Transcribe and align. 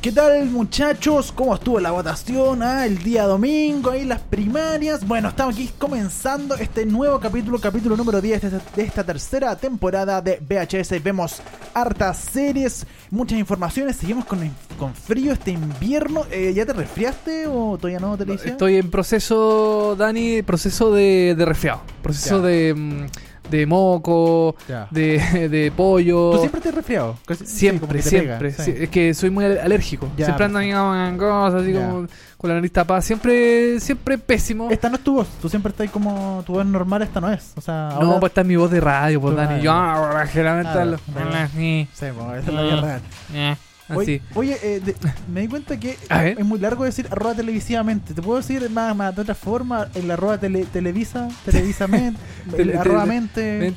¿Qué 0.00 0.12
tal 0.12 0.44
muchachos? 0.46 1.32
¿Cómo 1.32 1.56
estuvo 1.56 1.80
la 1.80 1.90
votación? 1.90 2.62
Ah, 2.62 2.86
el 2.86 2.98
día 2.98 3.24
domingo, 3.24 3.90
ahí 3.90 4.04
las 4.04 4.20
primarias. 4.20 5.04
Bueno, 5.06 5.28
estamos 5.28 5.56
aquí 5.56 5.70
comenzando 5.76 6.54
este 6.54 6.86
nuevo 6.86 7.18
capítulo, 7.18 7.58
capítulo 7.58 7.96
número 7.96 8.20
10 8.20 8.40
de 8.42 8.46
esta, 8.48 8.62
de 8.76 8.82
esta 8.84 9.02
tercera 9.04 9.56
temporada 9.56 10.22
de 10.22 10.38
VHS. 10.40 11.02
Vemos 11.02 11.42
hartas 11.74 12.16
series, 12.16 12.86
muchas 13.10 13.40
informaciones. 13.40 13.96
Seguimos 13.96 14.24
con, 14.24 14.38
con 14.78 14.94
frío 14.94 15.32
este 15.32 15.50
invierno. 15.50 16.24
Eh, 16.30 16.52
¿Ya 16.54 16.64
te 16.64 16.74
resfriaste 16.74 17.48
o 17.48 17.76
todavía 17.76 17.98
no 17.98 18.16
te? 18.16 18.32
Estoy 18.32 18.76
en 18.76 18.90
proceso, 18.92 19.96
Dani, 19.98 20.42
proceso 20.42 20.92
de, 20.92 21.34
de 21.36 21.44
resfriado. 21.44 21.80
Proceso 22.04 22.40
Ya. 22.40 22.46
de, 22.46 22.74
mm, 22.74 23.06
de 23.50 23.66
moco, 23.66 24.54
de, 24.90 25.48
de 25.50 25.72
pollo. 25.76 26.32
¿Tú 26.32 26.38
siempre 26.38 26.60
te 26.60 26.68
has 26.68 26.74
resfriado? 26.74 27.16
Casi- 27.26 27.46
Siempre, 27.46 28.02
siempre. 28.02 28.50
pega, 28.50 28.64
Sí, 28.64 28.72
sí. 28.72 28.82
Es 28.84 28.88
que 28.90 29.14
soy 29.14 29.30
muy 29.30 29.44
al- 29.44 29.58
alérgico. 29.58 30.08
Siempre 30.16 30.44
ando 30.44 30.58
ahí 30.58 30.72
con 30.72 31.18
cosas 31.18 31.62
así 31.62 31.72
como 31.72 32.06
con 32.36 32.48
la 32.50 32.54
nariz 32.56 32.72
tapada. 32.72 33.00
Siempre, 33.02 33.80
siempre 33.80 34.16
pésimo. 34.18 34.70
Esta 34.70 34.88
no 34.88 34.96
es 34.96 35.02
tu 35.04 35.14
voz, 35.14 35.28
tú 35.42 35.48
siempre 35.48 35.70
estás 35.70 35.90
como 35.90 36.42
tu 36.46 36.52
voz 36.54 36.64
normal, 36.66 37.02
esta 37.02 37.20
no 37.20 37.30
es. 37.32 37.52
O 37.56 37.60
sea, 37.60 37.90
No, 37.94 38.06
ahora- 38.06 38.20
pues 38.20 38.30
está 38.30 38.44
mi 38.44 38.56
voz 38.56 38.70
de 38.70 38.80
radio, 38.80 39.20
pues 39.20 39.34
Dani. 39.36 39.48
radio. 39.48 39.62
Yo, 39.64 39.72
ah, 39.72 40.24
generalmente 40.30 40.70
así, 41.36 41.88
Sí, 41.92 42.06
pues, 42.16 42.40
esa 42.42 42.48
es 42.50 42.54
la 42.54 42.62
vida 42.62 42.80
real. 42.80 43.58
Eh, 43.90 44.20
Oye, 44.34 44.56
eh, 44.62 44.80
de- 44.84 44.94
me 45.32 45.40
di 45.42 45.48
cuenta 45.48 45.78
que 45.78 45.96
es 46.38 46.44
muy 46.44 46.58
largo 46.58 46.84
decir 46.84 47.06
arroba 47.10 47.34
televisivamente. 47.34 48.14
¿Te 48.14 48.22
puedo 48.22 48.38
decir 48.38 48.68
más, 48.70 48.94
más 48.96 49.14
de 49.16 49.22
otra 49.22 49.34
forma? 49.34 49.88
El 49.94 50.10
arroba 50.10 50.38
tele, 50.38 50.64
televisa, 50.64 51.28
televisamente, 51.44 52.20
el 52.48 52.54
Tele- 52.56 52.78
arroba 52.78 53.06
mente. 53.06 53.72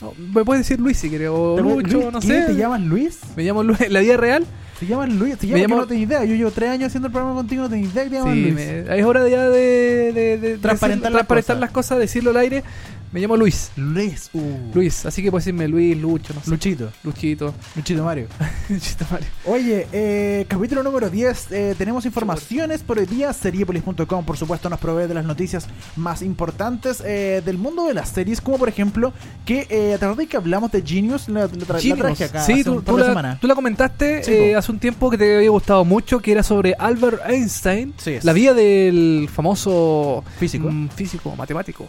No, 0.00 0.14
me 0.32 0.44
puedes 0.44 0.64
decir 0.66 0.80
Luis 0.80 0.96
si 0.96 1.10
quieres, 1.10 1.28
o 1.30 1.56
¿Te 1.56 1.62
puedo- 1.62 1.80
Lucho, 1.80 2.00
Luis, 2.00 2.12
no 2.12 2.20
¿qué? 2.20 2.26
sé. 2.26 2.42
¿Te 2.46 2.54
llamas 2.56 2.80
Luis? 2.80 3.18
Me 3.36 3.42
llamo 3.42 3.62
Luis. 3.62 3.80
¿En 3.82 3.92
la 3.92 4.00
vida 4.00 4.16
real? 4.16 4.46
¿Te 4.78 4.86
llamas 4.86 5.10
Luis? 5.12 5.36
¿Te 5.36 5.46
Me 5.46 5.52
llamas 5.60 5.68
llamo- 5.68 5.80
no 5.82 5.86
tengo 5.86 6.02
idea? 6.02 6.24
Yo 6.24 6.34
llevo 6.36 6.50
tres 6.52 6.70
años 6.70 6.86
haciendo 6.86 7.08
el 7.08 7.12
programa 7.12 7.36
contigo, 7.36 7.64
no 7.64 7.68
tengo 7.68 7.86
idea 7.86 8.04
que 8.04 8.08
te 8.10 8.16
llamas 8.16 8.32
Sí, 8.32 8.40
Luis. 8.42 8.54
me- 8.54 8.98
es 8.98 9.04
hora 9.04 9.28
ya 9.28 9.48
de, 9.50 10.12
de- 10.14 10.38
de 10.38 10.58
Transparentar 10.58 11.12
decir- 11.12 11.16
las 11.18 11.26
transparentar 11.26 11.56
cosas. 11.56 11.60
las 11.60 11.70
cosas, 11.70 11.98
decirlo 11.98 12.30
al 12.30 12.36
aire. 12.38 12.64
Me 13.12 13.18
llamo 13.20 13.36
Luis. 13.36 13.72
Luis. 13.74 14.30
Uh. 14.32 14.40
Luis, 14.72 15.04
así 15.04 15.20
que 15.20 15.32
puedes 15.32 15.44
decirme 15.44 15.66
Luis, 15.66 15.96
Lucho, 15.96 16.32
no 16.32 16.40
sé. 16.44 16.48
Luchito. 16.50 16.92
Luchito. 17.02 17.52
Luchito 17.74 18.04
Mario. 18.04 18.28
Luchito 18.68 19.04
Mario. 19.10 19.26
Oye, 19.46 19.88
eh, 19.92 20.46
capítulo 20.46 20.84
número 20.84 21.10
10, 21.10 21.48
eh, 21.50 21.74
tenemos 21.76 22.06
informaciones 22.06 22.82
por 22.84 23.00
hoy 23.00 23.06
día, 23.06 23.32
seriepolis.com 23.32 24.24
por 24.24 24.36
supuesto 24.36 24.70
nos 24.70 24.78
provee 24.78 25.08
de 25.08 25.14
las 25.14 25.24
noticias 25.24 25.66
más 25.96 26.22
importantes 26.22 27.02
eh, 27.04 27.42
del 27.44 27.58
mundo 27.58 27.84
de 27.88 27.94
las 27.94 28.10
series, 28.10 28.40
como 28.40 28.58
por 28.58 28.68
ejemplo 28.68 29.12
que, 29.44 29.66
eh, 29.70 29.96
¿te 29.98 30.04
acuerdas 30.04 30.28
que 30.28 30.36
hablamos 30.36 30.70
de 30.70 30.80
Genius? 30.80 31.28
La, 31.28 31.40
la 31.40 31.48
tra- 31.48 31.72
la 31.74 31.80
Genius. 31.80 31.98
traje 31.98 32.24
acá 32.24 32.42
sí, 32.44 32.52
hace 32.52 32.64
tú, 32.64 32.72
un 32.74 32.82
par 32.82 32.94
tú 32.94 33.00
de 33.02 33.08
la, 33.14 33.38
tú 33.40 33.46
la 33.48 33.54
comentaste 33.56 34.22
Sí, 34.22 34.54
hace 34.54 34.70
un 34.70 34.78
tiempo 34.78 35.10
que 35.10 35.18
te 35.18 35.36
había 35.38 35.50
gustado 35.50 35.84
mucho, 35.84 36.20
que 36.20 36.30
era 36.30 36.44
sobre 36.44 36.74
Albert 36.78 37.22
Einstein, 37.28 37.92
Sí, 37.96 38.18
la 38.22 38.32
vida 38.32 38.54
del 38.54 39.28
famoso 39.32 40.22
Físico. 40.38 40.68
mm, 40.70 40.90
físico, 40.90 41.34
matemático, 41.34 41.88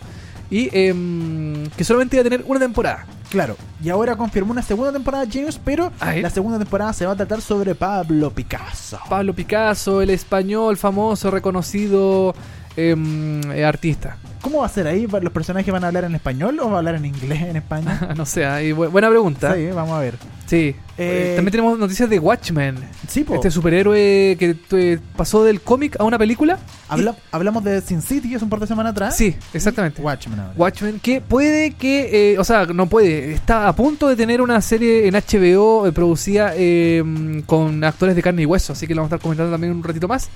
y 0.52 0.70
em, 0.74 1.68
que 1.78 1.84
solamente 1.84 2.18
iba 2.18 2.22
a 2.22 2.30
tener 2.30 2.44
una 2.46 2.60
temporada. 2.60 3.06
Claro, 3.30 3.56
y 3.82 3.90
ahora 3.90 4.18
confirmó 4.18 4.52
una 4.52 4.62
segunda 4.62 4.92
temporada 4.92 5.26
de 5.26 5.32
Genius, 5.32 5.58
pero 5.64 5.90
la 6.02 6.30
segunda 6.30 6.60
temporada 6.60 6.92
se 6.92 7.06
va 7.06 7.14
a 7.14 7.16
tratar 7.16 7.40
sobre 7.42 7.74
Pablo 7.76 8.30
Picasso. 8.30 9.00
Pablo 9.10 9.34
Picasso, 9.34 10.02
el 10.02 10.10
español 10.10 10.76
famoso, 10.76 11.32
reconocido 11.32 12.36
eh, 12.78 13.64
artista. 13.66 14.18
¿Cómo 14.42 14.59
va 14.62 14.66
a 14.66 14.70
ser 14.70 14.88
ahí? 14.88 15.06
¿Los 15.08 15.32
personajes 15.32 15.72
van 15.72 15.84
a 15.84 15.88
hablar 15.88 16.04
en 16.06 16.16
español 16.16 16.59
o 16.59 16.66
van 16.66 16.74
a 16.74 16.78
hablar 16.80 16.96
en 16.96 17.06
inglés 17.06 17.42
en 17.44 17.56
España? 17.58 18.09
no 18.18 18.26
sé, 18.26 18.44
ahí 18.46 18.72
bu- 18.72 18.90
buena 18.90 19.08
pregunta. 19.09 19.54
sí, 19.56 19.68
vamos 19.68 19.94
a 19.94 20.00
ver. 20.00 20.16
Sí. 20.48 20.76
Eh, 20.98 21.34
También 21.36 21.52
tenemos 21.52 21.78
noticias 21.80 22.09
de 22.09 22.20
Watchmen. 22.20 22.76
Sí, 23.08 23.24
po. 23.24 23.36
Este 23.36 23.50
superhéroe 23.52 24.36
que 24.38 24.56
eh, 24.72 25.00
pasó 25.16 25.44
del 25.44 25.62
cómic 25.62 25.96
a 26.00 26.04
una 26.04 26.18
película. 26.18 26.58
Habla- 26.90 27.16
hablamos 27.32 27.64
de 27.64 27.82
Sin 27.82 28.02
City 28.02 28.34
hace 28.36 28.44
un 28.44 28.50
par 28.50 28.59
de 28.59 28.68
semanas 28.68 28.92
atrás. 28.92 29.16
Sí, 29.16 29.36
exactamente. 29.53 30.02
Watchmen 30.02 30.40
ahora. 30.40 30.53
Watchmen, 30.58 31.00
que 31.00 31.22
puede 31.22 31.72
que, 31.76 32.34
eh, 32.34 32.40
o 32.40 32.44
sea, 32.44 32.66
no 32.66 32.88
puede, 32.88 33.34
está 33.34 33.68
a 33.68 33.76
punto 33.76 34.08
de 34.09 34.16
tener 34.16 34.42
una 34.42 34.59
serie 34.62 35.08
en 35.08 35.14
HBO 35.14 35.88
eh, 35.88 35.92
producida 35.92 36.53
eh, 36.56 37.03
con 37.46 37.84
actores 37.84 38.16
de 38.16 38.22
carne 38.24 38.42
y 38.42 38.46
hueso, 38.46 38.74
así 38.74 38.88
que 38.88 38.96
lo 38.96 39.02
vamos 39.02 39.14
a 39.14 39.16
estar 39.16 39.24
comentando 39.24 39.52
también 39.52 39.72
un 39.74 39.84
ratito 39.84 40.08
más. 40.08 40.30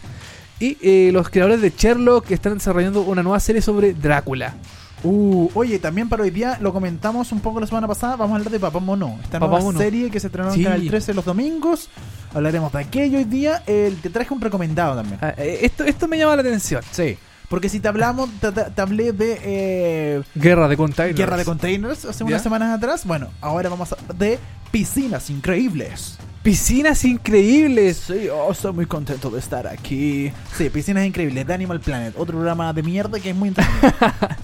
Y 0.60 0.78
eh, 0.82 1.12
los 1.12 1.30
creadores 1.30 1.62
de 1.62 1.74
Sherlock 1.76 2.32
están 2.32 2.54
desarrollando 2.56 3.02
una 3.02 3.22
nueva 3.24 3.40
serie 3.40 3.62
sobre 3.62 3.94
Drácula. 3.94 4.56
Uh, 5.04 5.50
oye, 5.54 5.78
también 5.78 6.10
para 6.10 6.24
hoy 6.24 6.32
día 6.32 6.58
lo 6.62 6.74
comentamos 6.74 7.32
un 7.32 7.40
poco 7.42 7.60
la 7.60 7.68
semana 7.68 7.88
pasada. 7.88 8.16
Vamos 8.16 8.34
a 8.34 8.38
hablar 8.38 8.52
de 8.52 8.60
Papá 8.60 8.80
Mono, 8.80 9.20
esta 9.22 9.40
Papá 9.40 9.48
nueva 9.52 9.64
Mono. 9.66 9.78
serie 9.78 10.10
que 10.10 10.20
se 10.20 10.28
estrenó 10.28 10.50
en 10.50 10.56
Sí. 10.56 10.64
Canal 10.64 10.88
13 10.88 11.14
los 11.14 11.26
domingos. 11.26 11.90
Hablaremos 12.34 12.72
de 12.72 12.80
aquello 12.80 13.18
hoy 13.18 13.26
día. 13.26 13.62
El, 13.68 13.98
te 13.98 14.10
traje 14.10 14.34
un 14.34 14.42
recomendado 14.42 14.96
también. 14.96 15.20
Ah, 15.22 15.34
eh, 15.38 15.60
esto, 15.62 15.84
esto 15.84 16.08
me 16.08 16.18
llama 16.18 16.36
la 16.36 16.42
atención. 16.42 16.82
Sí. 16.92 17.18
Porque 17.50 17.70
si 17.70 17.80
te 17.80 17.88
hablamos, 17.88 18.30
te, 18.40 18.82
hablé 18.82 19.12
de 19.12 19.40
eh, 19.44 20.24
Guerra 20.36 20.68
de 20.68 20.78
Containers. 20.78 21.18
Guerra 21.18 21.38
de 21.38 21.46
Containers 21.46 22.06
hace 22.06 22.24
unas 22.24 22.40
Ya. 22.40 22.44
semanas 22.44 22.78
atrás. 22.78 23.06
Bueno, 23.06 23.30
ahora 23.42 23.70
vamos 23.70 23.92
a 23.94 23.98
de 24.14 24.40
Piscinas 24.72 25.30
Increíbles. 25.30 26.18
Piscinas 26.44 27.04
increíbles. 27.06 28.04
Sí, 28.06 28.28
oh, 28.32 28.52
estoy 28.52 28.72
muy 28.72 28.86
contento 28.86 29.32
de 29.32 29.40
estar 29.40 29.66
aquí. 29.66 30.32
Sí, 30.56 30.70
Piscinas 30.70 31.04
Increíbles 31.04 31.48
de 31.48 31.54
Animal 31.56 31.80
Planet. 31.80 32.14
Otro 32.18 32.36
programa 32.36 32.72
de 32.72 32.84
mierda 32.84 33.20
que 33.20 33.32
es 33.32 33.36
muy 33.36 33.50
entretenido. 33.50 33.92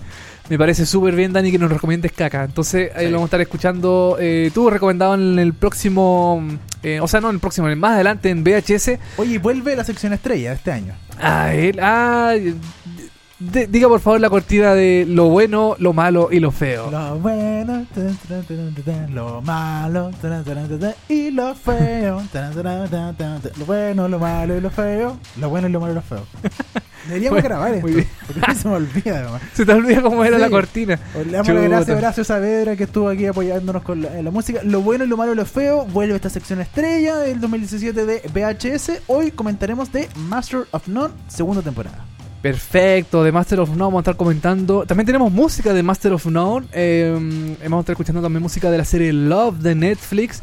Me 0.51 0.57
parece 0.57 0.85
súper 0.85 1.16
bien, 1.16 1.31
Dani, 1.31 1.50
que 1.50 1.57
nos 1.57 1.72
recomiendes 1.72 2.12
caca. 2.12 2.44
Entonces, 2.44 2.91
ahí 2.94 3.06
Sí. 3.06 3.09
lo 3.09 3.19
vamos 3.19 3.28
a 3.28 3.29
estar 3.29 3.39
escuchando. 3.39 4.17
Eh, 4.19 4.51
tú 4.53 4.69
recomendado 4.69 5.13
en 5.16 5.39
el 5.39 5.53
próximo. 5.53 6.45
eh, 6.84 7.00
o 7.00 7.07
sea, 7.07 7.22
no 7.22 7.29
en 7.29 7.35
el 7.35 7.39
próximo, 7.39 7.73
más 7.78 7.94
adelante 7.94 8.29
en 8.29 8.44
VHS. 8.44 9.00
Oye, 9.16 9.38
vuelve 9.38 9.78
la 9.78 9.85
sección 9.85 10.11
estrella 10.11 10.50
de 10.50 10.56
este 10.57 10.72
año. 10.73 10.94
Ah, 11.22 11.53
él. 11.53 11.79
Ah, 11.81 12.34
de- 13.52 13.68
diga 13.68 13.88
por 13.88 14.00
favor 14.00 14.19
la 14.22 14.29
cortina 14.29 14.74
de 14.74 15.06
lo 15.07 15.29
bueno, 15.29 15.75
lo 15.79 15.94
malo 15.94 16.29
y 16.31 16.40
lo 16.40 16.52
feo. 16.52 16.90
Lo 16.91 17.18
bueno, 17.19 17.85
tan, 17.94 18.18
tan, 18.85 19.13
lo 19.13 19.41
malo, 19.41 20.12
y 20.12 20.24
lo 20.28 20.44
feo. 20.44 22.22
Lo 23.57 23.66
bueno, 23.66 24.07
lo 24.07 24.19
malo 24.19 24.57
y 24.57 24.62
lo 24.62 24.69
feo. 24.69 25.18
Lo 25.40 25.50
bueno 25.50 25.68
y 25.68 25.72
lo 25.72 25.79
malo 25.79 25.94
y 25.94 25.96
lo 25.96 26.02
feo. 26.02 26.25
Deberíamos 27.07 27.41
Bueno, 27.41 27.50
grabar 27.50 27.74
esto. 27.74 27.88
bien. 27.88 28.07
Porque 28.28 28.56
se 28.56 28.68
me 28.68 28.75
olvida, 28.75 29.18
además. 29.22 29.41
Se 29.53 29.66
te 29.66 29.73
olvida 29.73 30.02
cómo 30.03 30.23
era 30.23 30.35
Sí. 30.38 30.41
la 30.44 30.50
cortina. 30.52 31.00
Le 31.25 31.31
damos 31.31 31.47
las 31.47 31.63
gracias 31.69 31.90
a 31.90 31.97
Horacio 31.97 32.23
Saavedra 32.23 32.75
que 32.75 32.84
estuvo 32.84 33.09
aquí 33.09 33.25
apoyándonos 33.25 33.81
con 33.81 34.03
la, 34.03 34.22
la 34.22 34.29
música. 34.29 34.59
Lo 34.63 34.81
bueno 34.81 35.03
y 35.06 35.08
lo 35.08 35.18
malo 35.18 35.34
y 35.34 35.35
lo 35.35 35.46
feo. 35.47 35.85
Vuelve 35.85 36.16
esta 36.16 36.29
sección 36.29 36.62
estrella 36.62 37.18
del 37.18 37.41
2017 37.41 38.06
de 38.06 38.22
VHS. 38.31 39.02
Hoy 39.08 39.31
comentaremos 39.31 39.91
de 39.91 40.09
Master 40.16 40.68
of 40.69 40.88
None, 40.88 41.12
segunda 41.28 41.63
temporada. 41.63 42.06
Perfecto, 42.41 43.24
de 43.24 43.31
Master 43.31 43.59
of 43.59 43.69
None 43.69 43.84
vamos 43.84 44.00
a 44.00 44.02
estar 44.02 44.16
comentando. 44.16 44.85
También 44.85 45.06
tenemos 45.06 45.31
música 45.31 45.74
de 45.74 45.84
Master 45.84 46.13
of 46.13 46.25
None. 46.25 46.68
eh, 46.72 47.57
vamos 47.63 47.78
a 47.78 47.81
estar 47.81 47.94
escuchando 47.94 48.22
también 48.22 48.41
música 48.41 48.72
de 48.72 48.78
la 48.78 48.85
serie 48.85 49.13
Love 49.13 49.57
de 49.57 49.75
Netflix. 49.75 50.41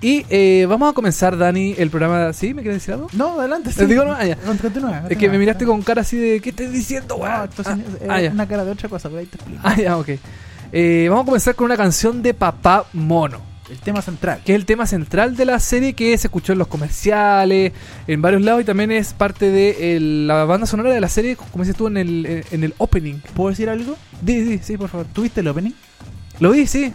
Y 0.00 0.26
eh, 0.28 0.66
vamos 0.68 0.90
a 0.90 0.92
comenzar, 0.92 1.38
Dani, 1.38 1.74
el 1.78 1.88
programa. 1.88 2.32
¿Sí? 2.32 2.52
¿Me 2.52 2.62
quieres 2.62 2.82
decir 2.82 2.94
algo? 2.94 3.08
No, 3.12 3.40
adelante. 3.40 3.70
Les 3.76 3.88
digo, 3.88 4.04
no, 4.04 4.12
ah, 4.12 4.24
ya. 4.24 4.36
Continúa. 4.36 5.04
Es 5.08 5.16
que 5.16 5.28
me 5.28 5.38
miraste 5.38 5.64
con 5.64 5.82
cara 5.82 6.02
así 6.02 6.16
de 6.18 6.40
¿qué 6.40 6.50
estás 6.50 6.70
diciendo, 6.70 7.16
No, 7.16 7.22
weón? 7.24 7.50
Ah, 8.08 8.20
es 8.20 8.30
ah, 8.30 8.32
una 8.32 8.46
cara 8.46 8.64
de 8.64 8.72
otra 8.72 8.88
cosa, 8.88 9.08
pero 9.08 9.20
ahí 9.20 9.26
te 9.26 9.36
explico. 9.36 9.60
Ah, 9.64 9.76
ya, 9.76 9.96
ok. 9.96 10.10
Eh, 10.72 11.06
vamos 11.08 11.22
a 11.22 11.26
comenzar 11.26 11.54
con 11.54 11.66
una 11.66 11.76
canción 11.76 12.22
de 12.22 12.34
Papá 12.34 12.86
Mono, 12.92 13.40
El 13.70 13.78
tema 13.78 14.00
central. 14.02 14.40
que 14.44 14.52
es 14.52 14.56
el 14.56 14.64
tema 14.66 14.86
central 14.86 15.36
de 15.36 15.44
la 15.44 15.58
serie 15.58 15.94
que 15.94 16.16
se 16.18 16.28
escuchó 16.28 16.52
en 16.52 16.58
los 16.58 16.68
comerciales, 16.68 17.72
en 18.06 18.22
varios 18.22 18.42
lados 18.42 18.62
y 18.62 18.64
también 18.64 18.92
es 18.92 19.12
parte 19.12 19.50
de 19.50 19.96
el- 19.96 20.26
la 20.28 20.44
banda 20.44 20.66
sonora 20.66 20.90
de 20.90 21.00
la 21.00 21.08
serie, 21.08 21.36
como 21.36 21.64
dices 21.64 21.76
tú, 21.76 21.86
en 21.88 21.96
el, 21.96 22.44
en 22.50 22.64
el 22.64 22.74
opening. 22.78 23.16
¿Puedo 23.34 23.50
decir 23.50 23.68
algo? 23.68 23.96
Di, 24.22 24.40
di, 24.42 24.58
sí, 24.58 24.76
por 24.76 24.88
favor. 24.88 25.06
¿Tuviste 25.12 25.40
el 25.40 25.48
opening? 25.48 25.72
Lo 26.40 26.52
vi, 26.52 26.66
sí. 26.66 26.92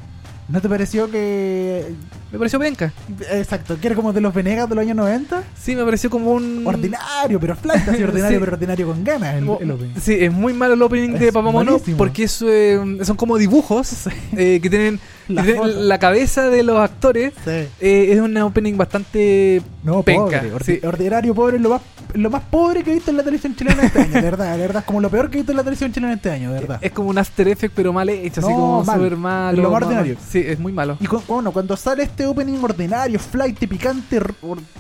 ¿No 0.52 0.62
te 0.62 0.68
pareció 0.70 1.10
que. 1.10 1.86
Me 2.32 2.38
pareció 2.38 2.60
penca. 2.60 2.92
Exacto, 3.32 3.78
que 3.80 3.88
era 3.88 3.96
como 3.96 4.14
de 4.14 4.22
los 4.22 4.34
Venegas 4.34 4.68
de 4.70 4.76
los 4.76 4.82
años 4.84 4.96
90? 4.98 5.44
Sí, 5.58 5.76
me 5.76 5.84
pareció 5.84 6.10
como 6.10 6.32
un. 6.32 6.66
Ordinario, 6.68 7.40
pero 7.40 7.56
flight, 7.56 7.88
así 7.88 8.04
ordinario, 8.04 8.38
Sí. 8.38 8.40
pero 8.40 8.54
ordinario 8.54 8.88
con 8.88 9.04
ganas 9.04 9.36
el, 9.36 9.50
opening. 9.50 9.94
Sí, 10.02 10.16
es 10.20 10.32
muy 10.32 10.54
malo 10.54 10.74
el 10.74 10.82
opening 10.82 11.18
de 11.18 11.28
Es 11.28 11.34
Papamono 11.34 11.72
buenísimo. 11.72 11.98
porque 11.98 12.24
es, 12.24 12.42
eh, 12.46 12.80
son 13.04 13.16
como 13.18 13.38
dibujos 13.38 14.08
eh, 14.38 14.60
que 14.62 14.70
tienen, 14.70 15.00
que 15.28 15.34
La 15.34 15.44
tienen 15.44 15.62
foto. 15.64 15.80
la 15.82 16.00
cabeza 16.00 16.50
de 16.50 16.64
los 16.64 16.78
actores. 16.80 17.34
Sí. 17.46 17.52
Eh, 17.80 18.08
es 18.12 18.20
un 18.20 18.36
opening 18.38 18.76
bastante 18.78 19.62
No, 19.84 20.04
penca. 20.04 20.42
pobre. 20.42 20.82
Ordinario, 20.86 21.34
pobre, 21.36 21.60
lo 21.60 21.70
más, 21.70 21.82
lo 22.14 22.30
más 22.30 22.44
pobre 22.50 22.84
que 22.84 22.92
he 22.92 22.94
visto 22.96 23.12
en 23.12 23.18
la 23.18 23.24
televisión 23.24 23.56
chilena 23.56 23.84
este 23.84 24.00
año, 24.02 24.14
de 24.14 24.22
verdad, 24.22 24.52
de 24.54 24.58
verdad. 24.62 24.80
Es 24.82 24.86
como 24.86 25.02
lo 25.02 25.10
peor 25.10 25.30
que 25.30 25.38
he 25.38 25.40
visto 25.42 25.52
en 25.52 25.58
la 25.58 25.64
televisión 25.64 25.92
chilena 25.92 26.14
este 26.14 26.30
año, 26.32 26.52
de 26.52 26.60
verdad. 26.60 26.80
Es 26.82 26.92
como 26.92 27.10
un 27.10 27.18
After 27.18 27.48
Effect, 27.48 27.74
pero 27.76 27.94
mal 27.94 28.10
hecho, 28.10 28.42
así 28.42 28.50
como 28.50 28.84
mal. 28.84 28.98
súper 28.98 29.16
malo. 29.18 29.62
Lo 29.62 29.72
más 29.72 29.82
ordinario. 29.84 30.18
Sí, 30.30 30.44
es 30.46 30.60
muy 30.60 30.72
malo. 30.72 30.98
Y 31.00 31.06
cu- 31.08 31.22
bueno, 31.28 31.52
cuando 31.52 31.76
sale 31.78 32.04
este 32.04 32.26
opening 32.26 32.58
ordinario, 32.64 33.20
flight, 33.20 33.58
picante, 33.68 34.20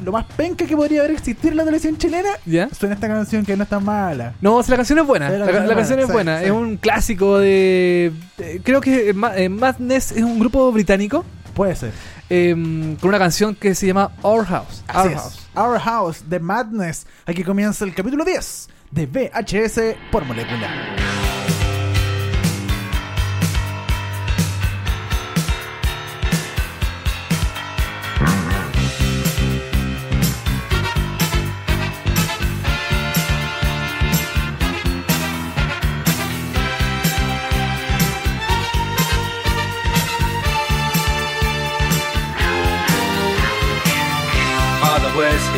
lo 0.04 0.12
más 0.12 0.25
penca 0.36 0.66
que 0.66 0.75
podría 0.75 1.00
haber 1.01 1.12
existido 1.12 1.51
en 1.51 1.57
la 1.57 1.63
televisión 1.63 1.98
chilena, 1.98 2.30
¿Ya? 2.45 2.69
suena 2.69 2.95
esta 2.95 3.07
canción 3.07 3.45
que 3.45 3.56
no 3.57 3.63
es 3.63 3.69
tan 3.69 3.83
mala. 3.83 4.33
No, 4.42 4.62
si 4.63 4.72
la 4.72 4.78
canción 4.78 5.00
es 5.00 5.06
buena. 5.07 5.30
Sí, 5.31 5.38
la, 5.38 5.45
canción 5.45 5.66
es 5.69 5.75
canción 5.75 6.00
es 6.00 6.07
buena, 6.12 6.38
sí, 6.39 6.44
Es 6.45 6.50
sí. 6.51 6.56
un 6.56 6.78
clásico 6.78 7.38
de. 7.39 8.12
de- 8.38 8.62
creo 8.63 8.81
que 8.81 9.10
eh, 9.10 9.50
Madness 9.50 10.12
es 10.12 10.24
un 10.24 10.39
grupo 10.39 10.72
británico 10.72 11.24
Puede 11.54 11.75
ser. 11.75 11.92
Eh, 12.33 12.54
con 13.00 13.10
una 13.10 13.19
canción 13.19 13.56
que 13.56 13.75
se 13.75 13.88
llama 13.88 14.12
Our 14.22 14.45
House. 14.45 14.83
Así 14.88 15.10
Our 15.10 15.12
es. 15.12 15.22
House. 15.22 15.48
Our 15.54 15.80
House, 15.80 16.24
The 16.30 16.39
Madness. 16.39 17.06
Aquí 17.25 17.44
comienza 17.44 17.83
el 17.83 17.94
capítulo 17.94 18.24
10 18.24 18.69
de 18.92 19.06
VHS 19.06 19.98
por 20.12 20.24
molécula. 20.24 20.69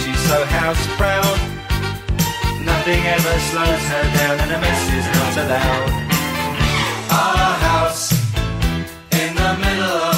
She's 0.00 0.20
so 0.28 0.44
house 0.44 0.84
proud. 0.96 1.38
Nothing 2.64 3.00
ever 3.16 3.34
slows 3.50 3.84
her 3.92 4.04
down 4.18 4.36
and 4.40 4.50
a 4.52 4.60
mess 4.60 4.82
is 4.98 5.06
not 5.16 5.34
allowed. 5.42 5.90
Our 7.10 7.52
house 7.68 8.12
in 9.12 9.34
the 9.34 9.52
middle 9.64 10.17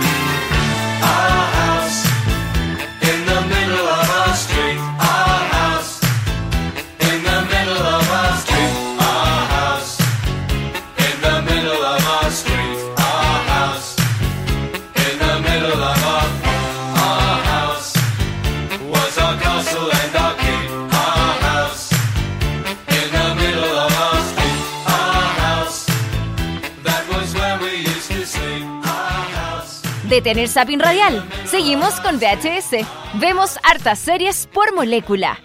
House. 30.21 30.23
Detener 30.23 30.47
Sapin 30.47 30.79
Radial. 30.79 31.23
Seguimos 31.45 31.99
con 32.01 32.17
VHS. 32.17 32.85
Vemos 33.19 33.57
hartas 33.63 33.99
series 33.99 34.47
por 34.47 34.73
molécula. 34.75 35.37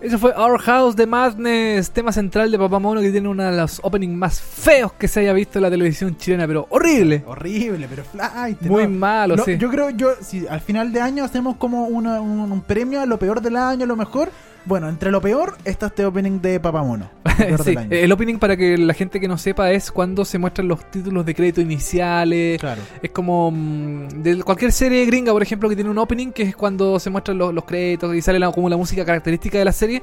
Eso 0.00 0.18
fue 0.18 0.32
Our 0.34 0.58
House 0.62 0.96
de 0.96 1.06
Madness, 1.06 1.90
tema 1.90 2.10
central 2.10 2.50
de 2.50 2.58
Papamono 2.58 3.02
que 3.02 3.10
tiene 3.10 3.28
uno 3.28 3.44
de 3.44 3.54
los 3.54 3.80
openings 3.82 4.16
más 4.16 4.40
feos 4.40 4.94
que 4.94 5.06
se 5.06 5.20
haya 5.20 5.34
visto 5.34 5.58
en 5.58 5.62
la 5.64 5.70
televisión 5.70 6.16
chilena, 6.16 6.46
pero 6.46 6.66
horrible. 6.70 7.22
Horrible, 7.26 7.86
pero 7.86 8.04
flight. 8.04 8.62
Muy 8.62 8.84
¿no? 8.84 8.88
malo, 8.98 9.36
No, 9.36 9.44
sí. 9.44 9.58
Yo 9.58 9.68
creo, 9.68 9.90
yo, 9.90 10.12
si 10.22 10.46
al 10.48 10.62
final 10.62 10.90
de 10.90 11.02
año 11.02 11.22
hacemos 11.22 11.56
como 11.56 11.84
una- 11.84 12.18
un, 12.22 12.50
un 12.50 12.60
premio 12.62 13.02
a 13.02 13.04
lo 13.04 13.18
peor 13.18 13.42
del 13.42 13.56
año, 13.56 13.84
a 13.84 13.86
lo 13.86 13.96
mejor. 13.96 14.30
Bueno, 14.64 14.88
entre 14.88 15.10
lo 15.10 15.20
peor 15.20 15.56
está 15.64 15.86
este 15.86 16.04
opening 16.04 16.40
de 16.40 16.60
Papamono. 16.60 17.10
Peor 17.36 17.64
Sí, 17.64 17.74
el 17.90 18.12
opening 18.12 18.38
para 18.38 18.56
que 18.56 18.76
la 18.76 18.94
gente 18.94 19.18
que 19.20 19.26
no 19.28 19.38
sepa 19.38 19.70
es 19.72 19.90
cuando 19.90 20.24
se 20.24 20.38
muestran 20.38 20.68
los 20.68 20.88
títulos 20.90 21.24
de 21.24 21.34
crédito 21.34 21.60
iniciales. 21.60 22.60
Claro. 22.60 22.80
Es 23.02 23.10
como 23.10 23.50
mm, 23.50 24.08
de 24.22 24.42
cualquier 24.42 24.72
serie 24.72 25.04
gringa, 25.06 25.32
por 25.32 25.42
ejemplo, 25.42 25.68
que 25.68 25.74
tiene 25.74 25.90
un 25.90 25.98
opening, 25.98 26.32
que 26.32 26.42
es 26.42 26.56
cuando 26.56 26.98
se 27.00 27.10
muestran 27.10 27.38
los, 27.38 27.52
los 27.54 27.64
créditos 27.64 28.14
y 28.14 28.20
sale 28.22 28.38
la- 28.38 28.52
como 28.52 28.68
la 28.68 28.76
música 28.76 29.04
característica 29.04 29.58
de 29.58 29.64
la 29.64 29.72
serie. 29.72 30.02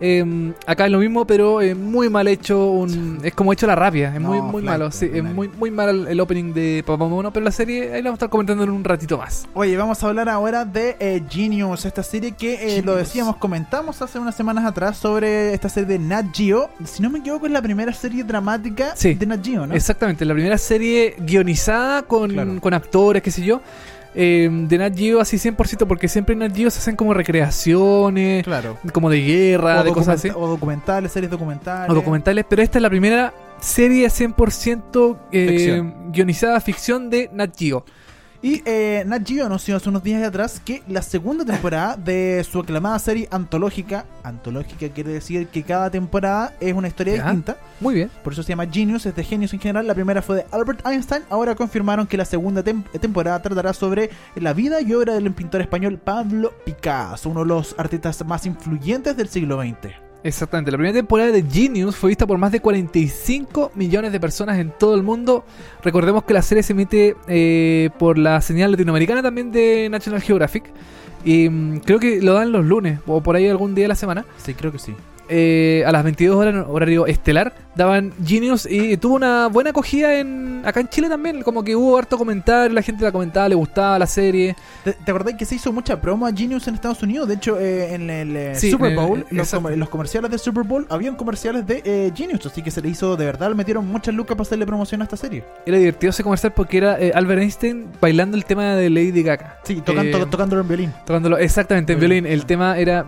Eh, 0.00 0.52
acá 0.66 0.84
es 0.86 0.92
lo 0.92 0.98
mismo, 0.98 1.26
pero 1.26 1.60
eh, 1.62 1.74
muy 1.74 2.08
mal 2.10 2.28
hecho. 2.28 2.70
Un, 2.70 3.18
es 3.22 3.34
como 3.34 3.52
hecho 3.52 3.66
la 3.66 3.74
rapia. 3.74 4.14
Es 4.14 4.20
No, 4.20 4.28
muy, 4.28 4.40
muy 4.42 4.62
malo. 4.62 4.90
Sí, 4.90 5.10
es 5.12 5.24
muy, 5.24 5.48
muy 5.48 5.70
mal 5.70 5.88
el, 5.88 6.08
el 6.08 6.20
opening 6.20 6.52
de 6.52 6.84
Papamono, 6.86 7.32
pero 7.32 7.44
la 7.44 7.50
serie 7.50 7.92
ahí 7.94 8.02
la 8.02 8.10
vamos 8.10 8.12
a 8.12 8.18
estar 8.18 8.28
comentando 8.30 8.62
en 8.64 8.70
un 8.70 8.84
ratito 8.84 9.18
más. 9.18 9.48
Oye, 9.54 9.76
vamos 9.76 10.02
a 10.02 10.06
hablar 10.08 10.28
ahora 10.28 10.64
de 10.64 10.96
eh, 11.00 11.22
Genius, 11.28 11.84
esta 11.86 12.02
serie 12.02 12.32
que 12.32 12.76
eh, 12.78 12.82
lo 12.82 12.94
decíamos, 12.94 13.36
comentamos 13.36 13.95
comentamos 13.96 14.10
hace 14.10 14.18
unas 14.18 14.34
semanas 14.34 14.64
atrás 14.66 14.96
sobre 14.98 15.54
esta 15.54 15.68
serie 15.70 15.88
de 15.88 15.98
Nat 15.98 16.26
Geo. 16.34 16.68
Si 16.84 17.02
no 17.02 17.08
me 17.10 17.18
equivoco, 17.20 17.46
es 17.46 17.52
la 17.52 17.62
primera 17.62 17.92
serie 17.94 18.24
dramática 18.24 18.94
Sí. 18.94 19.14
de 19.14 19.24
Nat 19.26 19.44
Geo, 19.44 19.66
¿no? 19.66 19.74
Exactamente, 19.74 20.24
la 20.26 20.34
primera 20.34 20.58
serie 20.58 21.14
guionizada 21.18 22.02
con, 22.02 22.30
Claro. 22.30 22.60
con 22.60 22.74
actores, 22.74 23.22
qué 23.22 23.30
sé 23.30 23.42
yo. 23.42 23.60
eh, 24.18 24.48
de 24.50 24.78
Nat 24.78 24.96
Geo 24.96 25.20
así 25.20 25.36
100%, 25.38 25.86
porque 25.86 26.08
siempre 26.08 26.32
en 26.32 26.38
Nat 26.38 26.54
Geo 26.56 26.70
se 26.70 26.78
hacen 26.78 26.96
como 26.96 27.12
recreaciones, 27.12 28.44
Claro. 28.44 28.78
como 28.92 29.10
de 29.10 29.20
guerra, 29.20 29.82
O, 29.82 29.84
de 29.84 29.92
cosas 29.92 30.14
así. 30.20 30.30
o 30.34 30.46
documentales, 30.46 31.12
series 31.12 31.30
documentales. 31.30 31.90
O 31.90 31.94
documentales, 31.94 32.46
pero 32.48 32.62
esta 32.62 32.78
es 32.78 32.82
la 32.82 32.88
primera 32.88 33.34
serie 33.60 34.08
100% 34.08 35.18
eh, 35.32 35.48
Ficción. 35.50 36.12
guionizada 36.12 36.58
ficción 36.60 37.10
de 37.10 37.28
Nat 37.34 37.54
Geo. 37.58 37.84
Y 38.42 38.62
eh, 38.66 39.02
Nat 39.06 39.26
Geo 39.26 39.46
anunció 39.46 39.76
hace 39.76 39.88
unos 39.88 40.02
días 40.02 40.22
atrás 40.22 40.60
que 40.64 40.82
la 40.88 41.02
segunda 41.02 41.44
temporada 41.44 41.96
de 41.96 42.44
su 42.48 42.60
aclamada 42.60 42.98
serie 42.98 43.28
antológica, 43.30 44.04
antológica 44.22 44.88
quiere 44.90 45.12
decir 45.12 45.48
que 45.48 45.62
cada 45.62 45.90
temporada 45.90 46.52
es 46.60 46.72
una 46.74 46.88
historia 46.88 47.16
Ya. 47.16 47.22
distinta, 47.24 47.56
Muy 47.80 47.94
bien. 47.94 48.10
por 48.22 48.32
eso 48.32 48.42
se 48.42 48.50
llama 48.50 48.66
Genius, 48.66 49.06
es 49.06 49.16
de 49.16 49.24
genios 49.24 49.52
en 49.54 49.60
general. 49.60 49.86
La 49.86 49.94
primera 49.94 50.22
fue 50.22 50.36
de 50.36 50.46
Albert 50.52 50.86
Einstein, 50.86 51.22
ahora 51.30 51.54
confirmaron 51.54 52.06
que 52.06 52.16
la 52.16 52.24
segunda 52.24 52.62
tem- 52.62 52.84
temporada 53.00 53.40
tratará 53.42 53.72
sobre 53.72 54.10
la 54.36 54.52
vida 54.52 54.80
y 54.80 54.92
obra 54.94 55.14
del 55.14 55.32
pintor 55.32 55.62
español 55.62 55.98
Pablo 55.98 56.52
Picasso, 56.64 57.30
uno 57.30 57.40
de 57.40 57.46
los 57.46 57.74
artistas 57.78 58.24
más 58.26 58.46
influyentes 58.46 59.16
del 59.16 59.28
siglo 59.28 59.60
XX. 59.60 60.05
Exactamente, 60.26 60.72
la 60.72 60.76
primera 60.76 60.92
temporada 60.92 61.30
de 61.30 61.40
Genius 61.40 61.94
fue 61.94 62.08
vista 62.08 62.26
por 62.26 62.36
más 62.36 62.50
de 62.50 62.58
45 62.58 63.70
millones 63.76 64.10
de 64.10 64.18
personas 64.18 64.58
en 64.58 64.72
todo 64.76 64.96
el 64.96 65.04
mundo. 65.04 65.44
Recordemos 65.84 66.24
que 66.24 66.34
la 66.34 66.42
serie 66.42 66.64
se 66.64 66.72
emite 66.72 67.14
eh, 67.28 67.90
por 67.96 68.18
la 68.18 68.40
señal 68.40 68.72
latinoamericana 68.72 69.22
también 69.22 69.52
de 69.52 69.88
National 69.88 70.20
Geographic. 70.20 70.64
Y 71.24 71.48
mm, 71.48 71.78
creo 71.78 72.00
que 72.00 72.20
lo 72.20 72.32
dan 72.32 72.50
los 72.50 72.64
lunes 72.64 72.98
o 73.06 73.20
por 73.20 73.36
ahí 73.36 73.46
algún 73.46 73.76
día 73.76 73.84
de 73.84 73.88
la 73.90 73.94
semana. 73.94 74.24
Sí, 74.38 74.54
creo 74.54 74.72
que 74.72 74.80
sí. 74.80 74.96
Eh, 75.28 75.82
a 75.86 75.92
las 75.92 76.04
22 76.04 76.36
horas 76.36 76.54
en 76.54 76.60
horario 76.68 77.06
estelar 77.06 77.52
daban 77.74 78.12
Genius 78.24 78.66
y 78.70 78.96
tuvo 78.96 79.16
una 79.16 79.48
buena 79.48 79.70
acogida 79.70 80.14
en 80.18 80.62
acá 80.64 80.80
en 80.80 80.88
Chile 80.88 81.08
también. 81.08 81.42
Como 81.42 81.62
que 81.64 81.74
hubo 81.76 81.98
harto 81.98 82.16
comentario, 82.16 82.72
la 82.74 82.82
gente 82.82 83.04
la 83.04 83.12
comentaba, 83.12 83.48
le 83.48 83.54
gustaba 83.54 83.98
la 83.98 84.06
serie. 84.06 84.56
¿Te, 84.84 84.92
te 84.92 85.10
acordás 85.10 85.34
que 85.34 85.44
se 85.44 85.56
hizo 85.56 85.72
mucha 85.72 86.00
promo 86.00 86.26
a 86.26 86.32
Genius 86.32 86.66
en 86.68 86.74
Estados 86.74 87.02
Unidos? 87.02 87.28
De 87.28 87.34
hecho, 87.34 87.58
eh, 87.60 87.94
en 87.94 88.08
el 88.08 88.36
eh, 88.36 88.54
Sí, 88.54 88.70
Super 88.70 88.94
Bowl, 88.94 89.20
eh, 89.30 89.34
los, 89.76 89.88
comerciales 89.88 90.30
de 90.30 90.38
Super 90.38 90.64
Bowl, 90.64 90.86
habían 90.88 91.16
comerciales 91.16 91.66
de 91.66 92.12
Genius, 92.16 92.46
así 92.46 92.62
que 92.62 92.70
se 92.70 92.80
le 92.80 92.88
hizo, 92.88 93.16
de 93.16 93.26
verdad, 93.26 93.48
le 93.50 93.54
metieron 93.56 93.86
muchas 93.86 94.14
lucas 94.14 94.36
para 94.36 94.42
hacerle 94.46 94.66
promoción 94.66 95.00
a 95.02 95.04
esta 95.04 95.16
serie. 95.16 95.44
Era 95.66 95.76
divertido 95.78 96.10
ese 96.10 96.22
comercial 96.22 96.52
porque 96.54 96.78
era 96.78 96.96
Albert 97.14 97.42
Einstein 97.42 97.86
bailando 98.00 98.36
el 98.36 98.44
tema 98.44 98.74
de 98.76 98.88
Lady 98.90 99.22
Gaga. 99.22 99.58
Sí, 99.64 99.82
tocan, 99.84 100.06
Eh, 100.06 100.10
to- 100.12 100.26
tocándolo 100.26 100.62
en 100.62 100.68
violín. 100.68 100.92
Tocándolo 101.04 101.36
exactamente 101.38 101.92
en 101.92 101.98
violín. 102.00 102.24
bien. 102.24 102.32
El 102.34 102.46
tema 102.46 102.78
era. 102.78 103.06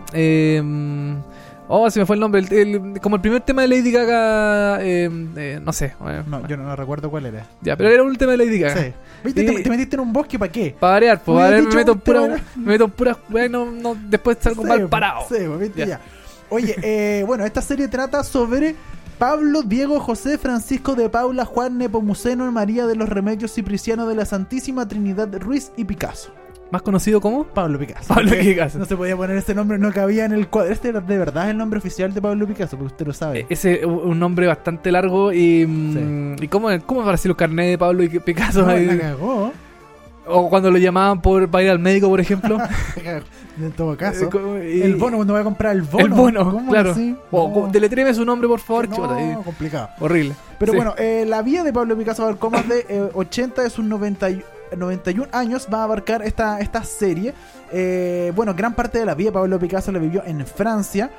Oh, 1.69 1.89
se 1.89 1.99
me 2.01 2.05
fue 2.05 2.17
el 2.17 2.19
nombre. 2.19 2.41
el- 2.41 2.53
el- 2.53 2.99
como 2.99 3.15
el 3.15 3.21
primer 3.21 3.39
tema 3.41 3.61
de 3.61 3.69
Lady 3.69 3.91
Gaga. 3.91 4.83
eh, 4.83 5.09
eh, 5.37 5.59
no 5.63 5.71
sé. 5.71 5.93
No, 6.27 6.45
yo 6.47 6.57
no, 6.57 6.63
no 6.63 6.75
recuerdo 6.75 7.09
cuál 7.09 7.27
era. 7.27 7.47
Ya, 7.61 7.77
pero 7.77 7.89
era 7.89 8.03
un 8.03 8.15
tema 8.17 8.33
de 8.33 8.39
Lady 8.39 8.59
Gaga. 8.59 8.81
Sí. 8.83 8.93
¿Viste? 9.23 9.43
Te, 9.45 9.63
te 9.63 9.69
metiste 9.69 9.95
en 9.95 10.01
un 10.01 10.11
bosque 10.11 10.37
para 10.37 10.51
qué? 10.51 10.75
Para 10.77 10.93
variar, 10.93 11.21
pues, 11.23 11.51
Me 11.51 11.61
me 11.61 11.75
meto 11.75 11.91
en 11.93 11.99
pura. 11.99 12.21
Me 12.55 12.65
meto 12.73 12.83
en 12.85 12.91
pura. 12.91 13.17
bueno, 13.29 13.65
no, 13.71 13.95
después 14.09 14.37
salgo 14.41 14.63
Sí, 14.63 14.67
mal 14.67 14.89
parado. 14.89 15.25
Sí, 15.29 15.35
¿viste? 15.59 15.79
Ya. 15.79 15.85
Ya. 15.85 16.01
Oye, 16.49 16.75
eh, 16.81 17.23
bueno, 17.27 17.45
esta 17.45 17.61
serie 17.61 17.87
trata 17.87 18.23
sobre 18.23 18.75
Pablo, 19.19 19.61
Diego, 19.61 19.99
José, 19.99 20.37
Francisco 20.37 20.95
de 20.95 21.09
Paula, 21.09 21.45
Juan 21.45 21.77
Nepomuceno, 21.77 22.49
María 22.51 22.87
de 22.87 22.95
los 22.95 23.07
Remedios, 23.09 23.53
Cipriciano 23.53 24.07
de 24.07 24.15
la 24.15 24.25
Santísima 24.25 24.87
Trinidad, 24.87 25.29
Ruiz 25.39 25.71
y 25.77 25.83
Picasso. 25.83 26.31
Más 26.71 26.81
conocido 26.83 27.19
como. 27.19 27.45
Pablo 27.45 27.79
Picasso. 27.79 28.13
Pablo 28.13 28.31
Picasso. 28.39 28.77
No 28.77 28.85
se 28.85 28.95
podía 28.95 29.15
poner 29.17 29.37
este 29.37 29.55
nombre, 29.55 29.77
no 29.79 29.91
cabía 29.91 30.25
en 30.25 30.33
el 30.33 30.47
cuadro. 30.49 30.71
Este 30.71 30.91
de 30.93 31.17
verdad 31.17 31.45
es 31.45 31.51
el 31.51 31.57
nombre 31.57 31.79
oficial 31.79 32.13
de 32.13 32.21
Pablo 32.21 32.45
Picasso, 32.47 32.77
porque 32.77 32.93
usted 32.93 33.07
lo 33.07 33.13
sabe. 33.13 33.39
eh, 33.39 33.45
Ese 33.49 33.85
un 33.85 34.09
un 34.11 34.19
nombre 34.19 34.45
bastante 34.47 34.91
largo 34.91 35.33
y. 35.33 35.65
mm, 35.65 36.43
¿Y 36.43 36.47
cómo, 36.47 36.69
cómo 36.85 37.01
apareció 37.01 37.29
los 37.29 37.37
carnet 37.37 37.69
de 37.71 37.77
Pablo 37.77 38.03
Picasso? 38.23 38.61
No, 38.63 38.69
ahí? 38.71 38.85
la 38.85 38.97
cagó. 38.99 39.51
o 40.27 40.49
cuando 40.49 40.69
lo 40.69 40.77
llamaban 40.77 41.21
por, 41.21 41.49
para 41.49 41.63
ir 41.63 41.69
al 41.71 41.79
médico, 41.79 42.07
por 42.07 42.19
ejemplo. 42.19 42.57
en 43.59 43.71
todo 43.71 43.97
caso. 43.97 44.29
Eh, 44.61 44.75
y- 44.77 44.81
el 44.83 44.95
bono, 44.95 45.17
cuando 45.17 45.33
voy 45.33 45.41
a 45.41 45.43
comprar 45.43 45.75
el 45.75 45.81
bono. 45.81 46.05
El 46.05 46.11
bono, 46.11 46.51
¿Cómo 46.51 46.71
claro. 46.71 46.91
así? 46.91 47.15
O 47.31 47.63
No. 47.65 47.71
deletréeme 47.71 48.13
su 48.13 48.23
nombre, 48.23 48.47
por 48.47 48.59
favor. 48.59 48.87
No, 48.89 48.95
chuta, 48.95 49.19
y- 49.21 49.43
complicado. 49.43 49.89
horrible. 49.99 50.35
Pero 50.59 50.71
Sí. 50.73 50.75
bueno, 50.77 50.93
eh, 50.99 51.25
la 51.27 51.41
vida 51.41 51.63
de 51.63 51.73
Pablo 51.73 51.97
Picasso 51.97 52.23
abarcó 52.23 52.49
más 52.51 52.67
de 52.69 52.85
eh, 52.89 53.09
80 53.13 53.63
de 53.63 53.69
sus 53.71 53.83
90 53.85 54.29
y- 54.29 54.43
91 54.75 55.29
años. 55.31 55.67
Va 55.71 55.81
a 55.81 55.83
abarcar 55.83 56.21
esta, 56.21 56.59
esta 56.59 56.83
serie. 56.83 57.33
Eh, 57.71 58.31
bueno, 58.35 58.53
gran 58.53 58.73
parte 58.73 58.99
de 58.99 59.05
la 59.05 59.15
vida 59.15 59.29
de 59.29 59.33
Pablo 59.33 59.59
Picasso 59.59 59.91
la 59.91 59.99
vivió 59.99 60.23
en 60.25 60.45
Francia. 60.45 61.11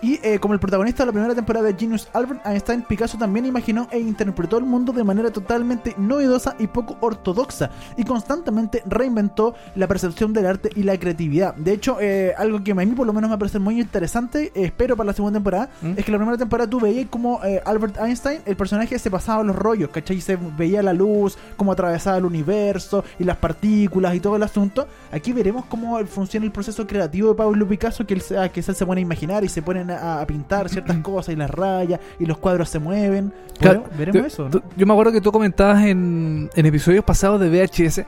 Y 0.00 0.20
eh, 0.22 0.38
como 0.38 0.54
el 0.54 0.60
protagonista 0.60 1.02
de 1.02 1.06
la 1.06 1.12
primera 1.12 1.34
temporada 1.34 1.66
de 1.66 1.74
Genius 1.74 2.08
Albert 2.12 2.46
Einstein, 2.46 2.82
Picasso 2.82 3.18
también 3.18 3.46
imaginó 3.46 3.88
e 3.90 3.98
interpretó 3.98 4.58
el 4.58 4.64
mundo 4.64 4.92
de 4.92 5.02
manera 5.02 5.32
totalmente 5.32 5.94
novedosa 5.98 6.54
y 6.58 6.68
poco 6.68 6.96
ortodoxa. 7.00 7.70
Y 7.96 8.04
constantemente 8.04 8.82
reinventó 8.86 9.54
la 9.74 9.88
percepción 9.88 10.32
del 10.32 10.46
arte 10.46 10.70
y 10.76 10.84
la 10.84 10.96
creatividad. 10.98 11.54
De 11.56 11.72
hecho, 11.72 11.96
eh, 12.00 12.32
algo 12.38 12.62
que 12.62 12.72
a 12.72 12.74
mí 12.76 12.86
por 12.86 13.06
lo 13.06 13.12
menos 13.12 13.28
me 13.28 13.38
parece 13.38 13.58
muy 13.58 13.80
interesante, 13.80 14.52
espero 14.54 14.96
para 14.96 15.08
la 15.08 15.12
segunda 15.14 15.38
temporada, 15.38 15.70
¿Mm? 15.82 15.94
es 15.96 16.04
que 16.04 16.12
la 16.12 16.18
primera 16.18 16.38
temporada 16.38 16.70
tú 16.70 16.78
veías 16.78 17.08
como 17.10 17.44
eh, 17.44 17.60
Albert 17.64 17.98
Einstein, 17.98 18.40
el 18.46 18.56
personaje 18.56 18.98
se 18.98 19.10
pasaba 19.10 19.42
los 19.42 19.56
rollos, 19.56 19.90
¿cachai? 19.90 20.20
Se 20.20 20.36
veía 20.36 20.82
la 20.82 20.92
luz, 20.92 21.36
cómo 21.56 21.72
atravesaba 21.72 22.18
el 22.18 22.24
universo 22.24 23.04
y 23.18 23.24
las 23.24 23.36
partículas 23.36 24.14
y 24.14 24.20
todo 24.20 24.36
el 24.36 24.44
asunto. 24.44 24.86
Aquí 25.10 25.32
veremos 25.32 25.64
cómo 25.66 25.98
funciona 26.06 26.44
el 26.46 26.52
proceso 26.52 26.86
creativo 26.86 27.30
de 27.30 27.34
Pablo 27.34 27.66
Picasso, 27.66 28.06
que 28.06 28.14
él 28.14 28.20
se, 28.20 28.36
ah, 28.36 28.48
que 28.50 28.60
él 28.60 28.64
se 28.74 28.84
pone 28.86 29.00
a 29.00 29.02
imaginar 29.02 29.42
y 29.44 29.48
se 29.48 29.62
ponen 29.62 29.90
a, 29.90 30.20
a 30.20 30.26
pintar 30.26 30.68
ciertas 30.68 30.98
cosas 31.02 31.32
y 31.34 31.36
las 31.36 31.50
rayas 31.50 31.98
y 32.18 32.26
los 32.26 32.38
cuadros 32.38 32.68
se 32.68 32.78
mueven. 32.78 33.32
Claro, 33.58 33.84
veremos 33.96 34.26
eso. 34.26 34.48
yo 34.76 34.86
me 34.86 34.92
acuerdo 34.92 35.12
que 35.12 35.20
tú 35.20 35.32
comentabas 35.32 35.84
en, 35.84 36.50
en 36.54 36.66
episodios 36.66 37.04
pasados 37.04 37.40
de 37.40 37.48
VHS 37.48 38.02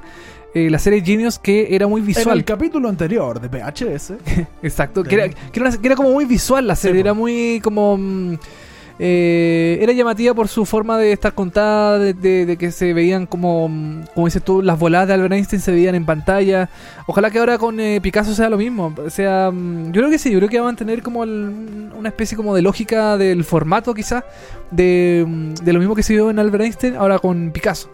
eh, 0.53 0.69
la 0.69 0.79
serie 0.81 1.01
Genius 1.01 1.39
que 1.39 1.75
era 1.75 1.87
muy 1.87 2.01
En 2.01 2.07
visual. 2.09 2.39
el 2.39 2.45
capítulo 2.45 2.89
anterior 2.89 3.41
de 3.41 3.49
VHS, 3.49 4.13
Exacto, 4.63 5.03
que 5.05 5.15
era, 5.15 5.29
que, 5.29 5.37
era 5.61 5.69
una- 5.69 5.79
que 5.79 5.87
era 5.87 5.95
como 5.97 6.11
muy 6.13 6.25
visual 6.25 6.67
la 6.67 6.75
serie, 6.77 7.01
era 7.01 7.15
muy 7.15 7.61
como... 7.63 7.97
eh, 9.03 9.79
era 9.81 9.95
llamativa 9.95 10.35
por 10.35 10.47
su 10.49 10.67
forma 10.67 10.99
de 10.99 11.13
estar 11.13 11.33
contada, 11.33 11.99
de, 11.99 12.57
que 12.59 12.71
se 12.71 12.93
veían 12.93 13.25
como, 13.25 13.71
como 14.15 14.27
dices 14.27 14.43
tú, 14.45 14.61
las 14.61 14.79
voladas 14.79 15.09
de 15.09 15.15
Albert 15.15 15.33
Einstein 15.33 15.63
se 15.63 15.73
veían 15.73 15.95
en 15.95 16.05
pantalla. 16.05 16.69
Ojalá 17.07 17.31
que 17.31 17.39
ahora 17.39 17.57
con 17.57 17.81
eh, 17.81 17.99
Picasso 18.03 18.35
sea 18.35 18.51
lo 18.51 18.59
mismo. 18.59 18.95
sea, 19.09 19.51
mm, 19.51 19.87
yo 19.87 19.93
creo 20.03 20.11
que 20.11 20.19
sí, 20.19 20.31
yo 20.31 20.39
creo 20.39 20.51
que 20.51 20.59
va 20.59 20.65
a 20.67 20.69
mantener 20.69 21.03
como 21.03 21.25
el- 21.25 21.91
una 21.99 22.09
especie 22.11 22.37
como 22.37 22.55
de 22.55 22.61
lógica 22.61 23.17
del 23.17 23.43
formato 23.45 23.95
quizás, 23.95 24.23
de, 24.71 25.25
mm, 25.27 25.55
de 25.55 25.73
lo 25.73 25.79
mismo 25.79 25.95
que 25.95 26.03
se 26.03 26.13
vio 26.13 26.29
en 26.31 26.39
Albert 26.39 26.65
Einstein, 26.65 26.97
ahora 26.97 27.19
con 27.19 27.51
Picasso. 27.53 27.89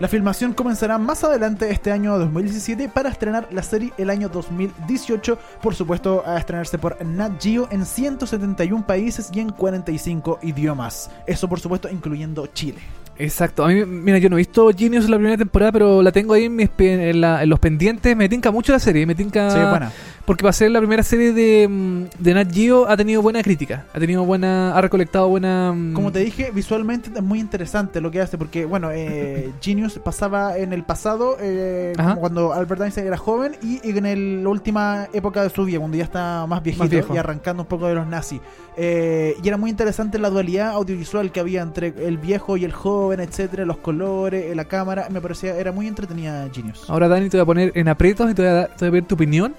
La 0.00 0.08
filmación 0.08 0.54
comenzará 0.54 0.98
más 0.98 1.22
adelante 1.22 1.70
este 1.70 1.92
año 1.92 2.18
2017 2.18 2.88
para 2.88 3.10
estrenar 3.10 3.46
la 3.52 3.62
serie 3.62 3.92
el 3.96 4.10
año 4.10 4.28
2018, 4.28 5.38
por 5.62 5.76
supuesto 5.76 6.24
a 6.26 6.36
estrenarse 6.36 6.78
por 6.78 7.04
Nat 7.04 7.40
Geo 7.40 7.68
en 7.70 7.86
171 7.86 8.84
países 8.84 9.30
y 9.32 9.38
en 9.38 9.50
45 9.50 10.40
idiomas. 10.42 11.10
Eso 11.28 11.48
por 11.48 11.60
supuesto 11.60 11.88
incluyendo 11.88 12.48
Chile. 12.48 12.80
Exacto, 13.18 13.64
a 13.64 13.68
mí, 13.68 13.84
mira, 13.84 14.18
yo 14.18 14.28
no 14.28 14.36
he 14.36 14.38
visto 14.38 14.68
Genius 14.76 15.04
en 15.04 15.10
la 15.12 15.16
primera 15.18 15.36
temporada, 15.36 15.70
pero 15.72 16.02
la 16.02 16.10
tengo 16.12 16.34
ahí 16.34 16.44
en, 16.46 16.56
mis 16.56 16.68
en, 16.78 17.20
la- 17.20 17.42
en 17.42 17.48
los 17.48 17.58
pendientes. 17.60 18.16
Me 18.16 18.28
tinca 18.28 18.50
mucho 18.50 18.72
la 18.72 18.78
serie, 18.78 19.06
me 19.06 19.14
tinca. 19.14 19.50
Sí, 19.50 19.58
buena. 19.58 19.92
Porque 20.24 20.42
para 20.42 20.54
ser 20.54 20.70
la 20.70 20.78
primera 20.80 21.02
serie 21.02 21.34
de, 21.34 21.68
mm, 21.68 22.04
de 22.18 22.34
Nat 22.34 22.50
Geo 22.50 22.88
ha 22.88 22.96
tenido 22.96 23.20
buena 23.20 23.42
crítica, 23.42 23.84
ha 23.92 23.98
tenido 24.00 24.24
buena, 24.24 24.74
ha 24.74 24.80
recolectado 24.80 25.28
buena. 25.28 25.70
mm, 25.72 25.92
Como 25.92 26.10
te 26.10 26.20
dije, 26.20 26.50
visualmente 26.50 27.10
es 27.14 27.22
muy 27.22 27.38
interesante 27.40 28.00
lo 28.00 28.10
que 28.10 28.22
hace, 28.22 28.38
porque, 28.38 28.64
bueno, 28.64 28.88
eh, 28.90 29.50
Genius 29.60 29.98
pasaba 29.98 30.56
en 30.56 30.72
el 30.72 30.82
pasado, 30.82 31.36
eh, 31.40 31.92
como 31.96 32.16
cuando 32.20 32.52
Albert 32.54 32.80
Einstein 32.80 33.06
era 33.06 33.18
joven, 33.18 33.52
y, 33.62 33.80
en 33.86 34.06
el- 34.06 34.42
la 34.42 34.48
última 34.48 35.08
época 35.12 35.42
de 35.42 35.50
su 35.50 35.66
vida, 35.66 35.78
cuando 35.78 35.98
ya 35.98 36.04
está 36.04 36.46
más 36.48 36.62
viejito 36.62 36.88
viejo. 36.88 37.14
y 37.14 37.18
arrancando 37.18 37.62
un 37.64 37.68
poco 37.68 37.86
de 37.86 37.94
los 37.94 38.06
nazis. 38.06 38.40
Eh, 38.78 39.36
y 39.42 39.46
era 39.46 39.56
muy 39.58 39.68
interesante 39.70 40.18
la 40.18 40.30
dualidad 40.30 40.70
audiovisual 40.70 41.30
que 41.32 41.38
había 41.40 41.60
entre 41.62 41.94
el 41.98 42.16
viejo 42.18 42.56
y 42.56 42.64
el 42.64 42.72
joven, 42.72 43.03
etcétera, 43.12 43.64
los 43.64 43.76
colores, 43.76 44.46
eh, 44.50 44.54
la 44.54 44.64
cámara. 44.64 45.08
Me 45.10 45.20
parecía, 45.20 45.54
era 45.56 45.70
muy 45.72 45.86
entretenida 45.86 46.48
Genius. 46.52 46.88
Ahora, 46.88 47.08
Dani, 47.08 47.28
te 47.28 47.36
voy 47.36 47.42
a 47.42 47.46
poner 47.46 47.72
en 47.74 47.88
aprietos 47.88 48.30
y 48.30 48.34
te 48.34 48.42
voy 48.42 48.50
a, 48.50 48.54
dar- 48.54 48.68
te 48.68 48.84
voy 48.84 48.88
a 48.88 48.90
pedir 48.92 49.04
tu 49.06 49.14
opinión. 49.14 49.54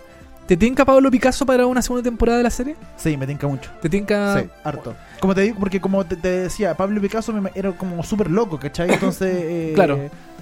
¿Te 0.48 0.56
tinca 0.58 0.86
Pablo 0.86 1.10
Picasso 1.10 1.44
para 1.46 1.66
una 1.66 1.82
segunda 1.82 2.04
temporada 2.04 2.38
de 2.38 2.44
la 2.44 2.52
serie? 2.52 2.76
Sí, 2.98 3.18
me 3.18 3.26
tinca 3.26 3.48
mucho. 3.48 3.72
¿Te 3.82 3.90
tinca.? 3.90 4.40
Sí, 4.42 4.48
harto. 4.64 4.94
Como 5.20 5.34
te 5.34 5.42
digo, 5.42 5.58
porque 5.60 5.82
como 5.82 6.06
te, 6.06 6.16
te 6.18 6.30
decía, 6.30 6.76
Pablo 6.76 7.02
Picasso 7.02 7.34
me- 7.34 7.52
era 7.56 7.72
como 7.72 8.04
súper 8.04 8.30
loco, 8.30 8.60
¿cachai? 8.60 8.92
Entonces, 8.92 9.28
eh, 9.42 9.72
Claro. 9.74 10.00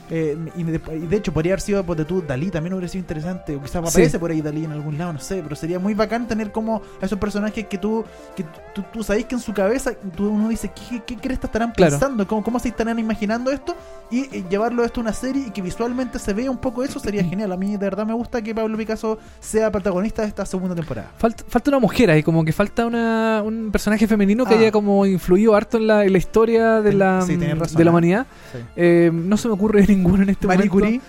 Eh, 0.10 0.38
y, 0.56 0.64
de, 0.64 0.82
y 0.96 1.08
de 1.08 1.16
hecho 1.18 1.32
podría 1.34 1.54
haber 1.54 1.62
sido, 1.62 1.84
ponte 1.84 2.06
tú, 2.06 2.22
Dalí 2.22 2.50
también 2.52 2.74
hubiera 2.74 2.88
sido 2.88 3.02
interesante, 3.02 3.56
o 3.56 3.62
quizás 3.62 3.82
Sí. 3.84 3.90
aparece 3.90 4.20
por 4.20 4.32
ahí 4.32 4.42
Dalí 4.42 4.66
en 4.66 4.72
algún 4.72 4.98
lado, 4.98 5.14
no 5.14 5.20
sé, 5.20 5.42
pero 5.42 5.56
sería 5.56 5.80
muy 5.80 5.94
bacán 5.94 6.28
tener 6.28 6.52
como 6.52 6.82
a 7.02 7.06
esos 7.06 7.18
personajes 7.20 7.68
que 7.68 7.78
tú, 7.78 8.04
que 8.36 8.44
tú, 8.76 8.84
tú 8.94 9.04
sabes 9.04 9.26
que 9.26 9.36
en 9.36 9.42
su 9.42 9.54
cabeza 9.54 9.94
tú, 10.16 10.30
uno 10.30 10.50
dice, 10.50 10.72
¿qué, 10.90 11.02
qué, 11.06 11.16
qué 11.18 11.34
estarán 11.34 11.72
Claro. 11.72 11.92
pensando? 11.92 12.28
¿Cómo, 12.28 12.44
¿Cómo 12.44 12.60
se 12.60 12.68
estarán 12.70 13.00
imaginando 13.00 13.52
esto? 13.52 13.76
Y, 14.12 14.22
eh, 14.36 14.44
llevarlo 14.50 14.84
esto 14.84 15.00
a 15.00 15.04
una 15.04 15.14
serie 15.14 15.46
y 15.48 15.52
que 15.52 15.62
visualmente 15.62 16.20
se 16.20 16.34
vea 16.34 16.52
un 16.52 16.58
poco 16.58 16.84
eso 16.84 17.00
sería 17.00 17.24
genial. 17.30 17.52
A 17.52 17.58
mí 17.58 17.72
de 17.72 17.78
verdad 17.78 18.06
me 18.06 18.14
gusta 18.14 18.42
que 18.42 18.54
Pablo 18.54 18.78
Picasso 18.78 19.18
sea 19.40 19.72
protagonista 19.72 20.22
de 20.22 20.28
esta 20.28 20.46
segunda 20.46 20.76
temporada. 20.76 21.12
Falta, 21.18 21.44
falta 21.48 21.72
una 21.72 21.80
mujer 21.80 22.12
ahí, 22.12 22.22
como 22.24 22.44
que 22.46 22.52
falta 22.54 22.86
una, 22.86 23.42
un 23.44 23.72
personaje 23.72 24.08
femenino 24.08 24.46
que 24.46 24.54
Ah. 24.56 24.58
haya 24.60 24.72
como 24.72 25.06
influido 25.06 25.56
harto 25.56 25.78
en 25.78 25.88
la, 25.88 26.04
en 26.06 26.12
la 26.12 26.18
historia 26.18 26.82
de 26.82 26.90
Ten- 26.92 27.00
la, 27.00 27.22
sí, 27.22 27.36
razón, 27.38 27.78
de 27.78 27.84
la 27.84 27.90
¿eh? 27.90 27.92
humanidad. 27.92 28.28
Sí. 28.52 28.58
Eh, 28.76 29.12
no 29.14 29.38
se 29.38 29.48
me 29.48 29.54
ocurre 29.54 29.82
ninguno 29.96 30.24
en 30.24 30.30
este 30.30 30.48
Marie 30.48 30.70
momento. 30.70 30.86
Curie 30.86 31.02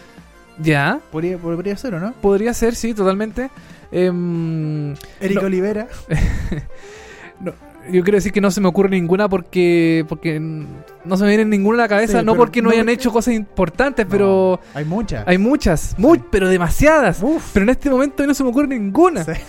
Ya, 0.62 1.00
podría, 1.10 1.38
podría 1.38 1.76
ser, 1.76 1.94
¿o 1.94 2.00
no? 2.00 2.12
podría 2.14 2.52
ser, 2.54 2.74
sí, 2.74 2.94
totalmente. 2.94 3.50
Em, 3.92 4.92
Erika 5.20 5.40
No. 5.42 5.46
Olivera. 5.46 5.86
yo 7.92 8.02
quiero 8.02 8.16
decir 8.16 8.32
que 8.32 8.40
no 8.40 8.50
se 8.50 8.60
me 8.60 8.68
ocurre 8.68 8.88
ninguna 8.90 9.28
porque 9.28 10.06
porque 10.08 10.40
no 10.40 11.16
se 11.16 11.22
me 11.24 11.28
viene 11.28 11.44
ninguna 11.44 11.78
a 11.78 11.82
la 11.82 11.88
cabeza, 11.88 12.20
Sí, 12.20 12.24
no 12.24 12.34
porque 12.34 12.62
no 12.62 12.68
no 12.68 12.72
hayan 12.74 12.88
hecho 12.88 13.12
cosas 13.12 13.34
importantes, 13.34 14.06
pero 14.08 14.58
hay 14.74 14.84
muchas. 14.84 15.24
hay 15.26 15.36
muchas, 15.38 15.94
muy, 15.98 16.22
pero 16.30 16.48
demasiadas. 16.48 17.18
Uf. 17.22 17.50
Pero 17.52 17.64
en 17.64 17.70
este 17.70 17.90
momento 17.90 18.26
no 18.26 18.32
se 18.34 18.42
me 18.42 18.50
ocurre 18.50 18.68
ninguna. 18.68 19.24
Sí. 19.24 19.32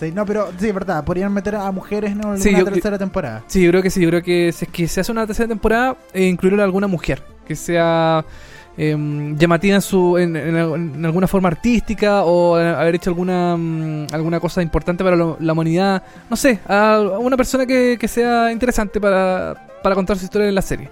Sí, 0.00 0.12
no, 0.12 0.24
pero 0.24 0.50
sí, 0.58 0.66
es 0.66 0.72
verdad. 0.72 1.04
Podrían 1.04 1.30
meter 1.30 1.56
a 1.56 1.70
mujeres 1.72 2.12
en 2.12 2.24
una 2.24 2.34
yo- 2.38 2.64
tercera 2.64 2.96
temporada. 2.96 3.44
Sí, 3.48 3.62
yo 3.62 3.68
creo 3.70 3.82
que 3.82 3.90
sí. 3.90 4.00
Yo 4.00 4.08
creo 4.08 4.22
que 4.22 4.50
si 4.50 4.64
es 4.64 4.70
que 4.70 4.88
se 4.88 5.00
hace 5.02 5.12
una 5.12 5.26
tercera 5.26 5.46
temporada, 5.46 5.94
eh, 6.14 6.24
incluir 6.24 6.58
a 6.58 6.64
alguna 6.64 6.86
mujer 6.86 7.22
que 7.50 7.56
sea 7.56 8.24
em, 8.76 9.36
llamativa 9.36 9.74
en, 9.74 9.82
su, 9.82 10.16
en, 10.16 10.36
en- 10.36 10.56
en 10.56 11.04
alguna 11.04 11.26
forma 11.26 11.48
artística 11.48 12.22
o 12.22 12.56
eh, 12.60 12.68
haber 12.68 12.94
hecho 12.94 13.10
alguna 13.10 13.56
mm, 13.56 14.06
alguna 14.12 14.38
cosa 14.38 14.62
importante 14.62 15.02
para 15.02 15.16
lo- 15.16 15.36
la 15.40 15.52
humanidad. 15.52 16.00
No 16.30 16.36
sé, 16.36 16.60
a 16.68 17.00
una 17.18 17.36
persona 17.36 17.66
que, 17.66 17.96
que 18.00 18.06
sea 18.06 18.52
interesante 18.52 19.00
para, 19.00 19.66
para 19.82 19.96
contar 19.96 20.16
su 20.16 20.24
historia 20.26 20.48
en 20.48 20.54
la 20.54 20.62
serie. 20.62 20.88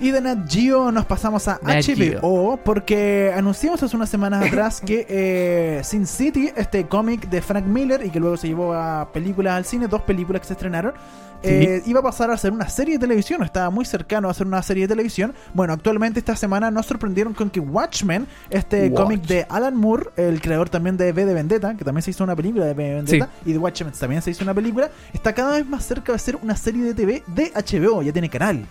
Y 0.00 0.12
de 0.12 0.20
Nat 0.22 0.50
Geo 0.50 0.90
nos 0.90 1.04
pasamos 1.04 1.46
a 1.46 1.60
Nat 1.62 1.84
HBO 1.84 2.58
porque 2.64 3.32
anunciamos 3.36 3.82
hace 3.82 3.94
unas 3.94 4.08
semanas 4.08 4.46
atrás 4.46 4.80
que 4.80 5.06
eh, 5.06 5.82
Sin 5.84 6.06
City, 6.06 6.50
este 6.56 6.86
cómic 6.86 7.28
de 7.28 7.42
Frank 7.42 7.66
Miller 7.66 8.04
y 8.06 8.08
que 8.08 8.18
luego 8.18 8.38
se 8.38 8.48
llevó 8.48 8.72
a 8.72 9.12
películas 9.12 9.54
al 9.58 9.66
cine, 9.66 9.88
dos 9.88 10.00
películas 10.00 10.40
que 10.40 10.46
se 10.46 10.54
estrenaron, 10.54 10.94
eh, 11.42 11.82
iba 11.84 12.00
a 12.00 12.02
pasar 12.02 12.30
a 12.30 12.36
ser 12.38 12.52
una 12.52 12.68
serie 12.68 12.94
de 12.94 13.00
televisión, 13.00 13.42
estaba 13.42 13.68
muy 13.68 13.84
cercano 13.84 14.30
a 14.30 14.34
ser 14.34 14.46
una 14.46 14.62
serie 14.62 14.84
de 14.84 14.88
televisión. 14.88 15.34
Bueno, 15.52 15.74
actualmente 15.74 16.18
esta 16.18 16.34
semana 16.34 16.70
nos 16.70 16.86
sorprendieron 16.86 17.34
con 17.34 17.50
que 17.50 17.60
Watchmen, 17.60 18.26
este 18.48 18.88
Watch. 18.88 19.02
cómic 19.02 19.22
de 19.22 19.46
Alan 19.50 19.76
Moore, 19.76 20.10
el 20.16 20.40
creador 20.40 20.70
también 20.70 20.96
de 20.96 21.12
V 21.12 21.26
de 21.26 21.34
Vendetta, 21.34 21.76
que 21.76 21.84
también 21.84 22.02
se 22.02 22.10
hizo 22.10 22.24
una 22.24 22.36
película 22.36 22.64
de 22.64 22.72
V 22.72 22.82
de 22.82 22.94
Vendetta, 22.94 23.28
y 23.44 23.52
de 23.52 23.58
Watchmen 23.58 23.92
también 23.92 24.22
se 24.22 24.30
hizo 24.30 24.44
una 24.44 24.54
película, 24.54 24.90
está 25.12 25.34
cada 25.34 25.56
vez 25.56 25.66
más 25.66 25.84
cerca 25.84 26.12
de 26.12 26.18
ser 26.18 26.36
una 26.36 26.56
serie 26.56 26.84
de 26.84 26.94
TV 26.94 27.22
de 27.26 27.52
HBO, 27.54 28.02
ya 28.02 28.12
tiene 28.12 28.30
canal. 28.30 28.66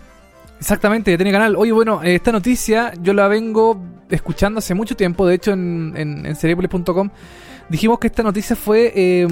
Exactamente, 0.59 1.15
tiene 1.15 1.31
canal. 1.31 1.55
Oye, 1.55 1.71
bueno, 1.71 2.03
eh, 2.03 2.15
esta 2.15 2.31
noticia 2.31 2.93
yo 3.01 3.13
la 3.13 3.27
vengo 3.27 3.81
escuchando 4.09 4.59
hace 4.59 4.73
mucho 4.73 4.95
tiempo. 4.95 5.25
De 5.25 5.35
hecho, 5.35 5.51
en, 5.51 5.93
en, 5.95 6.25
en 6.25 7.11
dijimos 7.69 7.99
que 7.99 8.07
esta 8.07 8.23
noticia 8.23 8.55
fue 8.55 8.91
eh, 8.93 9.27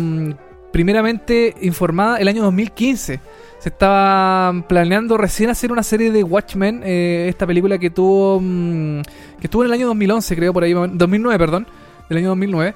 primeramente 0.71 1.55
informada 1.61 2.17
el 2.17 2.27
año 2.29 2.43
2015. 2.43 3.19
Se 3.59 3.69
estaba 3.69 4.53
planeando 4.67 5.17
recién 5.17 5.49
hacer 5.49 5.71
una 5.71 5.83
serie 5.83 6.11
de 6.11 6.23
Watchmen, 6.23 6.81
eh, 6.85 7.25
esta 7.27 7.45
película 7.45 7.77
que 7.77 7.89
tuvo 7.89 8.39
mm, 8.39 9.01
que 9.39 9.47
estuvo 9.47 9.63
en 9.63 9.67
el 9.67 9.73
año 9.73 9.87
2011, 9.87 10.35
creo, 10.35 10.53
por 10.53 10.63
ahí, 10.63 10.73
2009, 10.73 11.37
perdón, 11.39 11.67
del 12.07 12.19
año 12.19 12.29
2009. 12.29 12.75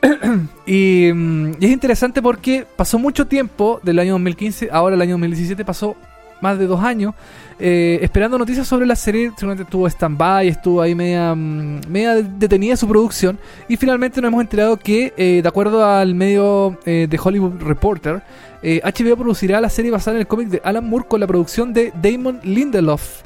y, 0.66 1.10
mm, 1.12 1.52
y 1.60 1.66
es 1.66 1.70
interesante 1.70 2.22
porque 2.22 2.66
pasó 2.76 2.98
mucho 2.98 3.26
tiempo 3.26 3.80
del 3.82 3.98
año 3.98 4.12
2015, 4.12 4.70
ahora 4.72 4.94
el 4.94 5.02
año 5.02 5.12
2017 5.14 5.64
pasó 5.64 5.96
más 6.40 6.58
de 6.58 6.66
dos 6.66 6.82
años 6.82 7.14
eh, 7.60 7.98
esperando 8.02 8.38
noticias 8.38 8.66
sobre 8.66 8.86
la 8.86 8.96
serie. 8.96 9.30
Seguramente 9.36 9.64
estuvo 9.64 9.86
stand-by, 9.86 10.48
estuvo 10.48 10.80
ahí 10.80 10.94
media, 10.94 11.34
mm, 11.34 11.80
media 11.88 12.14
detenida 12.14 12.76
su 12.76 12.88
producción. 12.88 13.38
Y 13.68 13.76
finalmente 13.76 14.20
nos 14.20 14.28
hemos 14.28 14.42
enterado 14.42 14.76
que, 14.76 15.12
eh, 15.16 15.40
de 15.42 15.48
acuerdo 15.48 15.84
al 15.84 16.14
medio 16.14 16.78
eh, 16.84 17.06
de 17.08 17.20
Hollywood 17.22 17.60
Reporter, 17.62 18.22
eh, 18.62 18.80
HBO 18.84 19.16
producirá 19.16 19.60
la 19.60 19.70
serie 19.70 19.90
basada 19.90 20.16
en 20.16 20.20
el 20.20 20.26
cómic 20.26 20.48
de 20.48 20.60
Alan 20.64 20.88
Moore 20.88 21.06
con 21.08 21.20
la 21.20 21.26
producción 21.26 21.72
de 21.72 21.92
Damon 22.00 22.40
Lindelof. 22.42 23.22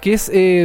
Que 0.00 0.12
es 0.12 0.30
eh, 0.32 0.62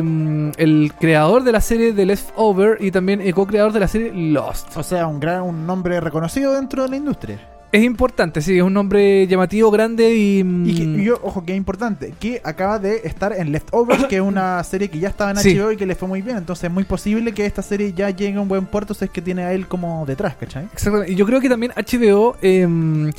el 0.58 0.92
creador 1.00 1.44
de 1.44 1.52
la 1.52 1.62
serie 1.62 1.94
The 1.94 2.06
Leftover 2.06 2.78
y 2.80 2.92
también 2.92 3.22
el 3.22 3.34
co-creador 3.34 3.72
de 3.72 3.80
la 3.80 3.88
serie 3.88 4.12
Lost. 4.14 4.76
O 4.76 4.84
sea, 4.84 5.08
un 5.08 5.20
gran 5.20 5.42
un 5.42 5.66
nombre 5.66 6.00
reconocido 6.00 6.54
dentro 6.54 6.84
de 6.84 6.90
la 6.90 6.98
industria. 6.98 7.40
Es 7.72 7.84
importante, 7.84 8.42
sí, 8.42 8.58
es 8.58 8.64
un 8.64 8.74
nombre 8.74 9.26
llamativo, 9.28 9.72
grande 9.72 10.14
y. 10.14 10.44
mm, 10.44 10.66
Y, 10.66 10.76
que, 10.76 10.84
y 10.84 11.04
yo, 11.06 11.20
ojo, 11.24 11.46
que 11.46 11.54
es 11.54 11.58
importante, 11.58 12.14
que 12.20 12.42
acaba 12.44 12.80
de 12.80 13.02
estar 13.06 13.32
en 13.32 13.52
Leftovers, 13.54 14.06
que 14.08 14.18
es 14.18 14.22
una 14.22 14.62
serie 14.66 14.90
que 14.90 15.00
ya 15.00 15.08
estaba 15.08 15.32
en 15.32 15.38
Sí. 15.38 15.56
HBO 15.58 15.72
y 15.72 15.78
que 15.78 15.86
le 15.86 15.96
fue 15.96 16.08
muy 16.08 16.22
bien. 16.22 16.36
Entonces 16.38 16.66
es 16.66 16.72
muy 16.72 16.84
posible 16.84 17.32
que 17.34 17.46
esta 17.46 17.62
serie 17.62 17.94
ya 17.94 18.10
llegue 18.10 18.38
a 18.38 18.42
un 18.42 18.50
buen 18.50 18.66
puerto 18.66 18.94
si 18.94 19.06
es 19.06 19.12
que 19.12 19.22
tiene 19.22 19.44
a 19.44 19.54
él 19.54 19.68
como 19.68 20.06
detrás, 20.06 20.36
¿cachai? 20.36 20.66
Exactamente. 20.74 21.14
Y 21.14 21.16
yo 21.16 21.26
creo 21.26 21.40
que 21.40 21.48
también 21.48 21.72
HBO 21.78 22.36
em, 22.42 23.10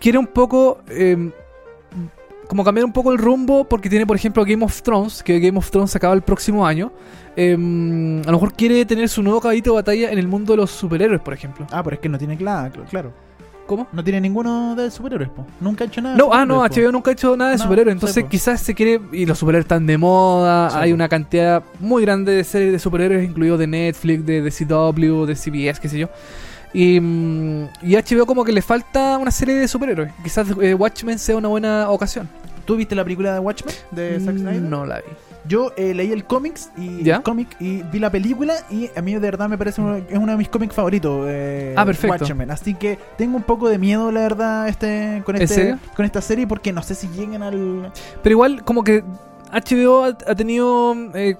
quiere 0.00 0.18
un 0.18 0.26
poco. 0.26 0.78
em, 0.88 1.30
como 2.48 2.62
cambiar 2.62 2.84
un 2.84 2.92
poco 2.92 3.10
el 3.10 3.16
rumbo, 3.18 3.64
porque 3.64 3.88
tiene, 3.88 4.06
por 4.06 4.16
ejemplo, 4.16 4.44
Game 4.44 4.62
of 4.64 4.82
Thrones, 4.82 5.22
que 5.22 5.40
Game 5.40 5.56
of 5.56 5.70
Thrones 5.70 5.96
acaba 5.96 6.12
el 6.14 6.20
próximo 6.20 6.66
año. 6.66 6.92
Em, 7.36 8.20
a 8.20 8.26
lo 8.26 8.32
mejor 8.32 8.52
quiere 8.52 8.84
tener 8.84 9.08
su 9.08 9.22
nuevo 9.22 9.40
caballito 9.40 9.70
de 9.70 9.76
batalla 9.76 10.10
en 10.10 10.18
el 10.18 10.28
mundo 10.28 10.52
de 10.52 10.58
los 10.58 10.70
superhéroes, 10.70 11.22
por 11.22 11.32
ejemplo. 11.32 11.66
Ah, 11.70 11.82
pero 11.82 11.94
es 11.94 12.00
que 12.00 12.08
no 12.10 12.18
tiene 12.18 12.36
claro, 12.36 12.84
claro. 12.90 13.12
¿Cómo? 13.66 13.86
No 13.92 14.04
tiene 14.04 14.20
ninguno 14.20 14.74
de 14.74 14.90
superhéroes, 14.90 15.30
po. 15.30 15.46
Nunca 15.60 15.84
ha 15.84 15.86
hecho 15.86 16.00
nada. 16.02 16.14
de 16.14 16.18
No, 16.22 16.32
ah, 16.32 16.44
no, 16.44 16.56
po. 16.58 16.66
HBO 16.68 16.92
nunca 16.92 17.10
ha 17.10 17.12
hecho 17.14 17.36
nada 17.36 17.50
de 17.52 17.56
No, 17.56 17.62
superhéroes, 17.64 17.94
entonces 17.94 18.24
quizás 18.28 18.60
se 18.60 18.74
quiere, 18.74 19.00
y 19.12 19.24
los 19.26 19.38
superhéroes 19.38 19.64
están 19.64 19.86
de 19.86 19.96
moda, 19.98 20.70
Sí, 20.70 20.76
hay 20.80 20.90
po. 20.90 20.94
una 20.96 21.08
cantidad 21.08 21.62
muy 21.80 22.02
grande 22.02 22.32
de 22.32 22.44
series 22.44 22.72
de 22.72 22.78
superhéroes, 22.78 23.24
incluidos 23.24 23.58
de 23.58 23.66
Netflix, 23.66 24.26
de, 24.26 24.42
de 24.42 24.50
CW, 24.50 25.24
de 25.26 25.34
CBS, 25.36 25.80
qué 25.80 25.88
sé 25.88 25.98
yo. 25.98 26.08
Y, 26.72 26.98
mm, 27.00 27.68
y 27.82 27.94
HBO 27.96 28.26
como 28.26 28.44
que 28.44 28.52
le 28.52 28.60
falta 28.60 29.16
una 29.18 29.30
serie 29.30 29.54
de 29.54 29.68
superhéroes. 29.68 30.12
Quizás 30.22 30.46
eh, 30.60 30.74
Watchmen 30.74 31.18
sea 31.18 31.36
una 31.36 31.48
buena 31.48 31.88
ocasión. 31.88 32.28
¿Tú 32.64 32.76
viste 32.76 32.94
la 32.94 33.04
película 33.04 33.32
de 33.34 33.38
Watchmen 33.40 33.74
de 33.92 34.18
Zack 34.20 34.36
Snyder? 34.38 34.60
Mm, 34.62 34.68
No 34.70 34.84
la 34.84 34.96
vi. 34.98 35.04
Yo 35.46 35.72
eh, 35.76 35.92
leí 35.94 36.10
el 36.10 36.24
cómics 36.24 36.70
y 36.76 37.02
¿Ya? 37.02 37.16
el 37.16 37.22
cómic 37.22 37.54
y 37.60 37.82
vi 37.82 37.98
la 37.98 38.10
película 38.10 38.54
y 38.70 38.88
a 38.96 39.02
mí 39.02 39.12
de 39.12 39.18
verdad 39.18 39.48
me 39.48 39.58
parece 39.58 39.80
uno, 39.80 39.96
es 39.96 40.16
uno 40.16 40.32
de 40.32 40.38
mis 40.38 40.48
cómics 40.48 40.74
favoritos. 40.74 41.26
eh, 41.28 41.74
Ah, 41.76 41.84
perfecto. 41.84 42.24
Watchmen. 42.24 42.50
Así 42.50 42.74
que 42.74 42.98
tengo 43.18 43.36
un 43.36 43.42
poco 43.42 43.68
de 43.68 43.78
miedo, 43.78 44.10
la 44.10 44.20
verdad, 44.20 44.68
este 44.68 45.22
con 45.24 45.36
¿En 45.36 45.42
este 45.42 45.76
con 45.94 46.04
esta 46.06 46.20
serie 46.22 46.46
porque 46.46 46.72
no 46.72 46.82
sé 46.82 46.94
si 46.94 47.08
lleguen 47.08 47.42
al 47.42 47.92
Pero 48.22 48.32
igual 48.32 48.64
como 48.64 48.82
que 48.84 49.04
HBO 49.52 50.04
ha, 50.04 50.08
ha 50.08 50.34
tenido 50.34 50.94
eh, 51.14 51.36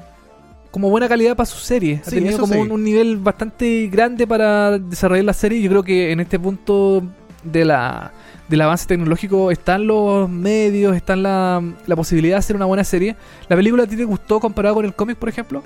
como 0.70 0.90
buena 0.90 1.08
calidad 1.08 1.34
para 1.36 1.46
sus 1.46 1.62
series. 1.62 2.06
Ha 2.06 2.10
tenido 2.10 2.38
como 2.38 2.54
sí. 2.54 2.60
un, 2.60 2.72
un 2.72 2.84
nivel 2.84 3.16
bastante 3.16 3.88
grande 3.90 4.26
para 4.26 4.78
desarrollar 4.78 5.24
la 5.24 5.32
serie. 5.32 5.62
Yo 5.62 5.70
creo 5.70 5.82
que 5.82 6.12
en 6.12 6.20
este 6.20 6.38
punto 6.38 7.02
de 7.42 7.64
la 7.64 8.12
del 8.48 8.60
avance 8.60 8.86
tecnológico 8.86 9.50
están 9.50 9.86
los 9.86 10.28
medios, 10.28 10.94
están 10.96 11.22
la, 11.22 11.62
la 11.86 11.96
posibilidad 11.96 12.36
de 12.36 12.38
hacer 12.40 12.56
una 12.56 12.66
buena 12.66 12.84
serie. 12.84 13.16
¿La 13.48 13.56
película 13.56 13.84
a 13.84 13.86
ti 13.86 13.96
te 13.96 14.04
gustó 14.04 14.40
comparado 14.40 14.74
con 14.76 14.84
el 14.84 14.94
cómic, 14.94 15.16
por 15.16 15.28
ejemplo? 15.28 15.62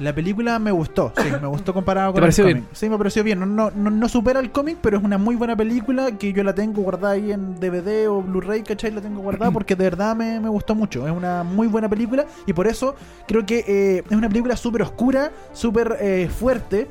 La 0.00 0.12
película 0.12 0.58
me 0.58 0.72
gustó, 0.72 1.12
sí, 1.16 1.28
me 1.40 1.46
gustó 1.46 1.72
comparado 1.72 2.08
¿Te 2.14 2.14
con 2.14 2.22
pareció 2.22 2.42
el 2.46 2.54
bien? 2.54 2.64
cómic. 2.64 2.76
Sí, 2.76 2.88
me 2.88 2.98
pareció 2.98 3.22
bien. 3.22 3.38
No, 3.38 3.46
no, 3.46 3.70
no, 3.70 3.90
no 3.90 4.08
supera 4.08 4.40
el 4.40 4.50
cómic, 4.50 4.78
pero 4.80 4.98
es 4.98 5.04
una 5.04 5.18
muy 5.18 5.36
buena 5.36 5.54
película 5.54 6.18
que 6.18 6.32
yo 6.32 6.42
la 6.42 6.52
tengo 6.52 6.82
guardada 6.82 7.14
ahí 7.14 7.30
en 7.30 7.54
DVD 7.60 8.08
o 8.08 8.20
Blu-ray, 8.20 8.64
¿cachai? 8.64 8.90
La 8.90 9.00
tengo 9.00 9.20
guardada 9.20 9.50
porque 9.52 9.76
de 9.76 9.84
verdad 9.84 10.16
me, 10.16 10.40
me 10.40 10.48
gustó 10.48 10.74
mucho. 10.74 11.06
Es 11.06 11.12
una 11.14 11.44
muy 11.44 11.68
buena 11.68 11.88
película 11.88 12.26
y 12.44 12.52
por 12.52 12.66
eso 12.66 12.96
creo 13.28 13.46
que 13.46 13.64
eh, 13.68 14.02
es 14.10 14.16
una 14.16 14.28
película 14.28 14.56
súper 14.56 14.82
oscura, 14.82 15.30
súper 15.52 15.96
eh, 16.00 16.28
fuerte. 16.28 16.88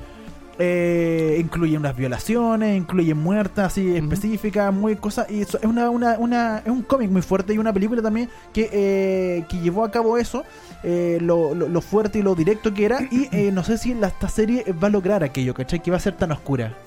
Eh, 0.60 1.38
incluye 1.40 1.76
unas 1.78 1.96
violaciones, 1.96 2.78
incluye 2.78 3.16
muertes 3.16 3.64
así 3.66 3.88
Ujú. 3.88 3.98
específicas, 3.98 4.72
muy 4.72 4.96
cosas. 4.96 5.30
Y 5.32 5.42
eso, 5.42 5.58
es 5.58 5.66
una, 5.66 5.90
una, 5.90 6.18
una- 6.20 6.60
es 6.60 6.68
un 6.70 6.84
cómic 6.84 7.10
muy 7.10 7.24
fuerte 7.24 7.54
y 7.56 7.58
una 7.58 7.74
película 7.74 8.04
también 8.04 8.30
que, 8.54 8.70
eh, 8.72 9.46
que 9.50 9.60
llevó 9.60 9.84
a 9.84 9.90
cabo 9.90 10.16
eso, 10.18 10.44
eh, 10.84 11.18
lo, 11.22 11.56
lo- 11.56 11.68
lo 11.68 11.82
fuerte 11.82 12.20
y 12.20 12.22
lo 12.22 12.36
directo 12.36 12.72
que 12.72 12.86
era. 12.86 13.00
Y 13.10 13.30
no 13.52 13.64
sé 13.64 13.80
si 13.80 13.96
la, 13.96 14.08
esta 14.10 14.30
serie 14.30 14.64
va 14.74 14.90
a 14.90 14.92
lograr 14.92 15.24
aquello, 15.24 15.56
¿cachai? 15.56 15.82
Que 15.82 15.90
va 15.90 15.98
a 15.98 16.00
ser 16.00 16.14
tan 16.18 16.32
oscura. 16.32 16.78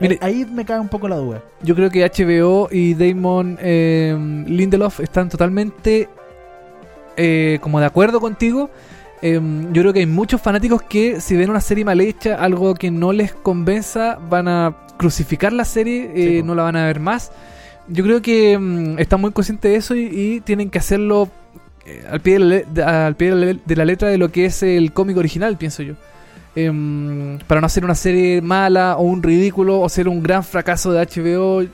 Mire- 0.00 0.18
ahí 0.20 0.44
me 0.44 0.66
cae 0.66 0.78
un 0.78 0.88
poco 0.88 1.08
la 1.08 1.16
duda. 1.16 1.42
Yo 1.62 1.74
creo 1.74 1.88
que 1.90 2.04
HBO 2.04 2.68
y 2.70 2.92
Damon 2.92 3.56
eh, 3.62 4.44
Lindelof 4.46 5.00
están 5.00 5.30
totalmente 5.30 6.08
como 7.62 7.80
de 7.80 7.86
acuerdo 7.86 8.20
contigo. 8.20 8.70
Eh, 9.22 9.40
yo 9.72 9.82
creo 9.82 9.92
que 9.92 10.00
hay 10.00 10.06
muchos 10.06 10.40
fanáticos 10.40 10.82
que 10.82 11.20
si 11.20 11.36
ven 11.36 11.50
una 11.50 11.60
serie 11.60 11.84
mal 11.84 12.00
hecha, 12.00 12.36
algo 12.36 12.74
que 12.74 12.90
no 12.90 13.12
les 13.12 13.32
convenza, 13.32 14.18
van 14.30 14.46
a 14.48 14.76
crucificar 14.96 15.52
la 15.52 15.64
serie, 15.64 16.10
eh, 16.14 16.38
Sí, 16.38 16.42
no 16.42 16.54
la 16.54 16.62
van 16.64 16.76
a 16.76 16.86
ver 16.86 17.00
más. 17.00 17.32
Yo 17.88 18.04
creo 18.04 18.22
que 18.22 18.56
mm, 18.58 18.98
están 18.98 19.20
muy 19.20 19.32
conscientes 19.32 19.70
de 19.70 19.76
eso 19.76 19.94
y, 19.96 20.06
y 20.06 20.40
tienen 20.40 20.70
que 20.70 20.78
hacerlo 20.78 21.28
eh, 21.86 22.04
al 22.10 22.20
pie, 22.20 22.34
de 22.34 22.38
la, 22.40 22.56
de- 22.62 22.82
al 22.84 23.16
pie 23.16 23.30
de 23.30 23.34
la 23.36 23.46
le- 23.52 23.60
de 23.64 23.76
la 23.76 23.84
letra 23.84 24.08
de 24.08 24.18
lo 24.18 24.30
que 24.30 24.44
es 24.44 24.62
el 24.62 24.92
cómic 24.92 25.16
original, 25.16 25.56
pienso 25.56 25.82
yo. 25.82 25.94
Em, 26.54 27.38
para 27.46 27.60
no 27.60 27.66
hacer 27.66 27.84
una 27.84 27.94
serie 27.94 28.40
mala 28.42 28.96
o 28.96 29.02
un 29.02 29.22
ridículo 29.22 29.80
o 29.80 29.88
ser 29.88 30.08
un 30.08 30.22
gran 30.22 30.42
fracaso 30.44 30.92
de 30.92 31.00
HBO. 31.06 31.64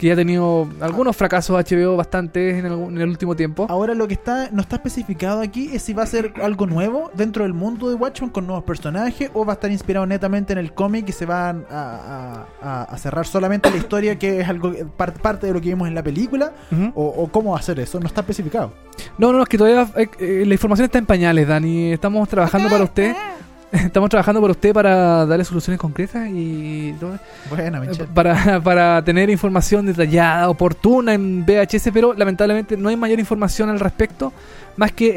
Que 0.00 0.06
ya 0.06 0.14
ha 0.14 0.16
tenido 0.16 0.66
algunos 0.80 1.14
fracasos 1.14 1.54
HBO 1.62 1.94
bastantes 1.96 2.54
en 2.58 2.64
el, 2.64 2.72
en 2.72 2.98
el 3.02 3.08
último 3.10 3.36
tiempo. 3.36 3.66
Ahora 3.68 3.92
lo 3.94 4.08
que 4.08 4.14
está 4.14 4.48
no 4.50 4.62
está 4.62 4.76
especificado 4.76 5.42
aquí 5.42 5.68
es 5.74 5.82
si 5.82 5.92
va 5.92 6.04
a 6.04 6.06
ser 6.06 6.32
algo 6.42 6.66
nuevo 6.66 7.10
dentro 7.12 7.44
del 7.44 7.52
mundo 7.52 7.90
de 7.90 7.96
Watchmen 7.96 8.30
con 8.30 8.46
nuevos 8.46 8.64
personajes 8.64 9.30
o 9.34 9.44
va 9.44 9.52
a 9.52 9.54
estar 9.56 9.70
inspirado 9.70 10.06
netamente 10.06 10.54
en 10.54 10.58
el 10.58 10.72
cómic 10.72 11.06
y 11.10 11.12
se 11.12 11.26
van 11.26 11.66
a, 11.70 12.46
a- 12.62 12.80
a- 12.80 12.82
a 12.84 12.96
cerrar 12.98 13.26
solamente 13.26 13.70
la 13.70 13.76
historia 13.76 14.18
que 14.18 14.40
es 14.40 14.48
algo 14.48 14.72
par- 14.96 15.12
parte 15.12 15.46
de 15.48 15.52
lo 15.52 15.60
que 15.60 15.68
vimos 15.68 15.86
en 15.86 15.94
la 15.94 16.02
película 16.02 16.52
Ujú. 16.72 16.92
o, 16.94 17.04
o 17.24 17.28
cómo 17.30 17.52
va 17.52 17.58
a 17.58 17.62
ser 17.62 17.78
eso, 17.78 18.00
no 18.00 18.06
está 18.06 18.22
especificado. 18.22 18.72
No, 19.18 19.32
no, 19.34 19.42
es 19.42 19.48
que 19.50 19.58
todavía 19.58 19.86
eh, 19.96 20.08
eh, 20.18 20.44
la 20.46 20.54
información 20.54 20.86
está 20.86 20.98
en 20.98 21.04
pañales, 21.04 21.46
Dani. 21.46 21.92
Estamos 21.92 22.26
trabajando 22.28 22.70
para 22.70 22.84
usted. 22.84 23.14
Estamos 23.84 24.10
trabajando 24.10 24.40
para 24.40 24.50
usted 24.50 24.72
para 24.72 25.24
darle 25.26 25.44
soluciones 25.44 25.78
concretas 25.80 26.28
y 26.28 26.92
Michelle. 27.80 28.08
para, 28.12 28.60
para 28.64 29.04
tener 29.04 29.30
información 29.30 29.86
detallada, 29.86 30.48
oportuna 30.48 31.14
en 31.14 31.44
VHS, 31.46 31.90
pero 31.92 32.12
lamentablemente 32.14 32.76
no 32.76 32.88
hay 32.88 32.96
mayor 32.96 33.20
información 33.20 33.70
al 33.70 33.78
respecto, 33.80 34.32
más 34.76 34.92
que 34.92 35.12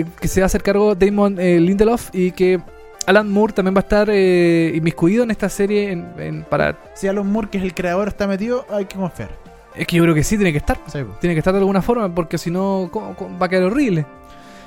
eh, 0.00 0.04
que 0.20 0.28
se 0.28 0.40
va 0.40 0.44
a 0.44 0.46
hacer 0.46 0.62
cargo 0.62 0.94
Damon 0.94 1.38
eh, 1.38 1.60
Lindelof 1.60 2.08
y 2.14 2.30
que 2.30 2.58
Alan 3.06 3.30
Moore 3.30 3.52
también 3.52 3.74
va 3.74 3.80
a 3.80 3.82
estar 3.82 4.08
eh, 4.10 4.72
inmiscuido 4.74 5.24
en 5.24 5.30
esta 5.30 5.50
serie 5.50 5.92
en- 5.92 6.06
en- 6.18 6.42
para... 6.44 6.78
Si 6.94 7.06
Alan 7.06 7.30
Moore, 7.30 7.48
que 7.50 7.58
es 7.58 7.64
el 7.64 7.74
creador, 7.74 8.08
está 8.08 8.26
metido, 8.26 8.64
hay 8.70 8.86
que 8.86 8.96
confiar. 8.96 9.28
Es 9.76 9.86
que 9.86 9.96
yo 9.96 10.04
creo 10.04 10.14
que 10.14 10.22
sí 10.24 10.36
tiene 10.36 10.52
que 10.52 10.58
estar. 10.58 10.78
Sí, 10.86 10.98
po. 11.02 11.16
Tiene 11.20 11.34
que 11.34 11.40
estar 11.40 11.52
de 11.52 11.58
alguna 11.58 11.82
forma, 11.82 12.08
porque 12.14 12.38
si 12.38 12.50
no 12.50 12.90
va 13.42 13.44
a 13.46 13.48
quedar 13.48 13.64
horrible. 13.64 14.06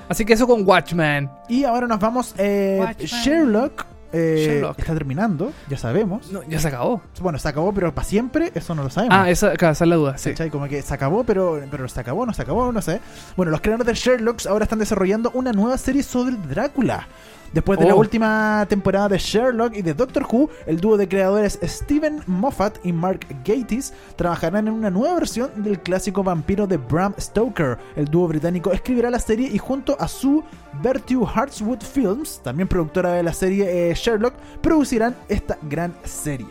Así 0.09 0.25
que 0.25 0.33
eso 0.33 0.47
con 0.47 0.67
Watchmen. 0.67 1.29
Y 1.47 1.63
ahora 1.63 1.87
nos 1.87 1.99
vamos. 1.99 2.33
Eh. 2.37 2.95
Sherlock, 2.99 3.85
eh, 4.13 4.45
Sherlock. 4.47 4.79
está 4.79 4.93
terminando, 4.93 5.51
ya 5.69 5.77
sabemos. 5.77 6.31
No, 6.31 6.43
ya 6.43 6.59
se 6.59 6.69
acabó. 6.69 7.01
Bueno, 7.19 7.37
se 7.39 7.47
acabó, 7.47 7.73
pero 7.73 7.93
para 7.93 8.07
siempre, 8.07 8.51
eso 8.55 8.73
no 8.73 8.83
lo 8.83 8.89
sabemos. 8.89 9.17
Ah, 9.17 9.29
esa, 9.29 9.53
claro, 9.53 9.73
esa 9.73 9.83
es 9.83 9.89
la 9.89 9.95
duda. 9.95 10.17
Sí. 10.17 10.29
¿Cachai? 10.31 10.49
Como 10.49 10.67
que 10.67 10.81
se 10.81 10.93
acabó, 10.93 11.23
pero, 11.23 11.61
pero 11.69 11.87
se 11.87 11.99
acabó, 11.99 12.25
no 12.25 12.33
se 12.33 12.41
acabó, 12.41 12.71
no 12.71 12.81
sé. 12.81 13.01
Bueno, 13.35 13.51
los 13.51 13.61
creadores 13.61 13.87
de 13.87 13.93
Sherlock 13.93 14.45
ahora 14.47 14.63
están 14.63 14.79
desarrollando 14.79 15.31
una 15.33 15.51
nueva 15.51 15.77
serie 15.77 16.03
sobre 16.03 16.35
Drácula. 16.35 17.07
Después 17.53 17.79
de 17.79 17.85
la 17.85 17.95
Oh. 17.95 17.99
última 17.99 18.65
temporada 18.69 19.09
de 19.09 19.17
Sherlock 19.17 19.75
y 19.75 19.81
de 19.81 19.93
Doctor 19.93 20.25
Who, 20.29 20.49
el 20.65 20.79
dúo 20.79 20.97
de 20.97 21.07
creadores 21.07 21.57
Steven 21.63 22.21
Moffat 22.27 22.77
y 22.85 22.91
Mark 22.93 23.21
Gatiss 23.45 23.93
trabajarán 24.15 24.67
en 24.67 24.73
una 24.73 24.89
nueva 24.89 25.15
versión 25.15 25.49
del 25.63 25.79
clásico 25.79 26.23
vampiro 26.23 26.67
de 26.67 26.77
Bram 26.77 27.13
Stoker. 27.19 27.77
El 27.95 28.05
dúo 28.05 28.27
británico 28.27 28.71
escribirá 28.71 29.09
la 29.09 29.19
serie 29.19 29.49
y 29.51 29.57
junto 29.57 29.95
a 29.99 30.07
su 30.07 30.43
Bertie 30.81 31.17
Hartswood 31.33 31.81
Films, 31.81 32.41
también 32.43 32.67
productora 32.67 33.13
de 33.13 33.23
la 33.23 33.33
serie 33.33 33.89
eh, 33.89 33.93
Sherlock, 33.95 34.33
producirán 34.61 35.15
esta 35.29 35.57
gran 35.63 35.93
serie. 36.03 36.47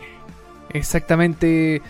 Exactamente. 0.71 1.81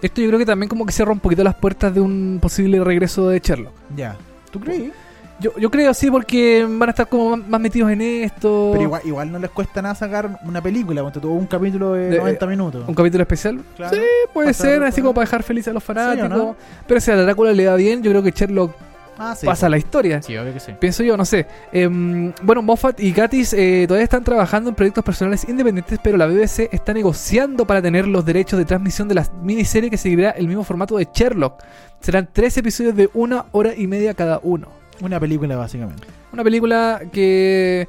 Esto 0.00 0.20
yo 0.20 0.28
creo 0.28 0.38
que 0.38 0.46
también 0.46 0.68
como 0.68 0.84
que 0.86 0.92
cierra 0.92 1.12
un 1.12 1.20
poquito 1.20 1.44
las 1.44 1.54
puertas 1.54 1.94
de 1.94 2.00
un 2.00 2.38
posible 2.40 2.82
regreso 2.82 3.28
de 3.28 3.38
Sherlock. 3.40 3.72
Ya. 3.96 4.16
¿Tú 4.50 4.58
creí? 4.60 4.92
Yo, 5.40 5.50
yo 5.58 5.70
creo 5.70 5.92
sí, 5.92 6.10
porque 6.10 6.64
van 6.68 6.88
a 6.88 6.90
estar 6.90 7.08
como 7.08 7.36
más, 7.36 7.48
más 7.48 7.60
metidos 7.60 7.90
en 7.90 8.00
esto. 8.00 8.70
Pero 8.72 8.82
igual, 8.84 9.02
igual 9.04 9.32
no 9.32 9.38
les 9.38 9.50
cuesta 9.50 9.82
nada 9.82 9.94
sacar 9.94 10.38
una 10.44 10.60
película, 10.62 11.00
cuando 11.02 11.20
tuvo 11.20 11.34
un 11.34 11.46
capítulo 11.46 11.94
de, 11.94 12.10
De- 12.10 12.18
90 12.18 12.46
minutos. 12.46 12.84
Un 12.88 12.94
capítulo 12.94 13.22
especial. 13.22 13.60
Claro. 13.76 13.96
Sí, 13.96 14.02
puede 14.32 14.48
Pasar- 14.48 14.66
ser, 14.66 14.82
así 14.84 15.00
como 15.00 15.14
para 15.14 15.24
dejar 15.24 15.42
felices 15.42 15.68
a 15.70 15.74
los 15.74 15.82
fanáticos. 15.82 16.28
¿Sí 16.28 16.32
o 16.34 16.36
no? 16.36 16.56
Pero 16.86 17.00
si 17.00 17.10
a 17.10 17.16
Drácula 17.16 17.52
le 17.52 17.66
va 17.66 17.74
bien, 17.74 18.02
yo 18.02 18.10
creo 18.12 18.22
que 18.22 18.30
Sherlock 18.30 18.72
Ah, 19.18 19.34
sí. 19.36 19.44
pasa 19.46 19.68
la 19.68 19.76
historia. 19.78 20.22
Sí, 20.22 20.36
obvio 20.36 20.52
que 20.54 20.60
sí. 20.60 20.72
Pienso 20.78 21.02
yo, 21.02 21.16
no 21.16 21.24
sé. 21.24 21.46
Em, 21.72 22.32
bueno, 22.42 22.62
Moffat 22.62 22.98
y 23.00 23.12
Gatis 23.12 23.52
eh, 23.52 23.84
todavía 23.86 24.04
están 24.04 24.24
trabajando 24.24 24.70
en 24.70 24.74
proyectos 24.76 25.04
personales 25.04 25.46
independientes, 25.48 25.98
pero 26.02 26.16
la 26.16 26.26
BBC 26.26 26.68
está 26.72 26.94
negociando 26.94 27.66
para 27.66 27.82
tener 27.82 28.06
los 28.06 28.24
derechos 28.24 28.58
de 28.58 28.64
transmisión 28.64 29.08
de 29.08 29.16
la 29.16 29.26
miniserie 29.42 29.90
que 29.90 29.98
seguirá 29.98 30.30
el 30.30 30.46
mismo 30.48 30.64
formato 30.64 30.96
de 30.96 31.08
Sherlock. 31.12 31.62
Serán 32.00 32.28
tres 32.32 32.56
episodios 32.56 32.96
de 32.96 33.10
una 33.12 33.44
hora 33.52 33.74
y 33.76 33.86
media 33.86 34.14
cada 34.14 34.40
uno. 34.42 34.68
Una 35.00 35.18
película, 35.18 35.56
básicamente. 35.56 36.06
Una 36.32 36.44
película 36.44 37.00
que, 37.12 37.88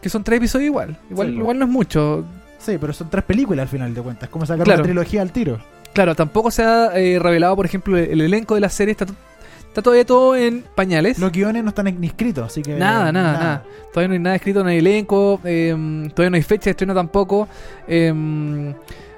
que 0.00 0.08
son 0.08 0.22
tres 0.24 0.38
episodios 0.38 0.66
igual. 0.66 0.96
Igual, 1.10 1.28
Sí, 1.28 1.34
igual 1.34 1.58
no 1.58 1.64
es 1.64 1.70
mucho. 1.70 2.24
Sí, 2.58 2.78
pero 2.80 2.92
son 2.92 3.10
tres 3.10 3.24
películas 3.24 3.62
al 3.64 3.68
final 3.68 3.92
de 3.94 4.00
cuentas. 4.02 4.28
Como 4.28 4.46
sacar 4.46 4.64
Claro. 4.64 4.80
una 4.80 4.84
trilogía 4.88 5.22
al 5.22 5.32
tiro. 5.32 5.58
Claro, 5.92 6.14
tampoco 6.14 6.50
se 6.50 6.62
ha 6.62 6.90
eh, 6.98 7.18
revelado, 7.18 7.54
por 7.56 7.66
ejemplo, 7.66 7.96
el, 7.96 8.10
el 8.10 8.20
elenco 8.20 8.54
de 8.54 8.60
la 8.60 8.68
serie. 8.68 8.92
Está, 8.92 9.06
está 9.68 9.82
todavía 9.82 10.04
todo 10.06 10.34
en 10.36 10.64
pañales. 10.74 11.18
Los 11.18 11.30
guiones 11.32 11.62
no 11.62 11.68
están 11.70 11.86
ni 12.00 12.06
escritos, 12.06 12.46
así 12.46 12.62
que. 12.62 12.74
Nada, 12.74 13.12
nada, 13.12 13.32
nada. 13.32 13.62
Todavía 13.92 14.08
no 14.08 14.14
hay 14.14 14.20
nada 14.20 14.36
escrito, 14.36 14.62
no 14.62 14.70
hay 14.70 14.78
elenco, 14.78 15.40
em, 15.44 16.08
todavía 16.10 16.30
no 16.30 16.36
hay 16.36 16.42
fecha 16.42 16.64
de 16.64 16.70
estreno 16.70 16.94
tampoco. 16.94 17.48
Em, 17.86 18.74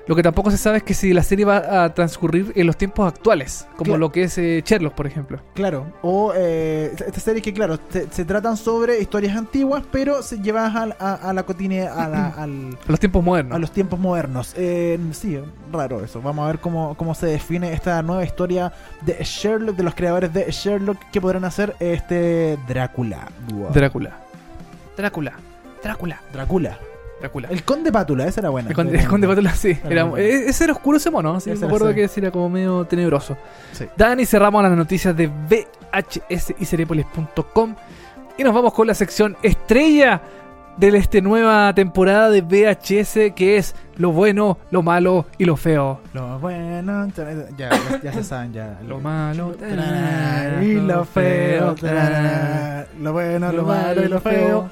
lo 0.07 0.15
que 0.15 0.23
tampoco 0.23 0.51
se 0.53 0.57
sabe 0.59 0.79
es 0.79 0.83
que 0.85 0.95
si 0.95 1.13
la 1.13 1.23
serie 1.23 1.45
va 1.45 1.85
a 1.85 1.93
transcurrir 1.93 2.53
en 2.55 2.67
los 2.67 2.77
tiempos 2.77 3.09
actuales, 3.13 3.67
como 3.77 3.85
Claro. 3.87 3.99
lo 3.99 4.13
que 4.13 4.23
es 4.25 4.39
eh, 4.39 4.63
Sherlock, 4.65 4.95
por 4.95 5.07
ejemplo. 5.07 5.41
Claro. 5.55 5.87
O 6.03 6.33
eh, 6.37 6.93
estas 7.07 7.23
series 7.25 7.43
que, 7.43 7.53
claro, 7.53 7.79
se, 7.91 8.07
se 8.13 8.25
tratan 8.25 8.57
sobre 8.57 9.01
historias 9.01 9.37
antiguas, 9.37 9.83
pero 9.91 10.23
se 10.23 10.39
llevan 10.41 10.77
al- 10.77 10.97
a, 11.01 11.15
a 11.15 11.33
la 11.33 11.43
cotidiana, 11.43 11.93
a, 11.93 12.09
la- 12.09 12.29
al- 12.37 12.79
Los 12.87 13.01
tiempos 13.01 13.25
modernos. 13.25 13.57
a 13.57 13.59
los 13.59 13.73
tiempos 13.73 13.99
modernos. 13.99 14.55
Eh, 14.57 14.99
sí, 15.13 15.39
raro 15.73 16.05
eso. 16.05 16.23
Vamos 16.23 16.45
a 16.45 16.47
ver 16.49 16.59
cómo, 16.61 16.95
cómo 16.97 17.15
se 17.15 17.27
define 17.27 17.73
esta 17.73 18.01
nueva 18.03 18.25
historia 18.25 18.73
de 19.03 19.17
Sherlock, 19.25 19.77
de 19.77 19.83
los 19.83 19.95
creadores 19.95 20.33
de 20.33 20.51
Sherlock, 20.51 20.99
que 21.11 21.21
podrán 21.21 21.45
hacer 21.45 21.75
este 21.81 22.59
Drácula. 22.69 23.29
Wow. 23.53 23.71
Drácula. 23.73 24.11
Drácula. 24.97 25.33
Drácula. 25.83 26.21
Drácula. 26.33 26.79
Drácula. 27.21 27.49
El 27.51 27.63
Conde 27.65 27.91
Pátula, 27.91 28.27
esa 28.27 28.41
era 28.41 28.51
buena. 28.51 28.69
El 28.69 28.75
conde, 28.77 28.99
el 28.99 29.09
conde 29.09 29.27
Pátula, 29.27 29.55
sí. 29.55 29.71
Era 29.89 30.03
Era- 30.03 30.19
e- 30.21 30.49
ese 30.49 30.65
era 30.65 30.73
oscuro 30.75 30.99
ese 30.99 31.11
mono, 31.11 31.41
sí. 31.41 31.51
Me 31.51 31.67
acuerdo 31.67 31.95
que 31.95 32.05
ese 32.05 32.21
era 32.21 32.31
como 32.31 32.49
medio 32.51 32.85
tenebroso. 32.85 33.37
Sí. 33.73 33.87
Dani, 33.97 34.27
cerramos 34.27 34.63
las 34.63 34.73
noticias 34.73 35.17
de 35.17 35.27
VHS 35.29 36.55
y 36.59 36.65
Seriepolis.com 36.67 37.75
y 38.39 38.45
nos 38.45 38.53
vamos 38.55 38.75
con 38.75 38.87
la 38.87 38.95
sección 38.95 39.37
estrella 39.43 40.21
de 40.77 40.89
esta 40.89 41.23
nueva 41.23 41.73
temporada 41.75 42.29
de 42.29 42.43
VHS 42.43 43.33
que 43.35 43.57
es 43.57 43.75
lo 43.97 44.13
bueno, 44.13 44.59
lo 44.71 44.83
malo 44.83 45.25
y 45.39 45.47
lo 45.47 45.57
feo. 45.57 46.03
Lo 46.13 46.39
bueno, 46.39 47.09
ya, 47.17 47.31
ya, 47.57 47.71
ya 48.03 48.13
se 48.13 48.23
saben, 48.23 48.53
ya. 48.53 48.79
Lo 48.87 49.01
malo 49.01 49.55
y 50.63 50.75
lo 50.75 51.05
feo. 51.07 51.75
Lo 53.01 53.13
bueno, 53.15 53.53
lo 53.53 53.63
malo 53.65 54.05
y 54.05 54.09
lo 54.09 54.21
feo. 54.21 54.69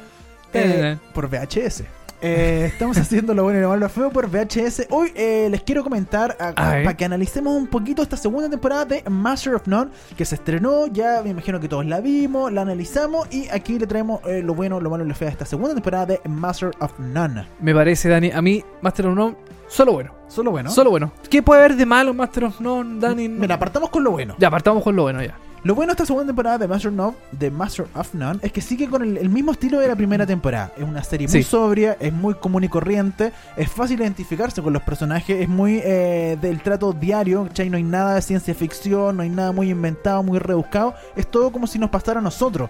Eh, 0.52 0.98
por 1.14 1.28
VHS. 1.28 1.84
Eh, 2.26 2.64
estamos 2.72 2.96
haciendo 2.98 3.34
lo 3.34 3.42
bueno 3.42 3.58
y 3.58 3.62
lo 3.62 3.68
malo 3.68 3.80
lo 3.82 3.88
feo 3.90 4.10
por 4.10 4.28
VHS. 4.30 4.86
Hoy 4.90 5.12
eh, 5.14 5.48
les 5.50 5.62
quiero 5.62 5.84
comentar 5.84 6.36
a- 6.40 6.52
para 6.54 6.96
que 6.96 7.04
analicemos 7.04 7.54
un 7.54 7.66
poquito 7.66 8.02
esta 8.02 8.16
segunda 8.16 8.48
temporada 8.48 8.86
de 8.86 9.04
Master 9.10 9.54
of 9.56 9.66
None 9.66 9.90
que 10.16 10.24
se 10.24 10.36
estrenó. 10.36 10.86
Ya 10.86 11.20
me 11.22 11.30
imagino 11.30 11.60
que 11.60 11.68
todos 11.68 11.84
la 11.84 12.00
vimos, 12.00 12.50
la 12.50 12.62
analizamos 12.62 13.28
y 13.30 13.48
aquí 13.50 13.78
le 13.78 13.86
traemos 13.86 14.20
eh, 14.26 14.42
lo 14.42 14.54
bueno, 14.54 14.80
lo 14.80 14.88
malo 14.88 15.04
y 15.04 15.08
lo 15.08 15.14
feo 15.14 15.26
de 15.26 15.32
esta 15.32 15.44
segunda 15.44 15.74
temporada 15.74 16.06
de 16.06 16.20
Master 16.26 16.70
of 16.80 16.98
None. 16.98 17.46
Me 17.60 17.74
parece, 17.74 18.08
Dani, 18.08 18.30
a 18.30 18.40
mí 18.40 18.64
Master 18.80 19.06
of 19.08 19.14
None, 19.16 19.36
solo 19.68 19.92
bueno. 19.92 20.12
Solo 20.26 20.50
bueno. 20.50 20.70
Solo 20.70 20.90
bueno. 20.90 21.12
¿Qué 21.28 21.42
puede 21.42 21.60
haber 21.60 21.76
de 21.76 21.84
malo 21.84 22.14
Master 22.14 22.44
of 22.44 22.58
None, 22.60 22.98
Dani? 23.00 23.28
Mira, 23.28 23.58
partamos 23.58 23.90
con 23.90 24.02
lo 24.02 24.12
bueno. 24.12 24.34
Ya, 24.38 24.50
partamos 24.50 24.82
con 24.82 24.96
lo 24.96 25.02
bueno 25.02 25.22
ya. 25.22 25.36
Lo 25.64 25.74
bueno 25.74 25.90
de 25.90 25.92
esta 25.94 26.04
segunda 26.04 26.26
temporada 26.26 26.58
de 26.58 26.68
Master, 26.68 26.92
of, 27.00 27.14
de 27.32 27.50
Master 27.50 27.86
of 27.94 28.12
None 28.12 28.38
es 28.42 28.52
que 28.52 28.60
sigue 28.60 28.86
con 28.86 29.02
el, 29.02 29.16
el 29.16 29.30
mismo 29.30 29.52
estilo 29.52 29.80
de 29.80 29.88
la 29.88 29.96
primera 29.96 30.26
temporada. 30.26 30.70
Es 30.76 30.82
una 30.84 31.02
serie 31.02 31.26
muy 31.26 31.32
Sí. 31.32 31.42
sobria, 31.42 31.96
es 32.00 32.12
muy 32.12 32.34
común 32.34 32.64
y 32.64 32.68
corriente, 32.68 33.32
es 33.56 33.70
fácil 33.70 33.98
identificarse 34.02 34.60
con 34.60 34.74
los 34.74 34.82
personajes, 34.82 35.40
es 35.40 35.48
muy 35.48 35.80
eh, 35.82 36.36
del 36.38 36.60
trato 36.60 36.92
diario, 36.92 37.44
¿cachai? 37.48 37.70
No 37.70 37.78
hay 37.78 37.82
nada 37.82 38.16
de 38.16 38.20
ciencia 38.22 38.54
ficción, 38.54 39.16
no 39.16 39.22
hay 39.22 39.30
nada 39.30 39.52
muy 39.52 39.70
inventado, 39.70 40.22
muy 40.22 40.38
rebuscado. 40.38 40.94
Es 41.16 41.26
todo 41.30 41.50
como 41.50 41.66
si 41.66 41.78
nos 41.78 41.88
pasara 41.88 42.20
a 42.20 42.22
nosotros. 42.22 42.68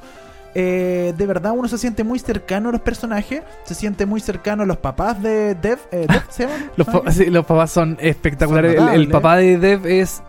Eh, 0.54 1.12
de 1.18 1.26
verdad 1.26 1.50
uno 1.56 1.66
se 1.66 1.78
siente 1.78 2.04
muy 2.04 2.20
cercano 2.20 2.68
a 2.68 2.72
los 2.72 2.80
personajes, 2.80 3.42
se 3.64 3.74
siente 3.74 4.06
muy 4.06 4.20
cercano 4.20 4.62
a 4.62 4.66
los 4.66 4.76
papás 4.76 5.20
de 5.20 5.56
Dev. 5.56 5.80
Eh, 5.90 6.06
¿Dev 6.08 6.22
se 6.30 6.44
llaman? 6.44 6.70
Los, 6.76 6.86
pa- 6.86 7.10
sí, 7.10 7.24
los 7.26 7.44
papás 7.44 7.72
son 7.72 7.96
espectaculares. 8.00 8.76
Son 8.76 8.88
el, 8.90 9.08
papá 9.08 9.36
de 9.38 9.58
Dev 9.58 9.84
es 9.84 10.22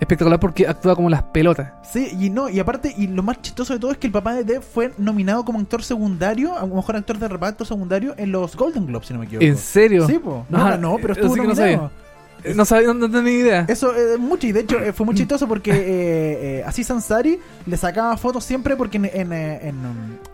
espectacular 0.00 0.40
porque 0.40 0.66
actúa 0.66 0.94
como 0.94 1.10
las 1.10 1.22
pelotas. 1.24 1.72
Sí, 1.82 2.10
y 2.18 2.30
no, 2.30 2.48
y 2.48 2.58
aparte, 2.58 2.94
y 2.96 3.06
lo 3.06 3.22
más 3.22 3.40
chistoso 3.42 3.74
de 3.74 3.80
todo 3.80 3.90
es 3.90 3.98
que 3.98 4.06
el 4.06 4.12
papá 4.12 4.34
de 4.34 4.44
Dev 4.44 4.62
fue 4.62 4.92
nominado 4.98 5.44
como 5.44 5.58
actor 5.58 5.82
secundario, 5.82 6.56
a 6.56 6.66
lo 6.66 6.74
mejor 6.74 6.96
actor 6.96 7.18
de 7.18 7.28
reparto 7.28 7.64
secundario 7.64 8.14
en 8.16 8.32
los 8.32 8.56
Golden 8.56 8.86
Globes, 8.86 9.08
si 9.08 9.12
no 9.14 9.20
me 9.20 9.26
equivoco. 9.26 9.44
¿En 9.44 9.56
serio? 9.56 10.06
Sí, 10.06 10.18
po. 10.18 10.46
No, 10.48 10.58
ganó, 10.58 10.96
pero 11.00 11.14
estuvo 11.14 11.34
sí 11.34 11.40
que 11.40 11.46
no 11.46 11.54
nominado. 11.54 11.90
No 12.54 12.64
sabía, 12.64 12.92
no, 12.94 13.06
tenía 13.06 13.22
ni 13.22 13.30
idea. 13.32 13.64
Eso 13.68 13.94
es 13.94 14.18
mucho, 14.18 14.46
y 14.46 14.52
de 14.52 14.60
hecho 14.60 14.78
eh, 14.80 14.92
fue 14.92 15.04
muy 15.06 15.14
chistoso 15.14 15.46
porque 15.48 15.70
eh, 15.72 15.78
eh, 16.60 16.64
Aziz 16.66 16.90
Ansari 16.90 17.38
le 17.66 17.76
sacaba 17.76 18.16
fotos 18.16 18.44
siempre 18.44 18.76
porque 18.76 18.96
en, 18.98 19.04
en, 19.06 19.32
eh, 19.32 19.60
en, 19.68 19.76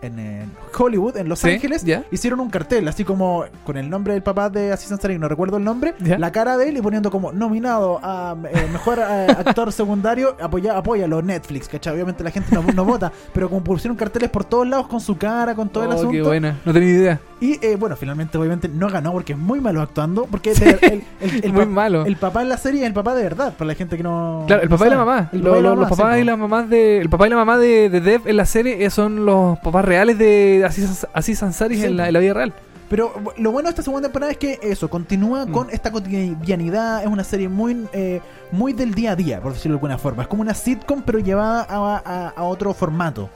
en, 0.01 0.19
eh, 0.19 0.45
Hollywood, 0.77 1.17
en 1.17 1.27
Los 1.29 1.39
Sí, 1.39 1.49
Ángeles, 1.49 1.83
ya. 1.83 2.03
hicieron 2.11 2.39
un 2.39 2.49
cartel, 2.49 2.87
así 2.87 3.03
como 3.03 3.45
con 3.63 3.77
el 3.77 3.89
nombre 3.89 4.13
del 4.13 4.23
papá 4.23 4.49
de 4.49 4.71
Aziz 4.71 4.91
Ansari, 4.91 5.17
no 5.17 5.27
recuerdo 5.27 5.57
el 5.57 5.63
nombre, 5.63 5.95
Ya. 5.99 6.17
la 6.19 6.31
cara 6.31 6.57
de 6.57 6.69
él 6.69 6.77
y 6.77 6.81
poniendo 6.81 7.09
como 7.11 7.31
nominado 7.31 7.99
a 8.03 8.35
eh, 8.51 8.67
mejor 8.71 8.99
eh, 8.99 9.27
actor 9.29 9.71
secundario, 9.71 10.35
apoya, 10.41 10.77
apóyalo, 10.77 11.21
Netflix, 11.21 11.67
¿cachai? 11.67 11.93
Obviamente 11.93 12.23
la 12.23 12.31
gente 12.31 12.53
no, 12.53 12.61
no 12.61 12.85
vota, 12.85 13.11
pero 13.33 13.49
como 13.49 13.63
pusieron 13.63 13.97
carteles 13.97 14.29
por 14.29 14.43
todos 14.45 14.67
lados 14.67 14.87
con 14.87 14.99
su 15.01 15.17
cara, 15.17 15.55
con 15.55 15.69
todo 15.69 15.83
el 15.85 15.89
Oh, 15.89 15.93
asunto. 15.93 16.11
qué 16.11 16.21
buena. 16.21 16.59
No 16.65 16.71
tenía 16.73 16.89
idea. 16.89 17.19
Y 17.41 17.63
eh, 17.65 17.75
bueno, 17.77 17.95
finalmente 17.95 18.37
obviamente 18.37 18.67
no 18.69 18.89
ganó 18.89 19.11
porque 19.11 19.33
es 19.33 19.39
muy 19.39 19.59
malo 19.59 19.81
actuando. 19.81 20.25
Porque 20.25 20.51
el, 20.51 21.03
el- 21.21 21.43
el 21.43 21.53
Muy 21.53 21.65
pa- 21.65 21.71
malo. 21.99 22.05
El 22.07 22.15
papá 22.17 22.41
en 22.41 22.49
la 22.49 22.57
serie 22.57 22.81
es 22.81 22.87
el 22.87 22.93
papá 22.93 23.13
de 23.15 23.23
verdad, 23.23 23.53
para 23.57 23.67
la 23.69 23.75
gente 23.75 23.97
que 23.97 24.03
no. 24.03 24.43
Claro, 24.47 24.63
el 24.63 24.69
no 24.69 24.75
papá 24.77 24.87
y 24.87 24.89
la 24.91 24.97
mamá. 24.97 25.29
El 25.33 25.39
Lo- 25.41 25.45
papá 25.51 25.59
y 25.59 25.61
la 25.63 25.69
lo- 25.69 25.75
mamá, 25.75 25.81
los 25.81 25.89
sí, 25.89 26.01
papás 26.01 26.17
y 26.17 26.21
po. 26.21 26.25
la 26.25 26.37
mamá 26.37 26.63
de. 26.63 26.97
El 26.99 27.09
papá 27.09 27.27
y 27.27 27.29
la 27.29 27.35
mamá 27.35 27.57
de, 27.57 27.89
de 27.89 28.01
Dev 28.01 28.21
en 28.27 28.37
la 28.37 28.45
serie 28.45 28.85
eh, 28.85 28.89
son 28.89 29.25
los 29.25 29.57
papás 29.59 29.85
reales 29.85 30.17
de 30.17 30.63
Aziz, 30.65 31.05
Aziz 31.13 31.43
Ansari 31.43 31.75
Sí, 31.77 31.85
en, 31.85 31.97
la, 31.97 32.07
en 32.07 32.13
la 32.13 32.19
vida 32.19 32.33
real. 32.33 32.53
Pero 32.87 33.13
lo 33.37 33.51
bueno 33.51 33.65
de 33.67 33.71
esta 33.71 33.81
segunda 33.81 34.07
temporada 34.09 34.31
es 34.31 34.37
que 34.37 34.59
eso, 34.61 34.89
continúa 34.91 35.47
Mm. 35.47 35.51
con 35.51 35.69
esta 35.71 35.91
cotidianidad. 35.91 37.01
Es 37.01 37.07
una 37.07 37.23
serie 37.23 37.49
muy, 37.49 37.87
eh, 37.93 38.21
muy 38.51 38.73
del 38.73 38.93
día 38.93 39.11
a 39.11 39.15
día, 39.15 39.41
por 39.41 39.53
decirlo 39.53 39.73
de 39.73 39.77
alguna 39.77 39.97
forma. 39.97 40.21
Es 40.23 40.27
como 40.29 40.41
una 40.43 40.53
sitcom, 40.53 41.01
pero 41.03 41.17
llevada 41.19 41.65
a, 41.67 42.01
a- 42.05 42.29
a 42.29 42.43
otro 42.43 42.73
formato. 42.73 43.29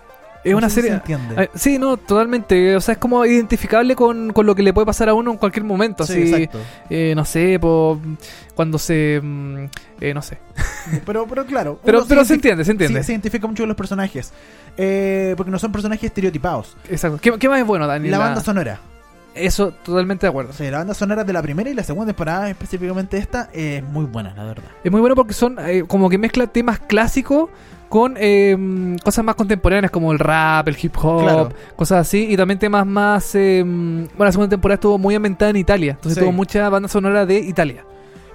Es 0.43 0.51
No 0.51 0.57
una 0.59 0.69
si 0.69 0.75
serie. 0.75 0.89
se 0.91 0.95
entiende. 0.97 1.35
Ah, 1.37 1.47
Sí, 1.53 1.77
no, 1.77 1.97
totalmente. 1.97 2.75
O 2.75 2.81
sea, 2.81 2.93
es 2.93 2.97
como 2.97 3.25
identificable 3.25 3.95
con, 3.95 4.31
con 4.31 4.45
lo 4.45 4.55
que 4.55 4.63
le 4.63 4.73
puede 4.73 4.85
pasar 4.85 5.09
a 5.09 5.13
uno 5.13 5.31
en 5.31 5.37
cualquier 5.37 5.65
momento. 5.65 6.05
Sí, 6.05 6.13
así, 6.13 6.33
exacto. 6.43 6.59
eh, 6.89 7.13
no 7.15 7.25
sé, 7.25 7.57
po, 7.59 7.99
cuando 8.55 8.77
se. 8.79 9.19
mm, 9.21 9.65
eh, 10.01 10.13
no 10.13 10.21
sé. 10.21 10.37
Pero, 11.05 11.27
pero 11.27 11.45
claro. 11.45 11.79
Pero, 11.83 12.05
pero 12.07 12.23
se 12.25 12.33
entiende, 12.35 12.63
se 12.65 12.71
entiende. 12.71 12.99
sí, 13.01 13.05
se 13.07 13.11
identifica 13.11 13.45
mucho 13.47 13.63
con 13.63 13.67
los 13.67 13.77
personajes. 13.77 14.31
Eh, 14.77 15.33
porque 15.37 15.51
no 15.51 15.59
son 15.59 15.71
personajes 15.71 16.03
estereotipados. 16.05 16.75
Exacto. 16.89 17.19
¿Qué, 17.21 17.37
qué 17.37 17.49
más 17.49 17.59
es 17.59 17.65
bueno, 17.67 17.85
Dani? 17.85 18.09
La 18.09 18.17
banda 18.17 18.41
sonora. 18.41 18.79
Eso, 19.35 19.71
totalmente 19.71 20.25
de 20.25 20.29
acuerdo. 20.29 20.51
Sea, 20.53 20.71
la 20.71 20.77
banda 20.79 20.93
sonora 20.93 21.23
de 21.23 21.31
la 21.33 21.41
primera 21.41 21.69
y 21.69 21.73
la 21.73 21.83
segunda 21.83 22.07
temporada, 22.07 22.49
específicamente 22.49 23.17
esta, 23.17 23.49
es 23.53 23.83
muy 23.83 24.05
buena, 24.05 24.33
la 24.35 24.43
verdad. 24.45 24.65
Es 24.83 24.91
muy 24.91 24.99
bueno 25.01 25.15
porque 25.15 25.33
son 25.33 25.57
eh, 25.59 25.83
como 25.87 26.09
que 26.09 26.17
mezcla 26.17 26.47
temas 26.47 26.79
clásicos 26.79 27.49
con 27.89 28.15
eh, 28.17 28.95
cosas 29.03 29.25
más 29.25 29.35
contemporáneas 29.35 29.91
como 29.91 30.11
el 30.11 30.19
rap, 30.19 30.67
el 30.67 30.77
hip 30.81 30.95
hop, 31.01 31.23
Claro. 31.23 31.49
cosas 31.75 32.07
así. 32.07 32.27
Y 32.29 32.37
también 32.37 32.59
temas 32.59 32.85
más... 32.85 33.33
eh, 33.35 33.63
bueno, 33.63 34.25
la 34.25 34.31
segunda 34.31 34.49
temporada 34.51 34.75
estuvo 34.75 34.97
muy 34.97 35.15
ambientada 35.15 35.49
en 35.51 35.57
Italia. 35.57 35.91
Entonces 35.93 36.13
Sí. 36.15 36.21
tuvo 36.21 36.31
mucha 36.31 36.69
banda 36.69 36.87
sonora 36.87 37.25
de 37.25 37.39
Italia. 37.39 37.83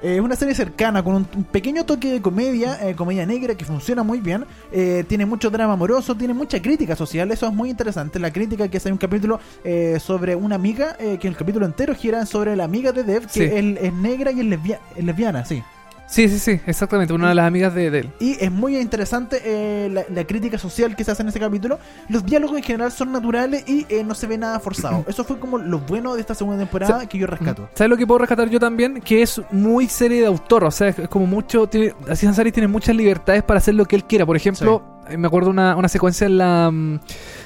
Eh, 0.02 0.16
Es 0.16 0.20
una 0.20 0.36
serie 0.36 0.54
cercana 0.54 1.02
con 1.02 1.14
un, 1.14 1.26
un 1.34 1.44
pequeño 1.44 1.84
toque 1.86 2.10
de 2.10 2.20
comedia, 2.20 2.78
eh, 2.86 2.94
comedia 2.94 3.24
negra 3.24 3.54
que 3.54 3.64
funciona 3.64 4.02
muy 4.02 4.20
bien. 4.20 4.44
Eh, 4.70 5.02
tiene 5.08 5.24
mucho 5.24 5.48
drama 5.48 5.72
amoroso, 5.72 6.14
tiene 6.14 6.34
mucha 6.34 6.60
crítica 6.60 6.94
social. 6.94 7.30
Eso 7.30 7.46
es 7.46 7.54
muy 7.54 7.70
interesante. 7.70 8.18
La 8.18 8.30
crítica 8.30 8.68
que 8.68 8.76
es 8.76 8.84
hay 8.84 8.92
un 8.92 8.98
capítulo 8.98 9.40
eh, 9.64 9.98
sobre 10.00 10.34
una 10.36 10.56
amiga, 10.56 10.96
eh, 10.98 11.16
que 11.18 11.26
el 11.28 11.36
capítulo 11.36 11.64
entero 11.64 11.94
gira 11.94 12.26
sobre 12.26 12.54
la 12.54 12.64
amiga 12.64 12.92
de 12.92 13.02
Dev, 13.02 13.22
que 13.22 13.28
Sí. 13.30 13.42
es 13.80 13.92
negra 13.94 14.30
y 14.30 14.40
es, 14.40 14.46
lesbia- 14.46 14.80
es 14.94 15.04
lesbiana, 15.04 15.44
sí. 15.46 15.62
Sí, 16.06 16.28
sí, 16.28 16.38
sí, 16.38 16.60
exactamente. 16.66 17.12
Una 17.14 17.30
de 17.30 17.34
las 17.34 17.46
amigas 17.46 17.74
de, 17.74 17.90
de 17.90 17.98
él. 18.00 18.10
Y 18.20 18.36
es 18.38 18.50
muy 18.52 18.76
interesante 18.78 19.40
eh, 19.44 19.88
la, 19.90 20.04
la 20.14 20.24
crítica 20.26 20.58
social 20.58 20.94
que 20.94 21.02
se 21.02 21.10
hace 21.10 21.22
en 21.22 21.28
ese 21.28 21.40
capítulo. 21.40 21.78
Los 22.08 22.24
diálogos 22.26 22.56
en 22.58 22.62
general 22.62 22.92
son 22.92 23.10
naturales 23.10 23.64
y 23.66 23.86
eh, 23.88 24.04
no 24.04 24.14
se 24.14 24.26
ve 24.26 24.36
nada 24.38 24.60
forzado. 24.60 25.04
Eso 25.08 25.24
fue 25.24 25.38
como 25.40 25.58
lo 25.58 25.78
bueno 25.80 26.14
de 26.14 26.20
esta 26.20 26.34
segunda 26.34 26.58
temporada 26.58 27.06
que 27.08 27.18
yo 27.18 27.26
rescato. 27.26 27.68
¿Sabes 27.74 27.90
lo 27.90 27.96
que 27.96 28.06
puedo 28.06 28.18
rescatar 28.18 28.48
yo 28.50 28.60
también? 28.60 29.00
Que 29.00 29.22
es 29.22 29.40
muy 29.50 29.88
serie 29.88 30.20
de 30.20 30.26
autor. 30.26 30.64
O 30.64 30.70
sea, 30.70 30.88
es 30.88 31.08
como 31.08 31.26
mucho. 31.26 31.66
Tiene, 31.68 31.94
Aziz 32.08 32.28
Ansari 32.28 32.52
tiene 32.52 32.68
muchas 32.68 32.94
libertades 32.94 33.42
para 33.42 33.58
hacer 33.58 33.74
lo 33.74 33.86
que 33.86 33.96
él 33.96 34.04
quiera. 34.04 34.26
Por 34.26 34.36
ejemplo, 34.36 34.84
eh, 35.08 35.16
me 35.16 35.26
acuerdo 35.26 35.50
una, 35.50 35.74
una 35.74 35.88
secuencia 35.88 36.26
en 36.26 36.38
la, 36.38 36.70
mm, 36.70 37.00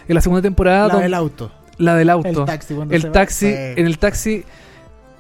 en 0.08 0.14
la 0.14 0.20
segunda 0.20 0.42
temporada. 0.42 0.88
La 0.88 0.92
don- 0.94 1.02
del 1.02 1.14
auto. 1.14 1.52
la 1.78 1.94
del 1.94 2.10
auto. 2.10 2.28
El 2.28 2.44
taxi. 2.44 2.74
cuando 2.74 2.92
el 2.94 3.02
se 3.02 3.08
va. 3.08 3.12
taxi, 3.12 3.46
Sí, 3.46 3.54
en 3.54 3.86
el 3.86 3.98
taxi 3.98 4.44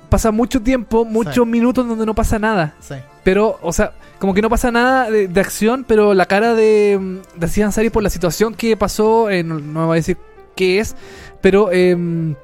pasa 0.08 0.30
mucho 0.30 0.60
tiempo, 0.62 1.04
muchos 1.04 1.34
Sí. 1.34 1.50
minutos 1.50 1.86
donde 1.86 2.06
no 2.06 2.14
pasa 2.14 2.38
nada. 2.38 2.74
sí. 2.80 2.94
Pero, 3.24 3.58
o 3.60 3.72
sea, 3.74 3.92
como 4.18 4.32
que 4.32 4.40
no 4.40 4.48
pasa 4.48 4.70
nada 4.70 5.10
de, 5.10 5.28
de 5.28 5.40
acción, 5.40 5.84
pero 5.86 6.14
la 6.14 6.24
cara 6.24 6.54
de, 6.54 7.20
de 7.36 7.62
Ansari 7.62 7.90
por 7.90 8.02
la 8.02 8.08
situación 8.08 8.54
que 8.54 8.74
pasó, 8.74 9.28
eh, 9.28 9.42
no, 9.42 9.58
no 9.58 9.80
me 9.80 9.86
voy 9.86 9.94
a 9.96 10.00
decir 10.00 10.16
qué 10.56 10.78
es, 10.80 10.96
pero 11.42 11.70
em, 11.70 12.34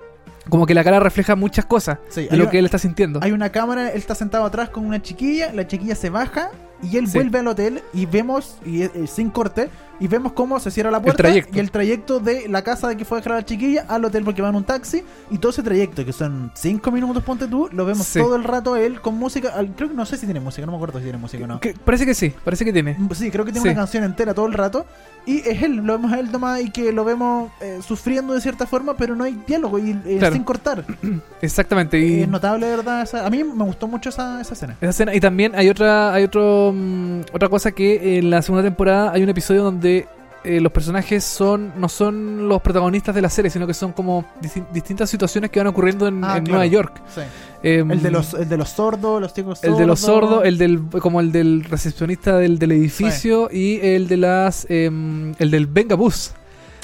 como 0.51 0.67
que 0.67 0.75
la 0.75 0.85
cara 0.85 1.01
refleja 1.01 1.37
muchas 1.37 1.65
cosas 1.65 1.99
Sí, 2.11 2.29
de 2.31 2.37
lo 2.37 2.43
una- 2.45 2.51
que 2.51 2.59
él 2.59 2.67
está 2.67 2.77
sintiendo. 2.79 3.21
Hay 3.23 3.33
una 3.33 3.51
cámara, 3.51 3.89
él 3.93 3.97
está 3.99 4.15
sentado 4.15 4.45
atrás 4.45 4.69
con 4.69 4.85
una 4.85 5.01
chiquilla, 5.01 5.53
la 5.55 5.67
chiquilla 5.67 5.95
se 5.95 6.11
baja 6.11 6.51
y 6.83 6.99
él 6.99 7.07
vuelve 7.11 7.39
al 7.39 7.49
hotel 7.49 7.81
y 7.95 8.05
vemos, 8.05 8.59
y 8.67 8.83
eh, 8.83 8.91
sin 9.07 9.31
corte, 9.31 9.71
y 10.01 10.09
vemos 10.09 10.33
cómo 10.33 10.59
se 10.61 10.71
cierra 10.71 10.91
la 10.91 11.01
puerta 11.01 11.23
trayecto. 11.23 11.57
y 11.57 11.61
el 11.61 11.71
trayecto 11.71 12.21
de 12.21 12.49
la 12.49 12.63
casa 12.63 12.89
de 12.89 12.97
que 12.97 13.05
fue 13.05 13.19
a 13.19 13.21
dejar 13.21 13.33
a 13.35 13.37
la 13.37 13.45
chiquilla 13.45 13.85
al 13.89 14.05
hotel 14.05 14.25
porque 14.25 14.43
va 14.43 14.49
en 14.49 14.57
un 14.57 14.65
taxi 14.65 15.03
y 15.31 15.39
todo 15.39 15.51
ese 15.51 15.63
trayecto, 15.63 16.05
que 16.05 16.13
son 16.13 16.51
5 16.55 16.91
minutos, 16.91 17.23
ponte 17.23 17.47
tú, 17.47 17.69
lo 17.73 17.85
vemos 17.87 18.07
Sí. 18.07 18.19
todo 18.19 18.37
el 18.37 18.45
rato 18.45 18.77
él 18.77 19.01
con 19.01 19.17
música, 19.17 19.51
al- 19.55 19.69
creo 19.75 19.89
que 19.89 19.95
no 19.95 20.05
sé 20.07 20.17
si 20.17 20.27
tiene 20.27 20.41
música, 20.41 20.67
no 20.67 20.73
me 20.73 20.77
acuerdo 20.77 20.99
si 20.99 21.05
tiene 21.05 21.19
música 21.19 21.45
o 21.45 21.47
no. 21.47 21.61
Que- 21.61 21.75
parece 21.85 22.05
que 22.07 22.15
sí, 22.15 22.33
parece 22.45 22.65
que 22.65 22.73
tiene. 22.73 22.97
Mm, 22.99 23.09
Sí, 23.15 23.31
creo 23.31 23.45
que 23.45 23.53
tiene 23.53 23.63
Sí. 23.63 23.69
una 23.73 23.77
canción 23.83 24.05
entera 24.05 24.35
todo 24.35 24.47
el 24.47 24.53
rato. 24.53 24.85
Y 25.27 25.39
es 25.39 25.63
él, 25.63 25.77
lo 25.77 25.95
vemos 25.95 26.13
a 26.13 26.19
él 26.21 26.31
nomás 26.31 26.61
y 26.61 26.71
que 26.71 26.93
lo 26.93 27.03
vemos 27.05 27.51
eh, 27.61 27.79
sufriendo 27.87 28.35
de 28.35 28.41
cierta 28.43 28.67
forma, 28.67 28.95
pero 28.95 29.17
no 29.17 29.25
hay 29.25 29.39
diálogo 29.47 29.79
y 29.79 29.93
eh, 30.05 30.17
Claro. 30.19 30.35
sin 30.35 30.45
cortar. 30.45 30.85
Exactamente. 31.41 31.99
Y 31.99 32.23
Es 32.23 32.29
notable, 32.29 32.67
de 32.67 32.77
verdad. 32.77 33.03
esa- 33.03 33.27
a 33.27 33.31
mí 33.31 33.43
me 33.45 33.65
gustó 33.65 33.87
mucho 33.89 34.09
esa, 34.11 34.41
esa 34.41 34.55
escena. 34.55 34.77
esa 34.81 34.91
escena. 34.91 35.15
Y 35.15 35.21
también 35.21 35.53
hay 35.55 35.69
otra, 35.69 36.13
hay 36.13 36.25
otro, 36.25 36.73
mm, 36.75 37.21
otra 37.33 37.49
cosa 37.49 37.73
que 37.73 38.19
en 38.19 38.31
la 38.31 38.43
segunda 38.43 38.63
temporada 38.63 39.13
hay 39.13 39.23
un 39.23 39.29
episodio 39.29 39.63
donde 39.63 39.84
eh, 39.89 40.61
los 40.61 40.71
personajes 40.73 41.25
son 41.25 41.73
no 41.79 41.89
son 41.89 42.49
los 42.49 42.61
protagonistas 42.61 43.15
de 43.15 43.23
la 43.23 43.31
serie, 43.31 43.51
sino 43.51 43.67
que 43.67 43.73
son 43.75 43.93
como 43.93 44.25
disti- 44.43 44.67
distintas 44.73 45.09
situaciones 45.09 45.51
que 45.51 45.59
van 45.61 45.69
ocurriendo 45.69 46.07
en, 46.07 46.23
Ah, 46.23 46.37
en 46.37 46.45
claro. 46.45 46.59
Nueva 46.59 46.67
York. 46.67 47.03
Sí. 47.15 47.21
Em, 47.63 47.91
El 47.91 48.03
de 48.03 48.11
los, 48.11 48.35
el 48.35 48.47
de 48.49 48.57
los 48.59 48.69
sordos, 48.69 49.21
los 49.23 49.33
chicos 49.33 49.65
el 49.65 49.75
de 49.77 49.87
los 49.87 50.01
sordos, 50.01 50.45
el 50.45 50.59
del 50.59 50.81
como 51.01 51.21
el 51.21 51.33
del 51.33 51.65
recepcionista 51.65 52.37
del, 52.37 52.59
del 52.59 52.73
edificio 52.73 53.49
y 53.51 53.81
el 53.83 54.07
de 54.07 54.17
las 54.19 54.67
em, 54.69 55.35
el 55.39 55.51
del 55.51 55.67
Venga 55.67 55.95
Bus. 55.97 56.33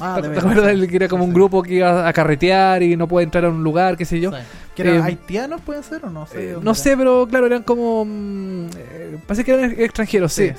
Ah, 0.03 0.19
¿Te 0.23 0.29
acuerdas? 0.29 0.65
sí. 0.65 0.71
El 0.71 0.89
que 0.89 0.97
era 0.97 1.09
como 1.09 1.25
un 1.25 1.35
grupo 1.35 1.63
que 1.63 1.75
iba 1.75 2.09
a 2.09 2.13
carretear 2.15 2.83
y 2.83 2.97
no 2.97 3.07
puede 3.07 3.25
entrar 3.25 3.45
a 3.45 3.51
un 3.51 3.63
lugar, 3.63 3.99
qué 3.99 4.07
sé 4.07 4.19
yo. 4.19 4.31
¿Que 4.75 4.81
eran 4.81 4.97
Eh, 4.97 5.03
haitianos, 5.03 5.61
pueden 5.61 5.83
ser 5.83 6.03
o 6.07 6.09
no? 6.09 6.27
sé 6.27 6.53
Eh, 6.53 6.57
no 6.63 6.75
sé, 6.75 6.97
pero 6.97 7.27
claro, 7.29 7.45
eran 7.45 7.63
como. 7.63 8.07
mm, 8.07 8.67
eh, 8.79 9.19
parece 9.27 9.45
que 9.45 9.53
eran 9.53 9.73
extranjeros, 9.79 10.33
sí. 10.33 10.51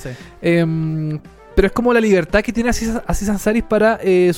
Pero 1.55 1.67
es 1.67 1.71
como 1.73 1.93
la 1.93 1.99
libertad 1.99 2.41
que 2.41 2.53
tiene 2.53 2.69
Aziz, 2.69 3.29
Ansari 3.29 3.61
para, 3.61 3.99
eh, 4.01 4.31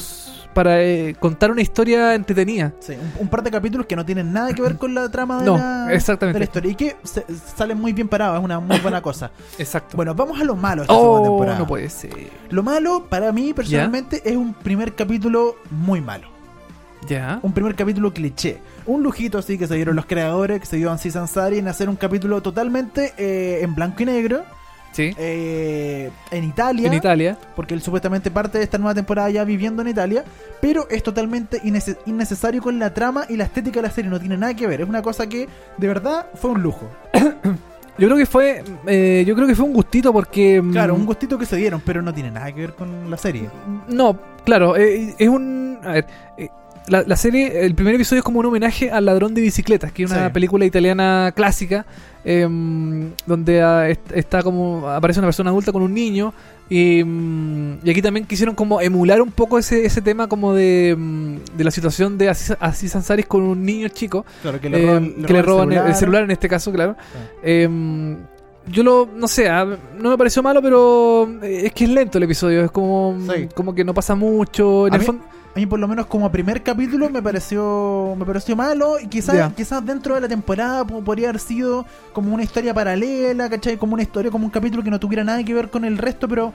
para 0.54 0.82
eh, 0.82 1.16
contar 1.20 1.52
una 1.52 1.62
historia 1.62 2.16
entretenida. 2.16 2.74
Sí, 2.80 2.94
un, 2.94 3.22
un 3.24 3.28
par 3.28 3.44
de 3.44 3.52
capítulos 3.52 3.86
que 3.86 3.96
no 3.96 4.04
tienen 4.06 4.34
nada 4.34 4.54
que 4.54 4.62
ver 4.62 4.78
con 4.78 4.94
la 4.94 5.10
trama 5.10 5.40
de, 5.40 5.46
No, 5.46 5.58
la, 5.58 5.94
exactamente. 5.94 6.34
de 6.36 6.40
la 6.40 6.46
historia 6.46 6.72
y 6.72 6.76
que 6.76 6.96
se- 7.04 7.26
salen 7.56 7.80
muy 7.80 7.94
bien 7.94 8.08
parados, 8.08 8.40
es 8.40 8.44
una 8.44 8.60
muy 8.60 8.80
buena 8.80 9.02
cosa. 9.02 9.32
Exacto. 9.60 9.96
Bueno, 9.96 10.16
vamos 10.16 10.40
a 10.42 10.44
lo 10.44 10.56
malo 10.56 10.82
esta 10.84 10.94
segunda 10.94 11.20
oh, 11.20 11.24
temporada. 11.24 11.60
no 11.60 11.68
puede 11.68 11.90
ser. 11.90 12.12
Lo 12.50 12.64
malo, 12.64 13.06
para 13.10 13.32
mí 13.32 13.54
personalmente, 13.54 14.22
es 14.26 14.36
un 14.36 14.54
primer 14.54 14.96
capítulo 14.96 15.56
muy 15.70 16.02
malo. 16.02 16.28
Ya. 17.08 17.40
Un 17.44 17.52
primer 17.54 17.76
capítulo 17.76 18.14
cliché. 18.14 18.60
Un 18.86 19.04
lujito 19.04 19.38
así 19.38 19.58
que 19.58 19.68
se 19.68 19.76
dieron 19.76 19.96
los 19.96 20.06
creadores, 20.06 20.60
que 20.62 20.66
se 20.66 20.78
dio 20.78 20.90
Ansi 20.90 21.12
Sansari 21.12 21.58
en 21.60 21.68
hacer 21.68 21.90
un 21.90 21.96
capítulo 21.98 22.42
totalmente 22.42 23.14
eh, 23.18 23.60
en 23.62 23.76
blanco 23.76 24.04
y 24.04 24.06
negro. 24.06 24.44
Sí. 24.94 25.14
eh, 25.18 26.10
en 26.32 26.44
Italia. 26.46 26.88
En 26.88 26.94
Italia. 26.94 27.38
porque 27.56 27.74
él 27.74 27.82
supuestamente 27.82 28.32
parte 28.32 28.58
de 28.60 28.64
esta 28.64 28.78
nueva 28.78 28.94
temporada 28.96 29.30
ya 29.30 29.44
viviendo 29.44 29.82
en 29.82 29.90
Italia, 29.90 30.24
pero 30.62 30.88
es 30.90 31.04
totalmente 31.04 31.60
innece- 31.64 31.98
innecesario 32.06 32.62
con 32.62 32.80
la 32.80 32.94
trama 32.94 33.26
y 33.28 33.36
la 33.36 33.44
estética 33.44 33.82
de 33.82 33.88
la 33.90 33.94
serie, 33.94 34.10
no 34.10 34.20
tiene 34.20 34.38
nada 34.38 34.54
que 34.54 34.66
ver, 34.68 34.80
es 34.82 34.88
una 34.88 35.02
cosa 35.02 35.28
que 35.28 35.50
de 35.78 35.88
verdad 35.88 36.28
fue 36.36 36.52
un 36.52 36.62
lujo. 36.64 36.88
Yo 37.98 38.08
creo 38.08 38.18
que 38.18 38.26
fue. 38.26 38.64
eh, 38.88 39.24
yo 39.28 39.36
creo 39.36 39.48
que 39.48 39.54
fue 39.54 39.66
un 39.66 39.74
gustito 39.74 40.12
porque. 40.12 40.60
mm, 40.60 40.72
Claro, 40.72 40.96
un 40.96 41.06
gustito 41.06 41.38
que 41.38 41.46
se 41.46 41.58
dieron, 41.58 41.80
pero 41.86 42.02
no 42.02 42.12
tiene 42.12 42.32
nada 42.32 42.52
que 42.52 42.62
ver 42.62 42.74
con 42.74 43.08
la 43.12 43.18
serie. 43.18 43.50
No, 43.88 44.20
claro, 44.44 44.76
eh, 44.76 45.14
es 45.16 45.30
un... 45.30 45.78
A 45.84 45.92
ver, 45.92 46.08
eh, 46.38 46.50
la, 46.88 47.04
la 47.08 47.16
serie, 47.16 47.66
el 47.66 47.76
primer 47.76 47.96
episodio 47.96 48.20
es 48.20 48.24
como 48.26 48.40
un 48.40 48.46
homenaje 48.46 48.92
al 48.92 49.06
ladrón 49.06 49.34
de 49.34 49.42
bicicletas, 49.42 49.92
que 49.92 50.04
es 50.04 50.12
una 50.12 50.28
Sí. 50.28 50.34
película 50.34 50.66
italiana 50.66 51.32
clásica, 51.36 51.86
em, 52.26 53.12
donde 53.26 53.62
ah, 53.62 53.90
est- 53.90 54.12
está 54.14 54.44
como 54.44 54.88
aparece 54.90 55.20
una 55.20 55.28
persona 55.28 55.50
adulta 55.50 55.72
con 55.72 55.82
un 55.82 55.94
niño, 55.94 56.34
y, 56.70 57.04
mm, 57.04 57.80
y 57.84 57.90
aquí 57.90 58.02
también 58.02 58.26
quisieron 58.26 58.56
como 58.56 58.82
emular 58.82 59.22
un 59.22 59.32
poco 59.32 59.58
ese, 59.60 59.86
ese 59.86 60.02
tema 60.02 60.28
como 60.28 60.54
de, 60.54 60.96
mm, 60.98 61.36
de 61.58 61.64
la 61.64 61.72
situación 61.72 62.18
de 62.18 62.30
Aziz, 62.30 62.56
Aziz 62.60 62.96
Ansari 62.96 63.24
con 63.24 63.44
un 63.44 63.64
niño 63.64 63.88
chico, 63.90 64.26
Claro, 64.42 64.60
que 64.60 64.68
em, 64.68 65.24
que 65.24 65.34
le 65.34 65.42
roban 65.42 65.72
el, 65.72 65.88
el 65.88 65.96
celular 65.96 66.24
en 66.24 66.32
este 66.32 66.48
caso, 66.50 66.72
claro. 66.72 66.96
Em, 67.44 68.18
yo 68.68 68.82
lo, 68.84 69.10
no 69.14 69.28
sé, 69.28 69.50
ah, 69.50 69.66
no 70.00 70.10
me 70.10 70.18
pareció 70.18 70.42
malo, 70.42 70.62
pero 70.62 71.30
eh, 71.44 71.64
es 71.66 71.74
que 71.74 71.84
es 71.84 71.90
lento 71.90 72.18
el 72.18 72.24
episodio, 72.24 72.64
es 72.64 72.72
como, 72.72 73.18
Sí. 73.34 73.50
como 73.54 73.76
que 73.76 73.84
no 73.84 73.94
pasa 73.94 74.16
mucho. 74.16 74.88
En 74.88 74.94
A 74.94 74.96
el 74.96 75.00
mí- 75.02 75.06
fondo, 75.06 75.24
A 75.56 75.60
mí 75.60 75.68
por 75.68 75.80
lo 75.80 75.88
menos 75.88 76.08
como 76.08 76.32
primer 76.32 76.64
capítulo 76.64 77.10
me 77.12 77.22
pareció 77.22 78.16
me 78.18 78.26
pareció 78.26 78.56
malo 78.56 79.00
y 79.00 79.08
quizás 79.08 79.36
quizás 79.56 79.86
dentro 79.86 80.16
de 80.16 80.22
la 80.22 80.28
temporada 80.28 80.84
po- 80.86 81.04
podría 81.04 81.30
haber 81.30 81.40
sido 81.40 81.86
como 82.12 82.34
una 82.34 82.42
historia 82.44 82.74
paralela, 82.74 83.50
¿cachai? 83.50 83.78
Como 83.78 83.94
una 83.94 84.02
historia, 84.02 84.32
como 84.32 84.46
un 84.46 84.52
capítulo 84.52 84.82
que 84.84 84.90
no 84.90 85.00
tuviera 85.00 85.24
nada 85.24 85.44
que 85.44 85.54
ver 85.54 85.70
con 85.70 85.86
el 85.86 86.00
resto, 86.00 86.28
pero 86.28 86.54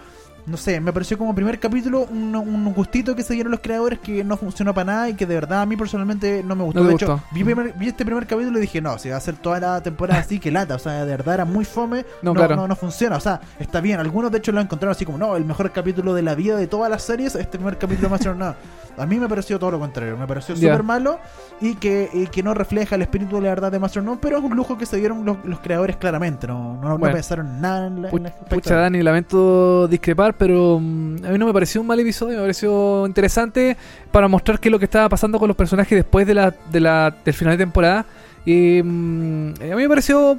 no 0.49 0.57
sé, 0.57 0.81
me 0.81 0.93
pareció 0.93 1.17
como 1.19 1.35
primer 1.35 1.59
capítulo 1.61 2.07
un, 2.11 2.35
un 2.35 2.73
gustito 2.75 3.15
que 3.15 3.23
se 3.23 3.35
dieron 3.35 3.51
los 3.53 3.61
creadores 3.61 3.99
que 3.99 4.25
no 4.25 4.37
funcionó 4.37 4.73
para 4.75 4.85
nada 4.93 5.09
y 5.11 5.15
que 5.15 5.27
de 5.27 5.35
verdad 5.35 5.63
a 5.63 5.67
mí 5.67 5.77
personalmente 5.77 6.43
no 6.45 6.55
me 6.57 6.65
gustó. 6.65 6.81
No 6.83 6.89
de 6.89 6.95
hecho, 6.95 7.21
vi, 7.33 7.45
primer- 7.45 7.73
vi 7.75 7.89
este 7.89 8.05
primer 8.05 8.27
capítulo 8.27 8.59
y 8.59 8.61
dije, 8.63 8.81
no, 8.81 8.99
si 8.99 9.11
va 9.11 9.17
a 9.17 9.21
ser 9.21 9.37
toda 9.37 9.61
la 9.61 9.83
temporada 9.83 10.21
así, 10.21 10.39
que 10.41 10.51
lata. 10.51 10.75
O 10.75 10.79
sea, 10.79 11.05
de 11.05 11.11
verdad 11.11 11.35
era 11.35 11.45
muy 11.45 11.65
fome. 11.65 12.05
No, 12.23 12.33
No, 12.33 12.41
claro. 12.41 12.57
no, 12.57 12.69
no 12.69 12.77
funciona. 12.77 13.17
O 13.17 13.21
sea, 13.21 13.41
está 13.59 13.81
bien. 13.81 14.01
Algunos 14.01 14.31
de 14.33 14.39
hecho 14.39 14.51
lo 14.53 14.61
encontraron 14.61 14.93
así 14.93 15.05
como, 15.05 15.19
no, 15.19 15.37
el 15.37 15.45
mejor 15.45 15.71
capítulo 15.73 16.15
de 16.15 16.23
la 16.23 16.35
vida 16.35 16.57
de 16.57 16.67
todas 16.67 16.91
las 16.91 17.03
series, 17.03 17.35
este 17.35 17.59
primer 17.59 17.79
capítulo 17.79 18.09
más 18.09 18.25
no. 18.37 18.55
A 18.97 19.07
mí 19.07 19.17
me 19.21 19.29
pareció 19.29 19.59
todo 19.61 19.71
lo 19.71 19.79
contrario. 19.79 20.17
Me 20.17 20.27
pareció 20.27 20.55
Ya. 20.57 20.73
súper 20.73 20.83
malo 20.83 21.21
y 21.61 21.77
que, 21.77 22.11
y 22.13 22.27
que 22.27 22.43
no 22.43 22.53
refleja 22.55 22.97
el 22.97 23.03
espíritu 23.03 23.37
de 23.37 23.43
la 23.43 23.49
verdad 23.51 23.71
de 23.71 23.79
Master 23.79 24.03
No, 24.03 24.21
pero 24.21 24.39
es 24.39 24.43
un 24.45 24.57
lujo 24.57 24.77
que 24.77 24.87
se 24.87 24.97
dieron 24.97 25.25
los, 25.25 25.37
los 25.45 25.61
creadores 25.61 25.97
claramente. 25.97 26.47
No, 26.49 26.75
no, 26.75 26.89
no 26.89 26.99
Bueno. 26.99 27.15
pensaron 27.15 27.61
nada 27.61 27.87
en 27.87 28.03
la, 28.03 28.11
en 28.11 28.23
la 28.25 28.31
Pucha, 28.31 28.75
Dani, 28.75 29.01
lamento 29.03 29.87
discrepar, 29.87 30.35
pero 30.38 30.79
mm, 30.81 31.24
a 31.24 31.31
mí 31.31 31.38
no 31.38 31.46
me 31.46 31.53
pareció 31.53 31.81
un 31.81 31.87
mal 31.87 31.98
episodio, 32.01 32.37
me 32.37 32.42
pareció 32.42 33.07
interesante 33.07 33.77
para 34.11 34.29
mostrar 34.29 34.61
qué 34.61 34.68
es 34.68 34.72
lo 34.72 34.79
que 34.79 34.85
estaba 34.85 35.09
pasando 35.09 35.38
con 35.38 35.48
los 35.48 35.57
personajes 35.57 35.96
después 35.96 36.27
de 36.27 36.35
la, 36.35 36.55
de 36.70 36.81
la, 36.81 37.14
del 37.24 37.35
final 37.35 37.57
de 37.57 37.64
temporada. 37.64 38.07
Y 38.46 38.81
mm, 38.83 39.55
a 39.61 39.77
mí 39.77 39.83
me 39.83 39.88
pareció 39.88 40.38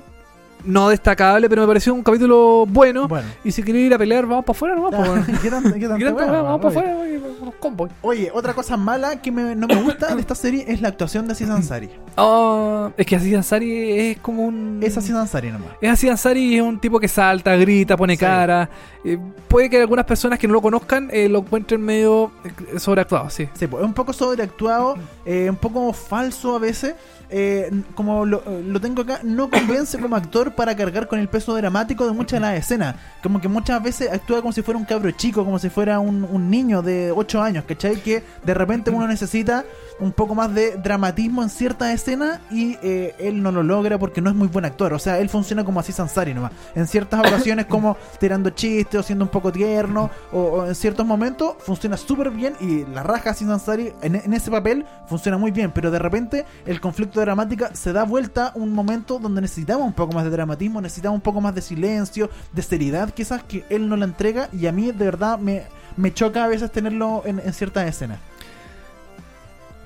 no 0.65 0.89
destacable, 0.89 1.48
pero 1.50 1.62
me 1.62 1.67
pareció 1.67 1.93
un 1.93 2.04
capítulo 2.04 2.65
bueno. 2.67 3.08
Bueno. 3.08 3.28
Y 3.43 3.52
si 3.52 3.63
queréis 3.63 3.88
ir 3.88 3.93
a 3.93 3.98
pelear, 3.98 4.26
vamos 4.26 4.43
para 4.45 4.56
afuera, 4.58 4.76
¿no? 4.76 4.89
Bueno. 4.91 5.26
¿Qué 5.41 5.50
tanto- 5.50 5.74
qué 5.74 5.88
tanto 5.88 5.98
Y 5.98 6.04
tanto, 6.04 6.13
bueno? 6.13 6.43
vamos 6.43 6.62
para 6.62 6.69
Oye. 6.69 6.80
afuera, 6.80 6.98
oye, 7.00 7.22
unos 7.41 7.56
combos. 7.56 7.89
Oye, 8.02 8.32
otra 8.34 8.54
cosa 8.54 8.76
mala 8.78 9.22
que 9.22 9.32
me- 9.32 9.56
no 9.56 9.67
me 9.67 9.82
gusta 9.82 10.13
de 10.13 10.22
esta 10.22 10.36
serie 10.36 10.65
es 10.67 10.82
la 10.82 10.89
actuación 10.89 11.28
de 11.28 11.34
Aziz 11.34 11.50
Ansari. 11.50 11.89
Oh, 12.17 12.91
es 12.98 13.06
que 13.06 13.15
Aziz 13.15 13.36
Ansari 13.36 14.00
es 14.00 14.17
como 14.19 14.45
un... 14.45 14.80
Es 14.84 14.98
Aziz 14.98 15.15
Ansari 15.15 15.52
nomás. 15.52 15.69
Es 15.82 15.89
Aziz 15.89 16.10
Ansari 16.12 16.58
es 16.58 16.62
un 16.62 16.80
tipo 16.80 17.00
que 17.00 17.08
salta, 17.08 17.56
grita, 17.56 17.95
pone 17.98 18.13
Sí. 18.13 18.19
cara. 18.19 18.69
Eh, 19.06 19.17
puede 19.48 19.69
que 19.69 19.80
algunas 19.80 20.06
personas 20.06 20.38
que 20.39 20.48
no 20.48 20.54
lo 20.54 20.62
conozcan 20.62 21.10
eh, 21.13 21.30
lo 21.30 21.39
encuentren 21.39 21.82
medio 21.82 22.32
eh, 22.43 22.80
sobreactuado, 22.80 23.30
sí. 23.30 23.48
Sí, 23.54 23.65
pues, 23.67 23.82
es 23.82 23.88
un 23.88 23.93
poco 23.93 24.12
sobreactuado, 24.12 24.95
eh, 25.26 25.48
un 25.50 25.56
poco 25.56 25.93
falso 25.93 26.56
a 26.56 26.60
veces. 26.60 26.95
Eh, 27.29 27.69
como 27.95 28.25
lo, 28.25 28.43
lo 28.65 28.81
tengo 28.81 29.03
acá, 29.03 29.19
no 29.23 29.49
convence 29.49 29.99
como 29.99 30.15
actor 30.15 30.53
para 30.55 30.75
cargar 30.75 31.07
con 31.07 31.19
el 31.19 31.27
peso 31.27 31.55
dramático 31.55 32.05
de 32.05 32.13
muchas 32.13 32.39
de 32.39 32.47
las 32.47 32.57
escenas. 32.57 32.95
Como 33.21 33.39
que 33.39 33.47
muchas 33.47 33.81
veces 33.83 34.11
actúa 34.11 34.41
como 34.41 34.51
si 34.51 34.61
fuera 34.61 34.77
un 34.77 34.85
cabro 34.85 35.11
chico, 35.11 35.45
como 35.45 35.59
si 35.59 35.69
fuera 35.69 35.99
un, 35.99 36.23
un 36.23 36.49
niño 36.49 36.81
de 36.81 37.11
8 37.11 37.41
años, 37.41 37.65
¿cachai? 37.65 38.01
Que 38.01 38.23
de 38.43 38.53
repente 38.53 38.91
uno 38.91 39.07
necesita 39.07 39.63
un 39.99 40.11
poco 40.11 40.33
más 40.33 40.53
de 40.53 40.77
dramatismo 40.77 41.43
en 41.43 41.49
ciertas 41.49 41.93
escenas 41.93 42.39
y 42.49 42.77
eh, 42.81 43.15
él 43.19 43.43
no 43.43 43.51
lo 43.51 43.63
logra 43.63 43.97
porque 43.97 44.21
no 44.21 44.29
es 44.29 44.35
muy 44.35 44.47
buen 44.47 44.65
actor. 44.65 44.93
O 44.93 44.99
sea, 44.99 45.19
él 45.19 45.29
funciona 45.29 45.63
como 45.63 45.79
así 45.79 45.91
Sansari 45.91 46.33
nomás. 46.33 46.51
En 46.75 46.87
ciertas 46.87 47.19
ocasiones 47.19 47.65
como 47.69 47.97
tirando 48.19 48.49
chistes 48.51 48.99
o 48.99 49.03
siendo 49.03 49.25
un 49.25 49.31
poco 49.31 49.51
tierno 49.51 50.09
o, 50.31 50.39
o 50.39 50.67
en 50.67 50.75
ciertos 50.75 51.05
momentos 51.05 51.55
funciona 51.59 51.97
súper 51.97 52.31
bien 52.31 52.53
y 52.59 52.85
la 52.85 53.03
raja 53.03 53.31
así 53.31 53.45
Sansari 53.45 53.93
en, 54.01 54.15
en 54.15 54.33
ese 54.33 54.49
papel 54.49 54.85
funciona 55.07 55.37
muy 55.37 55.51
bien. 55.51 55.71
Pero 55.71 55.91
de 55.91 55.99
repente 55.99 56.45
el 56.65 56.79
conflicto 56.79 57.18
dramática 57.19 57.75
se 57.75 57.93
da 57.93 58.03
vuelta 58.03 58.51
un 58.55 58.73
momento 58.73 59.19
donde 59.19 59.41
necesitamos 59.41 59.86
un 59.86 59.93
poco 59.93 60.13
más 60.13 60.23
de 60.23 60.29
dramatismo, 60.29 60.82
necesitamos 60.82 61.15
un 61.15 61.21
poco 61.21 61.41
más 61.41 61.53
de 61.55 61.62
silencio, 61.62 62.29
de 62.51 62.62
seriedad 62.62 63.13
quizás 63.13 63.43
que 63.43 63.65
él 63.69 63.88
no 63.88 63.95
la 63.95 64.05
entrega 64.05 64.49
y 64.51 64.67
a 64.67 64.71
mí 64.71 64.91
de 64.91 65.05
verdad 65.05 65.38
me, 65.39 65.63
me 65.97 66.13
choca 66.13 66.43
a 66.43 66.47
veces 66.47 66.71
tenerlo 66.71 67.23
en, 67.25 67.39
en 67.39 67.53
ciertas 67.53 67.88
escenas. 67.88 68.19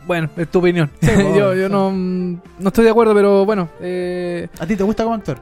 Bueno, 0.06 0.30
es 0.36 0.48
tu 0.50 0.60
opinión. 0.60 0.89
Sí, 1.02 1.12
bueno, 1.15 1.36
yo 1.36 1.54
yo 1.54 1.67
sí. 1.67 1.72
no, 1.72 1.91
no 1.91 2.67
estoy 2.67 2.84
de 2.84 2.91
acuerdo, 2.91 3.13
pero 3.13 3.46
bueno. 3.46 3.69
Eh, 3.80 4.48
¿A 4.60 4.65
ti 4.65 4.76
te 4.76 4.84
gusta 4.84 5.04
como 5.04 5.15
actor? 5.15 5.39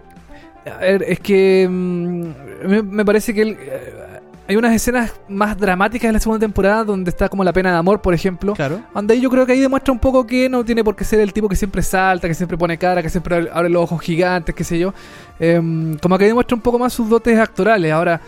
a 0.63 0.77
ver, 0.77 1.04
es 1.08 1.19
que 1.19 1.67
mm, 1.67 2.67
me, 2.67 2.84
me 2.84 3.04
parece 3.04 3.34
que 3.34 3.41
él, 3.41 3.58
eh, 3.60 4.11
hay 4.47 4.56
unas 4.58 4.73
escenas 4.73 5.13
más 5.30 5.58
dramáticas 5.58 6.08
en 6.10 6.13
la 6.13 6.19
segunda 6.19 6.39
temporada 6.39 6.84
donde 6.84 7.10
está 7.10 7.30
como 7.30 7.43
la 7.43 7.54
pena 7.54 7.71
de 7.71 7.77
amor, 7.77 8.01
por 8.01 8.13
ejemplo. 8.13 8.54
Claro. 8.54 8.82
Donde 8.93 9.19
yo 9.21 9.30
creo 9.30 9.45
que 9.45 9.54
ahí 9.54 9.60
demuestra 9.62 9.93
un 9.93 9.99
poco 9.99 10.27
que 10.27 10.49
no 10.49 10.65
tiene 10.65 10.84
por 10.84 10.95
qué 10.95 11.04
ser 11.06 11.19
el 11.21 11.32
tipo 11.32 11.47
que 11.47 11.56
siempre 11.56 11.82
salta, 11.82 12.27
que 12.27 12.34
siempre 12.34 12.58
pone 12.58 12.77
cara, 12.77 13.01
que 13.01 13.10
siempre 13.10 13.49
abre- 13.51 13.69
los 13.69 13.84
ojos 13.84 14.01
gigantes, 14.01 14.54
qué 14.54 14.63
sé 14.63 14.77
yo. 14.80 14.93
Em, 15.39 15.97
como 15.99 16.17
que 16.17 16.25
ahí 16.25 16.30
demuestra 16.30 16.56
un 16.56 16.62
poco 16.62 16.77
más 16.80 16.91
sus 16.91 17.08
dotes 17.08 17.39
actorales. 17.39 17.91
Ahora, 17.93 18.19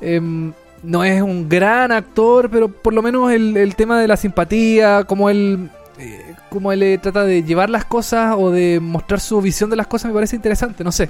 em, 0.00 0.52
no 0.84 1.02
es 1.04 1.20
un 1.22 1.48
gran 1.48 1.90
actor, 1.92 2.48
pero 2.50 2.68
por 2.68 2.92
lo 2.92 3.02
menos 3.02 3.32
el, 3.32 3.56
el 3.56 3.74
tema 3.74 4.00
de 4.00 4.06
la 4.08 4.16
simpatía, 4.16 5.04
como 5.04 5.30
él, 5.30 5.70
eh, 5.98 6.34
como 6.50 6.70
él 6.72 6.82
eh, 6.82 6.98
trata 6.98 7.24
de 7.24 7.42
llevar 7.42 7.70
las 7.70 7.84
cosas 7.84 8.34
o 8.38 8.50
de 8.50 8.78
mostrar 8.80 9.20
su 9.20 9.40
visión 9.40 9.70
de 9.70 9.76
las 9.76 9.86
cosas, 9.86 10.08
me 10.10 10.14
parece 10.14 10.36
interesante, 10.36 10.84
no 10.84 10.92
sé. 10.92 11.08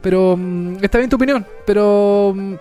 Pero 0.00 0.36
mm, 0.36 0.78
está 0.82 0.98
bien 0.98 1.08
tu 1.10 1.16
opinión, 1.16 1.46
pero 1.66 2.32
mm, 2.36 2.54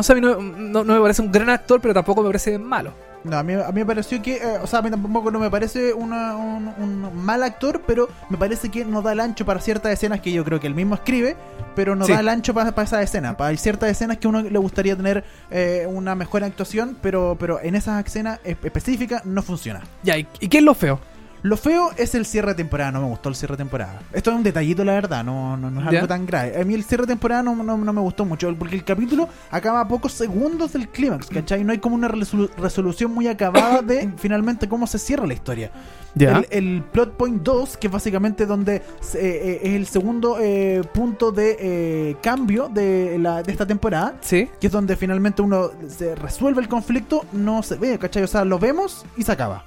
no 0.00 0.02
sé, 0.04 0.12
a 0.12 0.14
mí 0.16 0.20
no, 0.22 0.36
no- 0.40 0.82
no 0.82 0.94
me 0.94 1.00
parece 1.00 1.20
un 1.20 1.30
gran 1.30 1.50
actor, 1.50 1.78
pero 1.80 1.92
tampoco 1.92 2.22
me 2.22 2.28
parece 2.30 2.58
malo. 2.58 2.92
No, 3.22 3.36
a 3.36 3.42
mí, 3.42 3.52
a 3.52 3.66
mí 3.68 3.80
me 3.80 3.84
pareció 3.84 4.22
que, 4.22 4.36
eh, 4.36 4.58
o 4.62 4.66
sea, 4.66 4.78
a 4.78 4.82
mí 4.82 4.88
tampoco 4.90 5.30
no 5.30 5.38
me 5.38 5.50
parece 5.50 5.92
una- 5.92 6.36
un, 6.36 6.68
un 6.78 7.22
mal 7.22 7.42
actor, 7.42 7.82
pero 7.86 8.08
me 8.30 8.38
parece 8.38 8.70
que 8.70 8.82
no 8.86 9.02
da 9.02 9.12
el 9.12 9.20
ancho 9.20 9.44
para 9.44 9.60
ciertas 9.60 9.92
escenas 9.92 10.20
que 10.20 10.32
yo 10.32 10.42
creo 10.42 10.58
que 10.58 10.66
él 10.66 10.74
mismo 10.74 10.94
escribe, 10.94 11.36
pero 11.76 11.94
no 11.94 12.06
Sí. 12.06 12.12
da 12.12 12.20
el 12.20 12.28
ancho 12.30 12.54
para, 12.54 12.72
para 12.72 12.86
esa 12.86 13.02
escena. 13.02 13.36
Para 13.36 13.54
ciertas 13.58 13.90
escenas 13.90 14.16
que 14.16 14.26
uno 14.26 14.40
le 14.40 14.58
gustaría 14.58 14.96
tener 14.96 15.22
eh, 15.50 15.86
una 15.86 16.14
mejor 16.14 16.44
actuación, 16.44 16.96
pero, 17.02 17.36
pero 17.38 17.60
en 17.60 17.74
esas 17.74 18.02
escenas 18.06 18.40
es- 18.42 18.56
específicas 18.62 19.26
no 19.26 19.42
funciona. 19.42 19.82
Ya, 20.02 20.16
¿y, 20.16 20.26
y 20.40 20.48
qué 20.48 20.56
es 20.58 20.64
lo 20.64 20.74
feo? 20.74 20.98
Lo 21.42 21.56
feo 21.56 21.90
es 21.96 22.14
el 22.14 22.26
cierre 22.26 22.48
de 22.48 22.54
temporada, 22.56 22.92
no 22.92 23.00
me 23.00 23.06
gustó 23.08 23.28
el 23.30 23.34
cierre 23.34 23.54
de 23.54 23.58
temporada. 23.58 24.00
Esto 24.12 24.30
es 24.30 24.36
un 24.36 24.42
detallito, 24.42 24.84
la 24.84 24.92
verdad, 24.92 25.24
no, 25.24 25.56
no, 25.56 25.70
no 25.70 25.80
es 25.80 25.86
Ya. 25.90 25.98
algo 26.00 26.08
tan 26.08 26.26
grave. 26.26 26.60
A 26.60 26.64
mí 26.64 26.74
el 26.74 26.84
cierre 26.84 27.04
de 27.04 27.08
temporada 27.08 27.42
no, 27.42 27.56
no- 27.56 27.78
no 27.78 27.92
me 27.92 28.00
gustó 28.00 28.24
mucho, 28.26 28.54
porque 28.58 28.74
el 28.76 28.84
capítulo 28.84 29.28
acaba 29.50 29.80
a 29.80 29.88
pocos 29.88 30.12
segundos 30.12 30.72
del 30.74 30.88
clímax, 30.88 31.28
¿cachai? 31.28 31.64
No 31.64 31.72
hay 31.72 31.78
como 31.78 31.94
una 31.94 32.08
resolu- 32.08 32.50
resolución 32.56 33.12
muy 33.14 33.26
acabada 33.26 33.80
de 33.80 34.10
finalmente 34.18 34.68
cómo 34.68 34.86
se 34.86 34.98
cierra 34.98 35.26
la 35.26 35.34
historia. 35.34 35.70
El, 36.18 36.46
el 36.50 36.82
plot 36.82 37.12
point 37.16 37.40
2, 37.42 37.76
que 37.76 37.86
es 37.86 37.92
básicamente 37.92 38.44
donde 38.44 38.82
se- 39.00 39.20
eh, 39.20 39.60
es 39.62 39.74
el 39.76 39.86
segundo 39.86 40.36
eh, 40.40 40.82
punto 40.92 41.30
de 41.32 41.56
eh, 41.60 42.16
cambio 42.20 42.68
de, 42.68 43.16
la, 43.18 43.42
de 43.42 43.52
esta 43.52 43.64
temporada, 43.66 44.16
Sí. 44.20 44.48
que 44.60 44.66
es 44.66 44.72
donde 44.72 44.96
finalmente 44.96 45.40
uno 45.40 45.70
se 45.88 46.14
resuelve 46.16 46.60
el 46.60 46.68
conflicto, 46.68 47.24
no 47.32 47.62
se 47.62 47.76
ve, 47.76 47.98
¿cachai? 47.98 48.24
O 48.24 48.26
sea, 48.26 48.44
lo 48.44 48.58
vemos 48.58 49.06
y 49.16 49.22
se 49.22 49.32
acaba. 49.32 49.64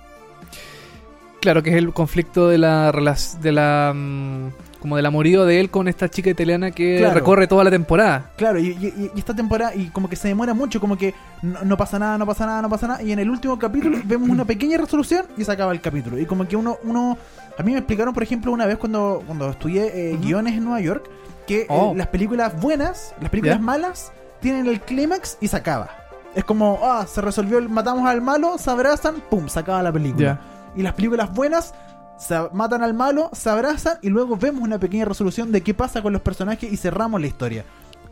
Claro, 1.43 1.61
que 1.61 1.71
es 1.71 1.75
el 1.75 1.91
conflicto 1.93 2.47
de 2.47 2.57
la 2.57 2.89
de 3.41 3.51
la 3.51 3.91
mm, 3.93 4.47
como 4.79 4.95
del 4.95 5.05
amorío 5.05 5.43
de 5.45 5.59
él 5.59 5.69
con 5.69 5.89
esta 5.89 6.07
chica 6.09 6.29
italiana 6.29 6.71
que 6.71 6.99
Claro. 6.99 7.13
recorre 7.15 7.47
toda 7.47 7.65
la 7.65 7.69
temporada. 7.69 8.31
Claro, 8.37 8.59
y, 8.59 8.67
y- 8.69 9.11
y 9.13 9.19
esta 9.19 9.33
temporada, 9.35 9.75
y 9.75 9.87
como 9.89 10.07
que 10.09 10.15
se 10.15 10.29
demora 10.29 10.53
mucho, 10.53 10.79
como 10.79 10.97
que 10.97 11.13
no, 11.41 11.61
no 11.65 11.75
pasa 11.75 11.99
nada, 11.99 12.17
no 12.17 12.25
pasa 12.25 12.45
nada, 12.45 12.61
no 12.61 12.69
pasa 12.69 12.87
nada, 12.87 13.03
y 13.03 13.11
en 13.11 13.19
el 13.19 13.29
último 13.29 13.59
capítulo 13.59 13.97
vemos 14.05 14.29
una 14.29 14.45
pequeña 14.45 14.77
resolución 14.77 15.25
y 15.37 15.43
se 15.43 15.51
acaba 15.51 15.73
el 15.73 15.81
capítulo. 15.81 16.17
Y 16.17 16.25
como 16.25 16.47
que 16.47 16.55
uno, 16.55 16.77
uno 16.85 17.17
a 17.57 17.61
mí 17.63 17.73
me 17.73 17.77
explicaron, 17.79 18.13
por 18.13 18.23
ejemplo, 18.23 18.51
una 18.53 18.65
vez 18.65 18.77
cuando, 18.77 19.21
cuando 19.27 19.49
estudié 19.49 20.11
eh, 20.13 20.17
guiones 20.21 20.53
en 20.53 20.63
Nueva 20.63 20.79
York, 20.79 21.09
que 21.45 21.61
eh, 21.63 21.65
Oh. 21.69 21.93
las 21.95 22.07
películas 22.07 22.59
buenas, 22.61 23.13
las 23.19 23.29
películas 23.29 23.57
Ya. 23.57 23.61
malas, 23.63 24.13
tienen 24.39 24.65
el 24.67 24.79
clímax 24.79 25.37
y 25.41 25.47
se 25.49 25.57
acaba. 25.57 25.89
Es 26.35 26.43
como, 26.45 26.79
ah, 26.83 27.05
se 27.05 27.19
resolvió, 27.21 27.57
el, 27.57 27.67
matamos 27.69 28.09
al 28.09 28.21
malo, 28.21 28.57
se 28.57 28.69
abrazan, 28.71 29.15
pum, 29.29 29.47
se 29.49 29.59
acaba 29.59 29.83
la 29.83 29.91
película. 29.91 30.39
Y 30.75 30.81
las 30.83 30.93
películas 30.93 31.33
buenas 31.33 31.73
se 32.17 32.35
matan 32.53 32.83
al 32.83 32.93
malo, 32.93 33.29
se 33.33 33.49
abrazan 33.49 33.97
y 34.01 34.09
luego 34.09 34.37
vemos 34.37 34.61
una 34.63 34.79
pequeña 34.79 35.05
resolución 35.05 35.51
de 35.51 35.61
qué 35.61 35.73
pasa 35.73 36.01
con 36.01 36.13
los 36.13 36.21
personajes 36.21 36.71
y 36.71 36.77
cerramos 36.77 37.19
la 37.19 37.27
historia. 37.27 37.65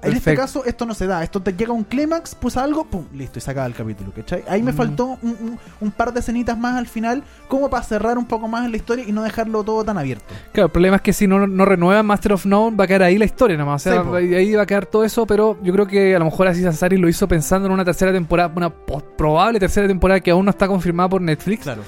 En 0.04 0.14
este 0.14 0.34
caso, 0.36 0.66
esto 0.66 0.88
no 0.88 0.96
se 0.96 1.06
da. 1.06 1.24
Esto 1.24 1.42
te 1.44 1.54
llega 1.54 1.70
a 1.70 1.76
un 1.76 1.84
clímax, 1.84 2.34
pues 2.34 2.58
algo, 2.58 2.86
pum, 2.86 3.06
listo, 3.14 3.38
y 3.38 3.42
se 3.44 3.52
acaba 3.52 3.68
el 3.68 3.76
capítulo, 3.76 4.12
¿cachai? 4.12 4.44
Ahí 4.50 4.64
me 4.64 4.72
Mm. 4.72 4.76
faltó 4.76 5.06
un, 5.22 5.30
un- 5.40 5.60
un 5.80 5.92
par 5.92 6.12
de 6.12 6.22
escenitas 6.22 6.58
más 6.58 6.76
al 6.76 6.88
final, 6.88 7.24
como 7.48 7.70
para 7.70 7.84
cerrar 7.84 8.18
un 8.18 8.26
poco 8.26 8.48
más 8.48 8.66
en 8.66 8.72
la 8.72 8.78
historia 8.78 9.06
y 9.08 9.12
no 9.12 9.22
dejarlo 9.22 9.64
todo 9.64 9.84
tan 9.86 10.00
abierto. 10.00 10.26
Claro, 10.54 10.66
el 10.66 10.72
problema 10.72 10.96
es 10.96 11.04
que 11.04 11.14
si 11.14 11.28
no, 11.28 11.46
no 11.46 11.66
renuevan 11.66 12.04
Master 12.04 12.34
of 12.34 12.48
None 12.48 12.76
va 12.76 12.86
a 12.86 12.88
quedar 12.88 13.04
ahí 13.04 13.20
la 13.20 13.26
historia 13.26 13.56
nomás. 13.58 13.86
O 13.86 13.92
sea, 13.92 14.04
Sí, 14.04 14.34
ahí 14.34 14.56
va 14.56 14.64
a 14.64 14.66
quedar 14.66 14.88
todo 14.88 15.04
eso, 15.04 15.28
pero 15.28 15.60
yo 15.62 15.72
creo 15.72 15.86
que 15.86 16.16
a 16.16 16.20
lo 16.20 16.26
mejor 16.26 16.48
así 16.48 16.66
Ansari 16.66 16.98
lo 16.98 17.08
hizo 17.08 17.28
pensando 17.28 17.68
en 17.68 17.74
una 17.74 17.86
tercera 17.86 18.12
temporada, 18.12 18.52
una 18.56 18.72
probable 18.72 19.60
tercera 19.60 19.88
temporada 19.88 20.20
que 20.20 20.32
aún 20.32 20.46
no 20.46 20.50
está 20.50 20.68
confirmada 20.68 21.10
por 21.10 21.22
Netflix. 21.22 21.62
Claro. 21.62 21.84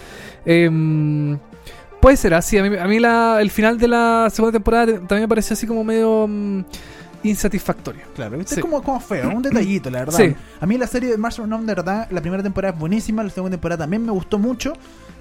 Em, 0.46 1.38
puede 2.02 2.18
ser 2.18 2.34
así. 2.34 2.58
A 2.58 2.64
mí, 2.64 2.76
a 2.78 2.86
mí 2.88 3.00
la, 3.00 3.40
el 3.42 3.50
final 3.52 3.78
de 3.78 3.88
la 3.88 4.28
segunda 4.32 4.52
temporada 4.54 4.86
te- 4.88 4.94
también 5.00 5.22
me 5.22 5.28
pareció 5.28 5.54
así 5.54 5.66
como 5.68 5.84
medio 5.84 6.26
mm, 6.28 6.62
insatisfactorio. 7.24 8.02
Claro, 8.16 8.40
es 8.40 8.60
como, 8.60 8.82
como 8.84 9.00
feo, 9.00 9.30
un 9.30 9.42
detallito, 9.44 9.90
la 9.90 10.00
verdad. 10.00 10.18
Sí. 10.18 10.36
A 10.60 10.66
mí 10.66 10.78
la 10.78 10.88
serie 10.88 11.10
de 11.10 11.18
Master 11.18 11.44
of 11.44 11.50
None, 11.50 11.66
de 11.66 11.76
verdad, 11.76 12.08
la 12.12 12.22
primera 12.22 12.44
temporada 12.44 12.74
es 12.74 12.80
buenísima, 12.80 13.24
la 13.24 13.30
segunda 13.30 13.56
temporada 13.56 13.84
también 13.84 14.06
me 14.06 14.12
gustó 14.12 14.38
mucho. 14.38 14.74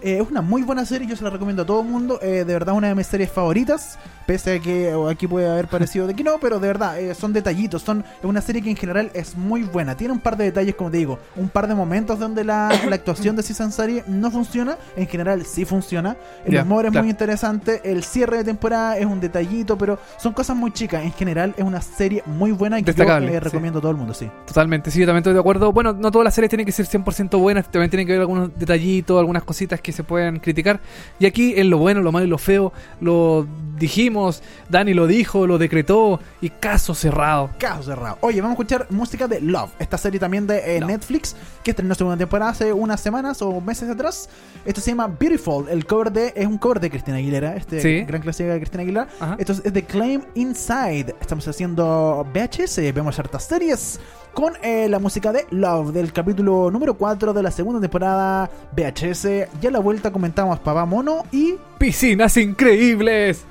Eh, 0.03 0.19
es 0.21 0.29
una 0.29 0.43
muy 0.43 0.63
buena 0.63 0.85
serie, 0.85 1.07
yo 1.07 1.17
se 1.17 1.23
la 1.23 1.31
recomiendo 1.31 1.63
a 1.63 1.67
todo 1.67 1.81
el 1.81 1.89
mundo. 1.89 2.19
Eh, 2.23 2.45
de 2.45 2.53
verdad, 2.53 2.75
una 2.75 2.89
de 2.89 2.95
mis 2.95 3.07
series 3.07 3.31
favoritas. 3.31 3.99
Pese 4.27 4.55
a 4.55 4.59
que 4.61 4.95
aquí 5.11 5.27
puede 5.27 5.51
haber 5.51 5.67
parecido 5.67 6.07
de 6.07 6.15
que 6.15 6.23
no, 6.23 6.39
pero 6.39 6.61
de 6.61 6.69
verdad, 6.69 6.99
eh, 7.01 7.13
son 7.15 7.33
detallitos. 7.33 7.83
Son, 7.83 8.01
es 8.01 8.25
una 8.25 8.41
serie 8.41 8.63
que 8.63 8.71
en 8.71 8.77
general 8.77 9.11
es 9.15 9.37
muy 9.37 9.63
buena. 9.63 9.97
Tiene 9.97 10.13
un 10.13 10.21
par 10.21 10.37
de 10.37 10.45
detalles, 10.45 10.77
como 10.77 10.91
te 10.91 10.99
digo, 10.99 11.19
un 11.37 11.49
par 11.49 11.67
de 11.67 11.75
momentos 11.75 12.19
donde 12.19 12.45
la, 12.45 12.71
la 12.89 12.95
actuación 12.95 13.37
de 13.37 13.43
Susan 13.43 13.73
Sari 13.73 14.03
no 14.07 14.31
funciona. 14.31 14.77
En 14.97 15.07
general, 15.07 15.45
sí 15.45 15.65
funciona. 15.65 16.17
El 16.45 16.57
humor 16.59 16.87
es 16.87 16.93
muy 16.93 17.11
interesante. 17.11 17.81
El 17.85 18.05
cierre 18.05 18.39
de 18.39 18.45
temporada 18.45 18.97
es 18.99 19.07
un 19.07 19.21
detallito, 19.21 19.77
pero 19.77 19.99
son 20.19 20.33
cosas 20.33 20.57
muy 20.57 20.73
chicas. 20.73 21.03
En 21.05 21.13
general, 21.13 21.55
es 21.57 21.65
una 21.65 21.81
serie 21.81 22.23
muy 22.27 22.53
buena 22.53 22.79
y 22.79 22.83
que 22.83 22.93
yo 22.93 22.97
Destacable, 22.97 23.33
eh, 23.33 23.35
sí. 23.35 23.41
recomiendo 23.41 23.79
a 23.79 23.83
todo 23.83 23.91
el 23.91 23.97
mundo, 23.97 24.15
sí. 24.15 24.31
Totalmente, 24.47 24.91
sí, 24.91 25.01
yo 25.01 25.07
también 25.07 25.23
estoy 25.23 25.35
de 25.35 25.41
acuerdo. 25.41 25.73
Bueno, 25.73 25.93
no 25.93 26.11
todas 26.11 26.25
las 26.25 26.35
series 26.35 26.49
tienen 26.49 26.67
que 26.67 26.73
ser 26.73 26.87
100% 26.87 27.39
buenas, 27.39 27.71
también 27.71 27.91
tienen 27.91 28.07
que 28.07 28.13
haber 28.13 28.23
algunos 28.23 28.57
detallitos, 28.57 29.19
algunas 29.19 29.43
cositas 29.45 29.81
que 29.81 29.92
se 29.93 30.05
puedan 30.05 30.39
criticar. 30.41 30.81
Y 31.19 31.27
aquí 31.27 31.55
en 31.57 31.71
lo 31.71 31.79
bueno, 31.79 32.01
lo 32.01 32.13
malo 32.13 32.27
y 32.27 32.29
lo 32.29 32.39
feo, 32.39 32.73
lo 33.01 33.47
dijimos, 33.79 34.43
Dani 34.69 34.95
lo 34.95 35.07
dijo, 35.07 35.47
lo 35.47 35.59
decretó 35.59 36.21
y 36.41 36.51
caso 36.51 36.95
cerrado. 36.95 37.51
Caso 37.59 37.83
cerrado. 37.85 38.19
Oye, 38.21 38.41
vamos 38.41 38.53
a 38.59 38.63
escuchar 38.63 38.87
música 38.91 39.27
de 39.29 39.41
Love, 39.41 39.71
esta 39.79 39.99
serie 39.99 40.21
también 40.21 40.47
de 40.47 40.77
eh, 40.77 40.81
Love. 40.81 40.91
Netflix, 40.91 41.37
que 41.65 41.71
estrenó 41.73 41.95
segunda 41.95 42.17
temporada 42.17 42.51
hace 42.53 42.73
unas 42.73 43.01
semanas 43.01 43.43
o 43.43 43.61
meses 43.61 43.89
atrás. 43.91 44.29
Esto 44.65 44.81
se 44.81 44.91
llama 44.93 45.09
Beautiful. 45.09 45.69
El 45.69 45.85
cover 45.87 46.13
de. 46.13 46.33
Es 46.37 46.47
un 46.47 46.59
cover 46.59 46.81
de 46.81 46.91
Cristina 46.91 47.17
Aguilera, 47.17 47.57
este 47.57 47.81
Sí. 47.81 48.05
gran 48.05 48.21
clásico 48.23 48.51
de 48.51 48.59
Cristina 48.59 48.83
Aguilera. 48.83 49.09
Ajá. 49.21 49.37
Esto 49.39 49.53
es 49.53 49.63
The 49.73 49.83
Claim 49.85 50.23
Inside. 50.35 51.15
Estamos 51.21 51.47
haciendo 51.49 52.27
VHS, 52.33 52.93
vemos 52.93 53.19
hartas 53.19 53.45
series. 53.45 53.99
Con 54.35 54.55
eh, 54.63 54.89
la 54.89 54.99
música 54.99 55.31
de 55.31 55.47
Love 55.51 55.93
del 55.93 56.13
capítulo 56.13 56.71
número 56.71 56.95
4 56.95 57.33
de 57.35 57.43
la 57.43 57.51
segunda 57.51 57.81
temporada 57.81 58.51
VHS. 58.75 59.61
Ya 59.61 59.69
a 59.69 59.73
la 59.73 59.79
vuelta 59.79 60.11
comentamos 60.11 60.59
Papá 60.61 60.87
Mono 60.87 61.25
y 61.31 61.57
Piscinas 61.79 62.37
increíbles. 62.37 63.45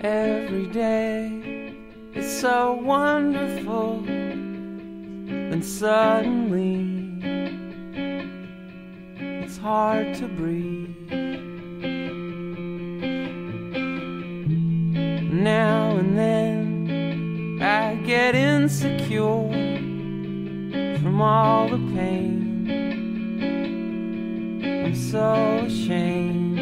every 0.00 0.66
day 0.68 1.47
is 2.28 2.40
so 2.40 2.74
wonderful. 2.74 4.04
And 5.52 5.64
suddenly 5.64 6.84
it's 9.18 9.56
hard 9.56 10.14
to 10.16 10.28
breathe. 10.28 10.94
Now 15.32 15.96
and 15.96 16.18
then 16.18 17.58
I 17.62 17.94
get 18.06 18.34
insecure 18.34 19.48
from 21.00 21.22
all 21.22 21.68
the 21.68 21.78
pain. 21.94 22.36
I'm 24.84 24.94
so 24.94 25.64
ashamed 25.66 26.57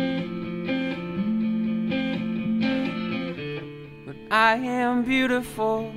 I 4.30 4.56
am 4.56 5.04
beautiful 5.04 5.92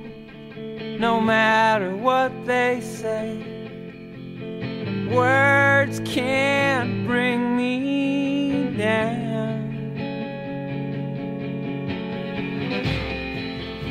no 0.54 1.20
matter 1.20 1.96
what 1.96 2.30
they 2.46 2.80
say. 2.80 3.38
Words 5.10 6.00
can't 6.04 7.08
bring 7.08 7.56
me 7.56 8.72
down. 8.78 9.72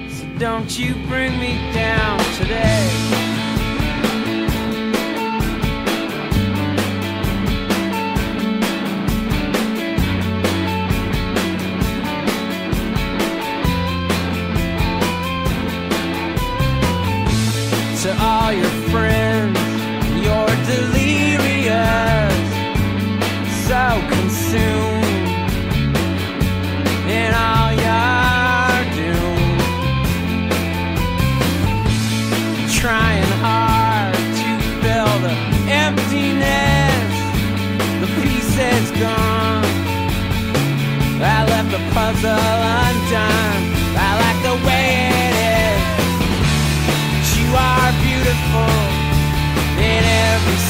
So 0.10 0.40
don't 0.40 0.80
you 0.80 0.94
bring 1.08 1.38
me 1.38 1.56
down 1.74 2.20
today. 2.36 3.09
To 18.04 18.16
all 18.22 18.54
your 18.54 18.70
friends. 18.92 19.60
You're 20.24 20.56
delirious, 20.72 22.34
so 23.68 23.84
consumed 24.08 25.04
in 27.12 27.34
all 27.34 27.72
your 27.88 28.72
doom. 28.96 29.58
Trying 32.72 33.34
hard 33.44 34.16
to 34.16 34.50
fill 34.80 35.14
the 35.28 35.36
emptiness, 35.68 37.12
the 38.00 38.08
pieces 38.22 38.92
gone. 38.98 39.66
I 41.22 41.44
left 41.50 41.70
the 41.72 41.82
puzzle 41.94 42.32
undone. 42.32 43.59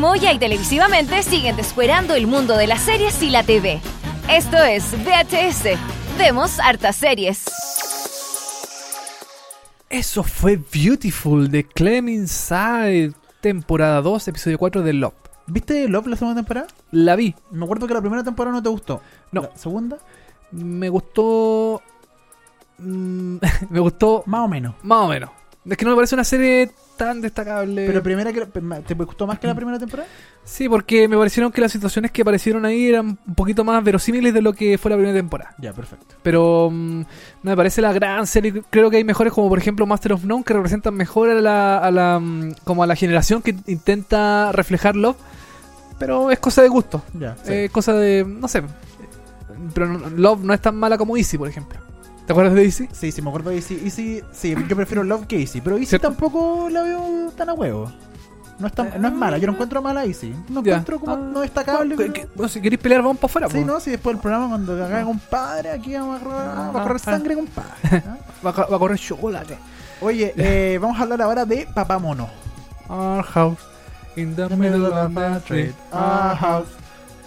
Moya 0.00 0.32
y 0.32 0.38
televisivamente 0.38 1.22
siguen 1.22 1.56
descuerando 1.56 2.14
el 2.14 2.26
mundo 2.26 2.56
de 2.56 2.66
las 2.66 2.80
series 2.80 3.22
y 3.22 3.28
la 3.28 3.42
TV. 3.42 3.82
Esto 4.30 4.56
es 4.56 4.92
VHS. 5.04 5.78
Vemos 6.18 6.58
hartas 6.58 6.96
series. 6.96 7.44
Eso 9.90 10.22
fue 10.22 10.56
Beautiful 10.72 11.50
de 11.50 11.64
Clem 11.64 12.08
Inside, 12.08 13.12
temporada 13.42 14.00
2, 14.00 14.28
episodio 14.28 14.56
4 14.56 14.82
de 14.82 14.92
Love. 14.94 15.12
¿Viste 15.46 15.86
Love 15.86 16.06
la 16.06 16.16
segunda 16.16 16.40
temporada? 16.40 16.66
La 16.92 17.14
vi, 17.14 17.34
Me 17.50 17.64
acuerdo 17.64 17.86
que 17.86 17.92
la 17.92 18.00
primera 18.00 18.24
temporada 18.24 18.56
no 18.56 18.62
te 18.62 18.70
gustó. 18.70 19.02
No. 19.32 19.42
¿La 19.42 19.56
segunda? 19.56 19.98
me 20.52 20.88
gustó. 20.88 21.82
mm, 22.78 23.36
me 23.68 23.80
gustó 23.80 24.22
Más 24.24 24.40
o 24.40 24.48
menos. 24.48 24.74
más 24.82 25.00
o 25.00 25.08
menos. 25.08 25.30
Es 25.68 25.76
que 25.76 25.84
no 25.84 25.90
me 25.90 25.96
parece 25.96 26.14
una 26.14 26.24
serie 26.24 26.70
tan 27.00 27.22
destacable. 27.22 27.86
Pero 27.86 28.02
primera 28.02 28.30
que, 28.30 28.44
¿te 28.44 28.94
gustó 28.94 29.26
más 29.26 29.38
que 29.38 29.46
la 29.46 29.54
primera 29.56 29.78
temporada? 29.78 30.06
Sí, 30.44 30.68
porque 30.68 31.08
me 31.08 31.16
parecieron 31.16 31.50
que 31.50 31.62
las 31.62 31.72
situaciones 31.72 32.10
que 32.10 32.20
aparecieron 32.20 32.66
ahí 32.66 32.88
eran 32.88 33.18
un 33.26 33.34
poquito 33.34 33.64
más 33.64 33.82
verosímiles 33.82 34.34
de 34.34 34.42
lo 34.42 34.52
que 34.52 34.76
fue 34.76 34.90
la 34.90 34.96
primera 34.98 35.16
temporada. 35.16 35.54
Ya, 35.58 35.72
perfecto. 35.72 36.16
Pero 36.22 36.68
mm, 36.70 37.00
no 37.00 37.50
me 37.50 37.56
parece 37.56 37.80
la 37.80 37.94
gran 37.94 38.26
serie. 38.26 38.62
Creo 38.68 38.90
que 38.90 38.98
hay 38.98 39.04
mejores 39.04 39.32
como 39.32 39.48
por 39.48 39.58
ejemplo 39.58 39.86
Master 39.86 40.12
of 40.12 40.24
None 40.24 40.44
que 40.44 40.52
representan 40.52 40.94
mejor 40.94 41.30
a 41.30 41.40
la, 41.40 41.78
a 41.78 41.90
la, 41.90 42.18
mm, 42.20 42.56
como 42.64 42.82
a 42.82 42.86
la 42.86 42.96
generación 42.96 43.40
que 43.40 43.56
intenta 43.66 44.52
reflejar 44.52 44.94
Love. 44.94 45.16
Pero 45.98 46.30
es 46.30 46.38
cosa 46.38 46.60
de 46.60 46.68
gusto. 46.68 47.02
Ya, 47.14 47.36
sí. 47.42 47.54
Es 47.54 47.70
cosa 47.70 47.94
de. 47.94 48.26
no 48.26 48.46
sé. 48.46 48.62
Pero 49.72 49.86
Love 49.86 50.44
no 50.44 50.52
es 50.52 50.60
tan 50.60 50.76
mala 50.76 50.98
como 50.98 51.16
Easy, 51.16 51.38
por 51.38 51.48
ejemplo. 51.48 51.78
¿Te 52.30 52.32
acuerdas 52.32 52.54
de 52.54 52.64
Easy? 52.64 52.88
Sí, 52.92 53.10
sí, 53.10 53.22
me 53.22 53.28
acuerdo 53.30 53.50
de 53.50 53.56
Easy. 53.56 53.80
Easy, 53.82 54.22
sí, 54.30 54.54
yo 54.68 54.76
prefiero 54.76 55.02
Love 55.02 55.26
que 55.26 55.40
Easy. 55.40 55.60
Pero 55.60 55.74
Easy 55.78 55.86
¿Cierto? 55.86 56.06
tampoco 56.10 56.68
la 56.70 56.82
veo 56.82 57.32
tan 57.36 57.48
a 57.48 57.54
huevo. 57.54 57.90
No 58.60 58.68
es, 58.68 58.72
tan- 58.72 59.02
no 59.02 59.08
es 59.08 59.14
mala, 59.14 59.36
yo 59.38 59.48
no 59.48 59.54
encuentro 59.54 59.82
mala 59.82 60.04
Easy. 60.04 60.32
No 60.48 60.62
Ya. 60.62 60.74
encuentro 60.74 61.00
como 61.00 61.12
Ah, 61.14 61.16
no 61.16 61.40
destacable. 61.40 61.96
bueno, 61.96 62.12
que- 62.14 62.48
si 62.48 62.60
queréis 62.60 62.80
pelear, 62.80 63.02
vamos 63.02 63.16
para 63.18 63.26
afuera. 63.26 63.48
Sí, 63.48 63.58
po. 63.58 63.66
no, 63.66 63.80
si 63.80 63.90
después 63.90 64.14
del 64.14 64.20
programa 64.22 64.46
cuando 64.48 64.74
haga 64.84 65.02
compadre, 65.02 65.70
aquí 65.72 65.92
vamos 65.94 66.20
a 66.20 66.24
correr, 66.24 66.38
Ah, 66.40 66.70
va 66.72 66.80
a 66.80 66.82
correr 66.84 66.96
ah. 67.00 67.04
sangre, 67.10 67.34
compadre. 67.34 67.72
¿ah? 68.06 68.16
Va, 68.46 68.50
a 68.50 68.52
co- 68.52 68.66
va 68.70 68.76
a 68.76 68.78
correr 68.78 68.98
chocolate. 69.00 69.58
Oye, 70.00 70.32
eh, 70.36 70.78
vamos 70.80 71.00
a 71.00 71.02
hablar 71.02 71.22
ahora 71.22 71.44
de 71.44 71.66
Papá 71.74 71.98
Mono. 71.98 72.28
Our 72.88 73.24
house 73.24 73.58
in 74.14 74.36
the 74.36 74.48
middle 74.54 74.86
of 74.86 75.12
the 75.14 75.36
street. 75.40 75.74
Our 75.92 76.36
house. 76.36 76.68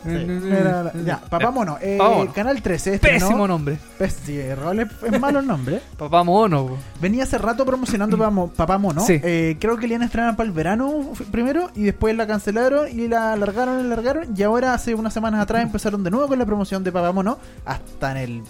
Mm. 0.06 1.06
ya, 1.06 1.20
Papá 1.30 1.52
Mono. 1.52 1.78
Eh. 1.82 1.98
Canal 2.34 2.62
13. 2.62 2.96
estrenó- 2.96 3.26
Pésimo 3.28 3.48
nombre. 3.48 3.78
Pés- 4.00 4.16
sí, 4.26 4.42
Raúl, 4.54 4.80
es, 4.82 4.88
es 5.12 5.20
malo 5.20 5.40
el 5.40 5.48
nombre. 5.48 5.82
Papá 5.98 6.24
mono. 6.24 6.68
po. 6.68 6.78
Venía 7.02 7.24
hace 7.24 7.38
rato 7.38 7.66
promocionando 7.66 8.18
Papá 8.18 8.30
Mo- 8.30 8.48
Papá 8.50 8.78
Mono. 8.78 9.02
Sí. 9.02 9.20
Eh, 9.24 9.58
creo 9.60 9.78
que 9.78 9.88
le 9.88 9.94
iban 9.96 10.02
a 10.04 10.06
estrenar 10.06 10.36
para 10.36 10.48
el 10.48 10.54
verano 10.54 10.94
f- 11.14 11.24
primero 11.32 11.70
y 11.76 11.84
después 11.84 12.16
la 12.16 12.28
cancelaron 12.28 12.88
y 12.90 13.08
la 13.08 13.34
alargaron, 13.34 13.78
la 13.78 13.84
alargaron. 13.96 14.28
Y 14.36 14.44
ahora, 14.44 14.74
hace 14.74 14.94
unas 14.96 15.14
semanas 15.14 15.42
atrás, 15.42 15.64
empezaron 15.64 16.04
de 16.04 16.12
nuevo 16.12 16.28
con 16.28 16.40
la 16.40 16.46
promoción 16.46 16.84
de 16.84 16.92
Papá 16.92 17.12
Mono. 17.12 17.38
Hasta 17.66 18.12
en 18.12 18.18
el 18.18 18.42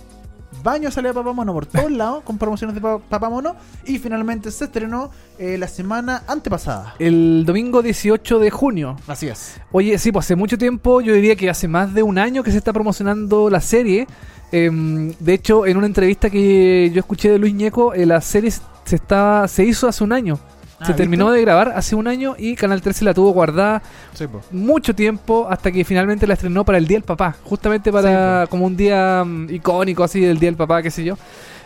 baño 0.64 0.90
salía 0.92 1.14
Papá 1.14 1.34
Mono 1.34 1.54
por 1.54 1.66
todos 1.66 1.92
lados 1.92 2.24
con 2.24 2.38
promociones 2.38 2.74
de 2.76 2.82
Pa- 2.82 3.00
Papá 3.00 3.30
Mono. 3.30 3.56
Y 3.86 4.00
finalmente 4.00 4.50
se 4.52 4.66
estrenó 4.66 5.12
eh, 5.38 5.58
la 5.58 5.68
semana 5.68 6.24
antepasada. 6.28 6.96
El 7.00 7.44
domingo 7.46 7.82
18 7.82 8.40
de 8.40 8.50
junio. 8.50 8.96
Así 9.08 9.28
es. 9.28 9.60
Oye, 9.72 9.98
sí, 9.98 10.12
pues 10.12 10.26
hace 10.26 10.36
mucho 10.36 10.58
tiempo, 10.58 11.02
yo 11.02 11.14
diría 11.14 11.36
que 11.36 11.50
hace 11.50 11.68
más 11.68 11.94
de 11.94 12.02
un 12.04 12.18
año 12.18 12.42
que 12.44 12.52
se 12.52 12.58
está 12.58 12.72
promocionando 12.74 13.50
la 13.50 13.62
serie. 13.62 14.08
Em, 14.52 15.14
de 15.20 15.34
hecho, 15.34 15.66
en 15.66 15.78
una 15.78 15.88
entrevista 15.88 16.30
que 16.30 16.92
yo 16.94 17.00
escuché 17.00 17.30
de 17.32 17.40
Luis 17.40 17.54
Ñeco, 17.54 17.94
eh, 17.94 18.06
la 18.06 18.22
serie 18.22 18.52
se, 18.52 18.96
está, 18.96 19.48
se 19.48 19.64
hizo 19.66 19.88
hace 19.88 20.04
un 20.04 20.14
año. 20.14 20.40
Ah, 20.84 20.86
se 20.86 20.92
¿viste? 20.92 21.04
terminó 21.04 21.32
de 21.32 21.42
grabar 21.42 21.74
hace 21.76 21.96
un 21.96 22.08
año 22.08 22.36
y 22.38 22.56
Canal 22.56 22.82
13 22.82 23.06
la 23.06 23.14
tuvo 23.14 23.32
guardada 23.32 23.82
Sí, 24.14 24.26
mucho 24.52 24.94
tiempo 24.94 25.48
hasta 25.50 25.72
que 25.72 25.84
finalmente 25.84 26.28
la 26.28 26.34
estrenó 26.36 26.64
para 26.64 26.78
el 26.78 26.86
Día 26.88 26.98
del 26.98 27.04
Papá. 27.04 27.36
Justamente 27.44 27.92
para 27.92 28.44
Sí, 28.44 28.50
como 28.50 28.66
un 28.66 28.76
día 28.78 29.24
mm, 29.26 29.50
icónico 29.54 30.04
así 30.04 30.20
del 30.20 30.40
Día 30.40 30.48
del 30.50 30.58
Papá, 30.58 30.82
qué 30.82 30.92
sé 30.92 31.04
yo. 31.04 31.18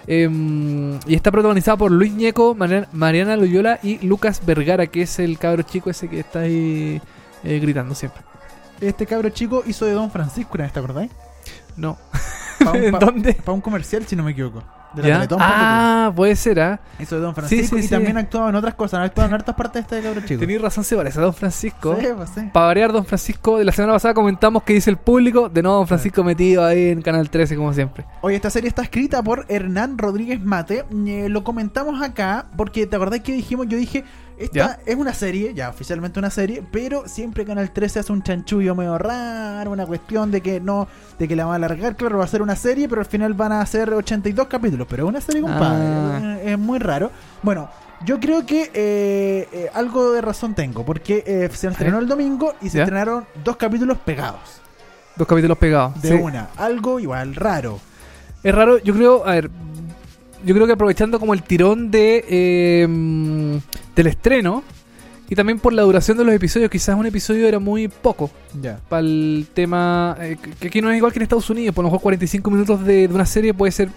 Em, 0.09 0.97
y 1.05 1.15
está 1.15 1.31
protagonizada 1.31 1.75
por 1.77 1.91
Luis 1.91 2.13
Ñeco, 2.13 2.55
Mariana, 2.55 2.87
Mariana 2.93 3.35
Loyola 3.35 3.79
y 3.83 4.05
Lucas 4.07 4.41
Vergara, 4.45 4.87
que 4.87 5.01
es 5.01 5.19
el 5.19 5.37
cabro 5.37 5.63
chico 5.63 5.89
ese 5.89 6.07
que 6.07 6.19
está 6.21 6.39
ahí 6.41 7.01
eh, 7.43 7.59
gritando 7.59 7.93
siempre. 7.93 8.21
Este 8.79 9.05
cabro 9.05 9.29
chico 9.29 9.63
hizo 9.67 9.85
de 9.85 9.91
Don 9.93 10.09
Francisco, 10.11 10.51
¿una 10.53 10.63
vez 10.65 10.73
¿te 10.73 10.79
acordáis? 10.79 11.11
No. 11.75 11.97
Para 12.63 12.71
un, 12.79 12.91
pa- 12.91 12.99
¿Dónde? 12.99 13.33
pa' 13.33 13.51
un 13.51 13.59
comercial, 13.61 14.05
si 14.07 14.15
no 14.15 14.23
me 14.23 14.31
equivoco. 14.31 14.63
Ah, 15.39 16.11
puede 16.15 16.35
ser, 16.35 16.59
¿ah? 16.59 16.79
Hizo 16.99 17.15
de 17.15 17.21
Don 17.21 17.35
Francisco 17.35 17.75
sí, 17.75 17.81
y 17.81 17.83
sí. 17.83 17.89
también 17.89 18.17
ha 18.17 18.21
actuado 18.21 18.49
en 18.49 18.55
otras 18.55 18.73
cosas. 18.73 19.01
Ha 19.01 19.03
actuado 19.03 19.29
en 19.29 19.35
hartas 19.35 19.55
partes 19.55 19.73
de 19.73 19.97
este 19.97 20.07
cabro 20.07 20.21
chico. 20.25 20.39
Tenéis 20.39 20.61
razón, 20.61 20.83
se 20.83 20.95
parece 20.95 21.19
a 21.19 21.23
Don 21.23 21.33
Francisco. 21.33 21.97
Sí, 21.99 22.07
pues 22.15 22.29
sí. 22.29 22.41
Para 22.51 22.67
variar, 22.67 22.91
Don 22.91 23.05
Francisco, 23.05 23.57
de 23.57 23.65
la 23.65 23.71
semana 23.71 23.93
pasada 23.93 24.13
comentamos 24.13 24.63
que 24.63 24.73
dice 24.73 24.89
el 24.89 24.97
público, 24.97 25.49
de 25.49 25.61
nuevo 25.61 25.77
Don 25.77 25.87
Francisco 25.87 26.23
metido 26.23 26.65
ahí 26.65 26.89
en 26.89 27.01
Canal 27.01 27.29
13 27.29 27.55
como 27.55 27.73
siempre. 27.73 28.05
Oye, 28.21 28.35
esta 28.35 28.49
serie 28.49 28.67
está 28.67 28.81
escrita 28.81 29.21
por 29.23 29.45
Hernán 29.49 29.97
Rodríguez 29.97 30.41
Mate. 30.41 30.85
Eh, 31.07 31.27
lo 31.29 31.43
comentamos 31.43 32.01
acá 32.01 32.45
porque 32.55 32.87
te 32.87 32.95
acordás 32.95 33.21
que 33.21 33.33
dijimos, 33.33 33.67
yo 33.67 33.77
dije, 33.77 34.03
esta 34.37 34.55
¿Ya? 34.55 34.79
es 34.85 34.95
una 34.95 35.13
serie, 35.13 35.53
ya 35.53 35.69
oficialmente 35.69 36.19
una 36.19 36.29
serie, 36.29 36.63
pero 36.71 37.07
siempre 37.07 37.43
Canal 37.45 37.71
13 37.71 37.99
hace 37.99 38.11
un 38.13 38.21
chanchullo 38.21 38.75
medio 38.75 38.97
raro, 38.97 39.71
una 39.71 39.85
cuestión 39.85 40.29
de 40.31 40.41
que 40.41 40.59
no, 40.59 40.87
de 41.17 41.27
que 41.27 41.35
la 41.35 41.45
van 41.45 41.53
a 41.53 41.65
alargar, 41.65 41.95
claro, 41.95 42.19
va 42.19 42.23
a 42.25 42.27
ser 42.27 42.41
una 42.41 42.55
serie, 42.55 42.87
pero 42.87 43.01
al 43.01 43.07
final 43.07 43.33
van 43.33 43.51
a 43.51 43.65
ser 43.65 43.93
82 43.93 44.47
capítulos, 44.47 44.85
pero 44.89 45.03
es 45.05 45.09
una 45.09 45.21
serie, 45.21 45.41
compadre, 45.41 45.85
Ah. 45.87 46.37
es 46.43 46.57
muy 46.59 46.79
raro. 46.79 47.11
Bueno, 47.41 47.69
yo 48.05 48.19
creo 48.19 48.45
que 48.45 48.69
eh, 48.73 49.47
eh, 49.51 49.69
algo 49.73 50.11
de 50.11 50.21
razón 50.21 50.53
tengo, 50.53 50.85
porque 50.85 51.23
eh, 51.25 51.49
se 51.51 51.67
estrenó 51.67 51.97
el 51.99 52.07
domingo 52.07 52.53
y 52.61 52.69
se 52.69 52.77
¿Ya? 52.77 52.83
estrenaron 52.83 53.25
dos 53.43 53.57
capítulos 53.57 53.97
pegados, 53.99 54.61
Dos 55.15 55.27
capítulos 55.27 55.57
pegados. 55.57 55.99
de 56.01 56.09
Sí. 56.09 56.13
una, 56.13 56.49
algo 56.57 56.99
igual 56.99 57.33
raro. 57.33 57.79
Es 58.43 58.53
raro, 58.53 58.77
yo 58.77 58.93
creo, 58.93 59.25
a 59.27 59.31
ver, 59.31 59.49
yo 60.47 60.55
creo 60.55 60.65
que 60.65 60.73
aprovechando 60.73 61.19
como 61.19 61.33
el 61.33 61.43
tirón 61.43 61.91
de 61.91 62.25
eh, 62.27 62.87
mm, 62.87 63.57
del 63.95 64.07
estreno 64.07 64.63
y 65.29 65.35
también 65.35 65.59
por 65.59 65.73
la 65.73 65.81
duración 65.81 66.17
de 66.17 66.23
los 66.23 66.33
episodios, 66.33 66.69
quizás 66.69 66.95
un 66.97 67.05
episodio 67.05 67.47
era 67.47 67.59
muy 67.59 67.89
poco 67.89 68.31
Ya. 68.61 68.79
para 68.87 69.01
el 69.01 69.47
tema, 69.53 70.15
eh, 70.21 70.37
que- 70.59 70.67
aquí 70.67 70.81
no 70.81 70.89
es 70.89 70.97
igual 70.97 71.11
que 71.11 71.19
en 71.19 71.23
Estados 71.23 71.49
Unidos, 71.49 71.75
por 71.75 71.83
lo 71.83 71.89
mejor 71.89 72.01
45 72.01 72.49
minutos 72.49 72.83
de, 72.85 73.07
de 73.09 73.13
una 73.13 73.25
serie 73.25 73.53
puede 73.53 73.71
ser 73.73 73.89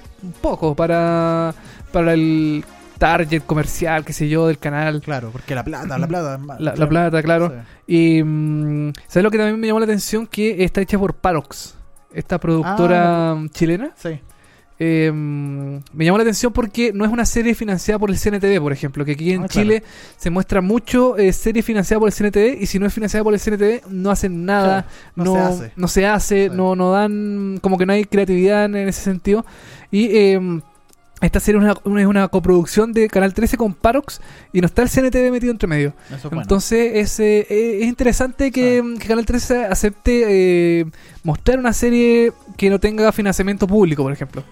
poco 0.42 0.74
para, 0.74 1.54
para 1.92 2.14
el 2.14 2.64
target 2.98 3.42
comercial, 3.46 4.04
qué 4.04 4.12
sé 4.12 4.28
yo, 4.28 4.46
del 4.48 4.58
canal. 4.58 5.00
Claro, 5.00 5.30
porque 5.30 5.54
la 5.54 5.62
plata, 5.64 5.96
la 5.98 6.06
plata. 6.08 6.36
La, 6.38 6.56
la 6.58 6.72
claro. 6.74 6.88
plata, 6.88 7.22
claro. 7.22 7.52
Sí. 7.86 8.18
Y 8.18 8.22
mm, 8.24 8.92
¿sabes 9.06 9.22
lo 9.22 9.30
que 9.30 9.38
también 9.38 9.58
me 9.60 9.68
llamó 9.68 9.78
la 9.78 9.84
atención? 9.84 10.26
Que 10.26 10.64
está 10.64 10.80
hecha 10.80 10.98
por 10.98 11.14
Parox, 11.14 11.76
esta 12.12 12.38
productora 12.38 13.36
mm, 13.36 13.48
chilena. 13.50 13.92
Sí. 13.96 14.18
Eh, 14.82 15.12
me 15.12 16.04
llamó 16.06 16.16
la 16.16 16.22
atención 16.22 16.54
porque 16.54 16.90
no 16.94 17.04
es 17.04 17.12
una 17.12 17.26
serie 17.26 17.54
financiada 17.54 17.98
por 17.98 18.08
el 18.10 18.16
CNTV, 18.18 18.58
por 18.62 18.72
ejemplo, 18.72 19.04
que 19.04 19.12
aquí 19.12 19.32
en 19.32 19.42
Ah, 19.44 19.46
claro. 19.48 19.68
Chile 19.68 19.82
se 20.16 20.30
muestra 20.30 20.62
mucho 20.62 21.18
eh, 21.18 21.34
serie 21.34 21.62
financiada 21.62 22.00
por 22.00 22.08
el 22.08 22.14
CNTV 22.14 22.62
y 22.62 22.66
si 22.66 22.78
no 22.78 22.86
es 22.86 22.94
financiada 22.94 23.22
por 23.22 23.34
el 23.34 23.40
CNTV 23.40 23.82
no 23.90 24.10
hacen 24.10 24.46
nada, 24.46 24.86
no 25.14 25.24
no, 25.24 25.34
se 25.34 25.38
hace. 25.40 25.72
no 25.76 25.88
se 25.88 26.06
hace, 26.06 26.48
Sí. 26.48 26.56
no, 26.56 26.74
no 26.76 26.90
dan, 26.92 27.58
como 27.60 27.76
que 27.76 27.84
no 27.84 27.92
hay 27.92 28.04
creatividad 28.06 28.64
en, 28.64 28.74
en 28.76 28.88
ese 28.88 29.02
sentido. 29.02 29.44
Y 29.90 30.06
eh, 30.16 30.40
esta 31.20 31.40
serie 31.40 31.58
es 31.58 31.64
una, 31.64 31.74
una- 31.84 32.00
es 32.00 32.06
una 32.06 32.28
coproducción 32.28 32.94
de 32.94 33.06
Canal 33.08 33.34
13 33.34 33.58
con 33.58 33.74
Parox 33.74 34.22
y 34.54 34.62
no 34.62 34.66
está 34.66 34.80
el 34.80 34.88
CNTV 34.88 35.30
metido 35.30 35.52
entre 35.52 35.66
medio. 35.68 35.92
Eso 36.06 36.14
es 36.16 36.22
bueno. 36.22 36.40
Entonces 36.40 36.92
es, 36.94 37.20
eh, 37.20 37.46
eh, 37.50 37.78
es 37.82 37.86
interesante 37.86 38.50
que, 38.50 38.82
que 38.98 39.06
Canal 39.08 39.26
13 39.26 39.66
acepte 39.66 40.80
eh, 40.80 40.86
mostrar 41.22 41.58
una 41.58 41.74
serie 41.74 42.32
que 42.56 42.70
no 42.70 42.78
tenga 42.78 43.12
financiamiento 43.12 43.66
público, 43.66 44.02
por 44.02 44.12
ejemplo. 44.14 44.42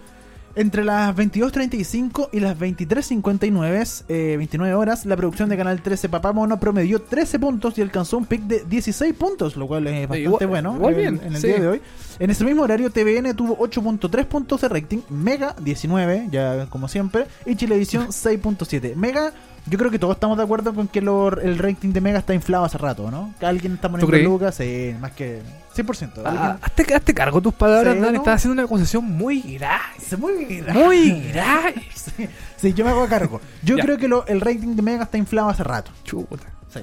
Entre 0.56 0.82
las 0.84 1.14
22.35 1.14 2.30
y 2.32 2.40
las 2.40 2.58
23.59, 2.58 4.04
eh, 4.08 4.34
29 4.36 4.74
horas, 4.74 5.06
la 5.06 5.16
producción 5.16 5.48
de 5.48 5.56
Canal 5.56 5.80
13 5.82 6.08
Papá 6.08 6.32
Mono 6.32 6.58
promedió 6.58 7.00
13 7.00 7.38
puntos 7.38 7.78
y 7.78 7.82
alcanzó 7.82 8.18
un 8.18 8.26
pic 8.26 8.42
de 8.42 8.64
16 8.64 9.14
puntos, 9.14 9.56
lo 9.56 9.66
cual 9.68 9.86
es 9.86 10.08
bastante 10.08 10.22
igual- 10.22 10.46
bueno 10.48 10.74
igual 10.76 10.94
en, 10.94 10.98
bien, 11.00 11.20
en 11.24 11.34
el 11.34 11.40
sí. 11.40 11.46
día 11.46 11.60
de 11.60 11.68
hoy. 11.68 11.82
En 12.18 12.30
ese 12.30 12.44
mismo 12.44 12.62
horario, 12.62 12.90
TVN 12.90 13.34
tuvo 13.34 13.56
8.3 13.58 14.24
puntos 14.26 14.60
de 14.62 14.68
rating, 14.68 14.98
Mega 15.10 15.54
19, 15.62 16.28
ya 16.32 16.66
como 16.66 16.88
siempre, 16.88 17.26
y 17.46 17.54
Chilevisión 17.54 18.08
6.7. 18.12 18.96
Mega, 18.96 19.32
yo 19.66 19.78
creo 19.78 19.90
que 19.92 19.98
todos 20.00 20.16
estamos 20.16 20.36
de 20.38 20.42
acuerdo 20.44 20.74
con 20.74 20.88
que 20.88 21.00
lo- 21.00 21.38
el 21.40 21.58
rating 21.58 21.92
de 21.92 22.00
Mega 22.00 22.18
está 22.18 22.34
inflado 22.34 22.64
hace 22.64 22.78
rato, 22.78 23.10
¿no? 23.12 23.32
Que 23.38 23.46
alguien 23.46 23.74
está 23.74 23.88
poniendo 23.88 24.16
lucas, 24.28 24.56
sí, 24.56 24.92
más 25.00 25.12
que 25.12 25.40
100%. 25.84 26.22
Ah, 26.24 26.28
Alguien- 26.30 26.58
hazte, 26.62 26.94
hazte 26.94 27.14
cargo 27.14 27.40
tus 27.40 27.54
palabras, 27.54 27.94
Sí, 27.94 28.00
Dan. 28.00 28.12
¿no? 28.12 28.18
Estás 28.18 28.34
haciendo 28.36 28.54
una 28.54 28.62
acusación 28.64 29.04
muy 29.04 29.40
grave. 29.42 29.82
Muy 30.18 30.62
Muy 30.72 31.20
grave. 31.32 31.74
Sí, 31.94 32.28
sí, 32.56 32.74
yo 32.74 32.84
me 32.84 32.90
hago 32.90 33.06
cargo. 33.08 33.40
Yo 33.62 33.76
creo 33.78 33.96
que 33.98 34.08
lo- 34.08 34.26
el 34.26 34.40
rating 34.40 34.74
de 34.76 34.82
Mega 34.82 35.04
está 35.04 35.18
inflado 35.18 35.48
hace 35.48 35.62
rato. 35.64 35.90
Chuta. 36.04 36.46
Sí. 36.72 36.80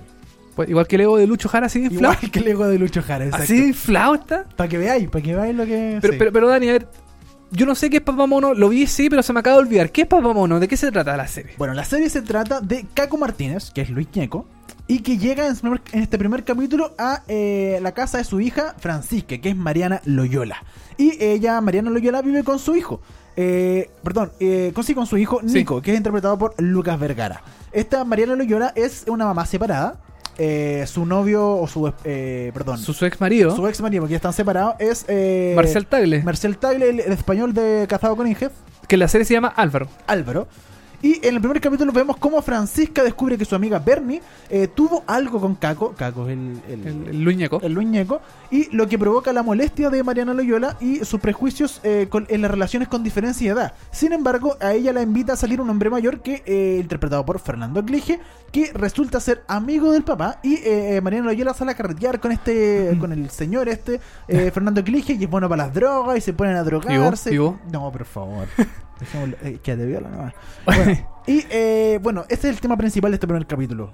Pues, 0.56 0.70
igual 0.70 0.88
que 0.88 0.96
el 0.96 1.02
ego 1.02 1.18
de 1.18 1.28
Lucho 1.28 1.50
Jara, 1.50 1.66
así 1.68 1.80
inflado. 1.80 2.14
Igual 2.14 2.32
que 2.32 2.40
el 2.40 2.48
ego 2.48 2.68
de 2.68 2.80
Lucho 2.80 3.02
Jara, 3.04 3.26
exacto. 3.26 3.44
Así 3.44 3.58
inflado 3.58 4.16
está. 4.16 4.46
Para 4.56 4.70
que 4.70 4.78
veáis, 4.78 5.10
para 5.10 5.24
que 5.24 5.36
veáis 5.36 5.56
lo 5.56 5.66
que. 5.66 6.00
Pero, 6.02 6.32
pero, 6.32 6.48
Dani, 6.48 6.70
a 6.70 6.74
ver. 6.74 6.88
Yo 7.52 7.66
no 7.66 7.76
sé 7.76 7.90
qué 7.90 7.98
es 7.98 8.04
Papá 8.04 8.26
Mono. 8.26 8.54
Lo 8.54 8.70
vi, 8.70 8.88
sí, 8.88 9.10
pero 9.10 9.22
se 9.22 9.32
me 9.32 9.40
acaba 9.40 9.58
de 9.58 9.64
olvidar. 9.64 9.92
¿Qué 9.92 10.02
es 10.02 10.08
Papá 10.08 10.34
Mono? 10.34 10.60
¿De 10.60 10.68
qué 10.68 10.76
se 10.78 10.92
trata 10.92 11.16
la 11.16 11.28
serie? 11.28 11.54
Bueno, 11.58 11.74
la 11.74 11.86
serie 11.86 12.10
se 12.10 12.22
trata 12.22 12.60
de 12.60 12.86
Caco 12.94 13.18
Martínez, 13.18 13.70
que 13.72 13.82
es 13.82 13.90
Luis 13.92 14.08
Ñeco, 14.14 14.48
y 14.88 15.00
que 15.00 15.18
llega 15.18 15.48
en, 15.48 15.56
primer- 15.56 15.82
en 15.94 16.02
este 16.04 16.18
primer 16.18 16.44
capítulo 16.44 16.94
a 16.98 17.24
eh, 17.28 17.80
la 17.82 17.92
casa 17.94 18.18
de 18.20 18.24
su 18.24 18.40
hija 18.42 18.76
Francisca, 18.78 19.38
que 19.40 19.50
es 19.50 19.56
Mariana 19.56 20.02
Loyola. 20.06 20.64
Y 20.98 21.22
ella, 21.24 21.60
Mariana 21.62 21.90
Loyola, 21.90 22.22
vive 22.22 22.44
con 22.44 22.60
su 22.60 22.76
hijo. 22.76 23.02
Eh, 23.38 23.90
perdón, 24.04 24.32
eh, 24.40 24.72
con, 24.74 24.84
sí, 24.84 24.94
con 24.96 25.06
su 25.08 25.18
hijo 25.18 25.42
Sí. 25.46 25.54
Nico, 25.54 25.82
que 25.82 25.92
es 25.92 25.98
interpretado 25.98 26.38
por 26.38 26.54
Lucas 26.62 26.98
Vergara. 27.00 27.42
Esta 27.72 28.04
Mariana 28.06 28.36
Loyola 28.36 28.72
es 28.76 29.04
una 29.08 29.26
mamá 29.26 29.46
separada. 29.46 29.98
Eh, 30.38 30.84
su 30.88 31.06
novio, 31.06 31.48
o 31.58 31.66
su. 31.68 31.92
eh, 32.04 32.52
perdón. 32.54 32.78
Su, 32.78 32.94
su 32.94 33.06
ex 33.06 33.20
marido, 33.22 33.56
Su 33.56 33.66
ex 33.70 33.80
marido, 33.82 34.02
porque 34.02 34.12
ya 34.12 34.18
están 34.18 34.34
separados, 34.34 34.76
es. 34.80 35.06
Eh, 35.08 35.54
Marcial 35.56 35.86
Tagle, 35.88 36.24
Marcial 36.24 36.58
Tagle, 36.58 36.90
el, 36.90 37.00
el 37.00 37.12
español 37.14 37.54
de 37.54 37.86
Cazado 37.90 38.18
con 38.18 38.28
Inges, 38.28 38.52
que 38.88 38.96
en 38.96 39.00
la 39.00 39.08
serie 39.08 39.24
se 39.24 39.34
llama 39.34 39.48
Álvaro. 39.48 39.88
Álvaro. 40.08 40.48
Y 41.06 41.20
en 41.28 41.36
el 41.36 41.40
primer 41.40 41.62
capítulo 41.62 41.92
vemos 41.92 42.18
cómo 42.18 42.42
Francisca 42.42 43.04
descubre 43.04 43.38
que 43.38 43.46
su 43.46 43.54
amiga 43.56 43.78
Bernie 43.78 44.24
eh, 44.50 44.68
tuvo 44.68 45.04
algo 45.06 45.40
con 45.40 45.54
Caco. 45.54 45.94
Caco 45.96 46.28
es 46.28 46.34
el, 46.34 46.60
el, 46.68 46.88
El, 46.88 47.08
el 47.10 47.22
Luñeco. 47.24 47.60
el 47.62 47.74
Luñeco, 47.74 48.22
y 48.50 48.76
lo 48.76 48.88
que 48.88 48.98
provoca 48.98 49.32
la 49.32 49.44
molestia 49.44 49.92
de 49.92 50.02
Mariana 50.04 50.34
Loyola 50.34 50.78
y 50.82 51.06
sus 51.06 51.20
prejuicios 51.20 51.80
eh, 51.84 52.08
con- 52.10 52.26
en 52.30 52.42
las 52.42 52.50
relaciones 52.50 52.88
con 52.88 53.04
diferencia 53.04 53.54
de 53.54 53.60
edad. 53.62 53.74
Sin 53.92 54.14
embargo, 54.14 54.58
a 54.60 54.74
ella 54.74 54.92
la 54.94 55.04
invita 55.04 55.34
a 55.34 55.36
salir 55.36 55.62
un 55.62 55.70
hombre 55.70 55.92
mayor 55.92 56.22
que, 56.22 56.42
eh, 56.46 56.80
interpretado 56.82 57.24
por 57.24 57.38
Fernando 57.40 57.86
Clige, 57.86 58.20
que 58.52 58.72
resulta 58.74 59.20
ser 59.20 59.44
amigo 59.48 59.92
del 59.92 60.04
papá 60.04 60.40
y 60.42 60.56
eh, 60.64 61.02
Mariana 61.04 61.28
Loyola 61.28 61.54
sale 61.54 61.72
a 61.72 61.76
carretear 61.76 62.20
con 62.20 62.32
este, 62.32 62.98
con 63.00 63.12
el 63.12 63.30
señor 63.30 63.70
este, 63.70 64.00
eh, 64.28 64.50
Fernando 64.52 64.84
Clige, 64.84 65.14
y 65.14 65.24
es 65.26 65.30
bueno 65.30 65.48
para 65.48 65.66
las 65.66 65.74
drogas 65.74 66.18
y 66.18 66.22
se 66.22 66.34
ponen 66.34 66.56
a 66.56 66.64
drogarse. 66.64 67.32
¿Y 67.32 67.38
vos? 67.38 67.56
No, 67.72 67.92
por 67.92 68.06
favor. 68.06 68.48
Dejémoslo, 69.00 69.36
eh, 69.44 69.60
que 69.62 69.76
te 69.76 69.86
viola 69.86 70.10
nomás. 70.10 70.34
Bueno, 70.66 70.98
y 71.28 71.44
eh, 71.50 72.00
bueno, 72.02 72.24
este 72.30 72.50
es 72.50 72.56
el 72.56 72.62
tema 72.62 72.78
principal 72.78 73.12
de 73.12 73.16
este 73.16 73.28
primer 73.28 73.46
capítulo. 73.46 73.92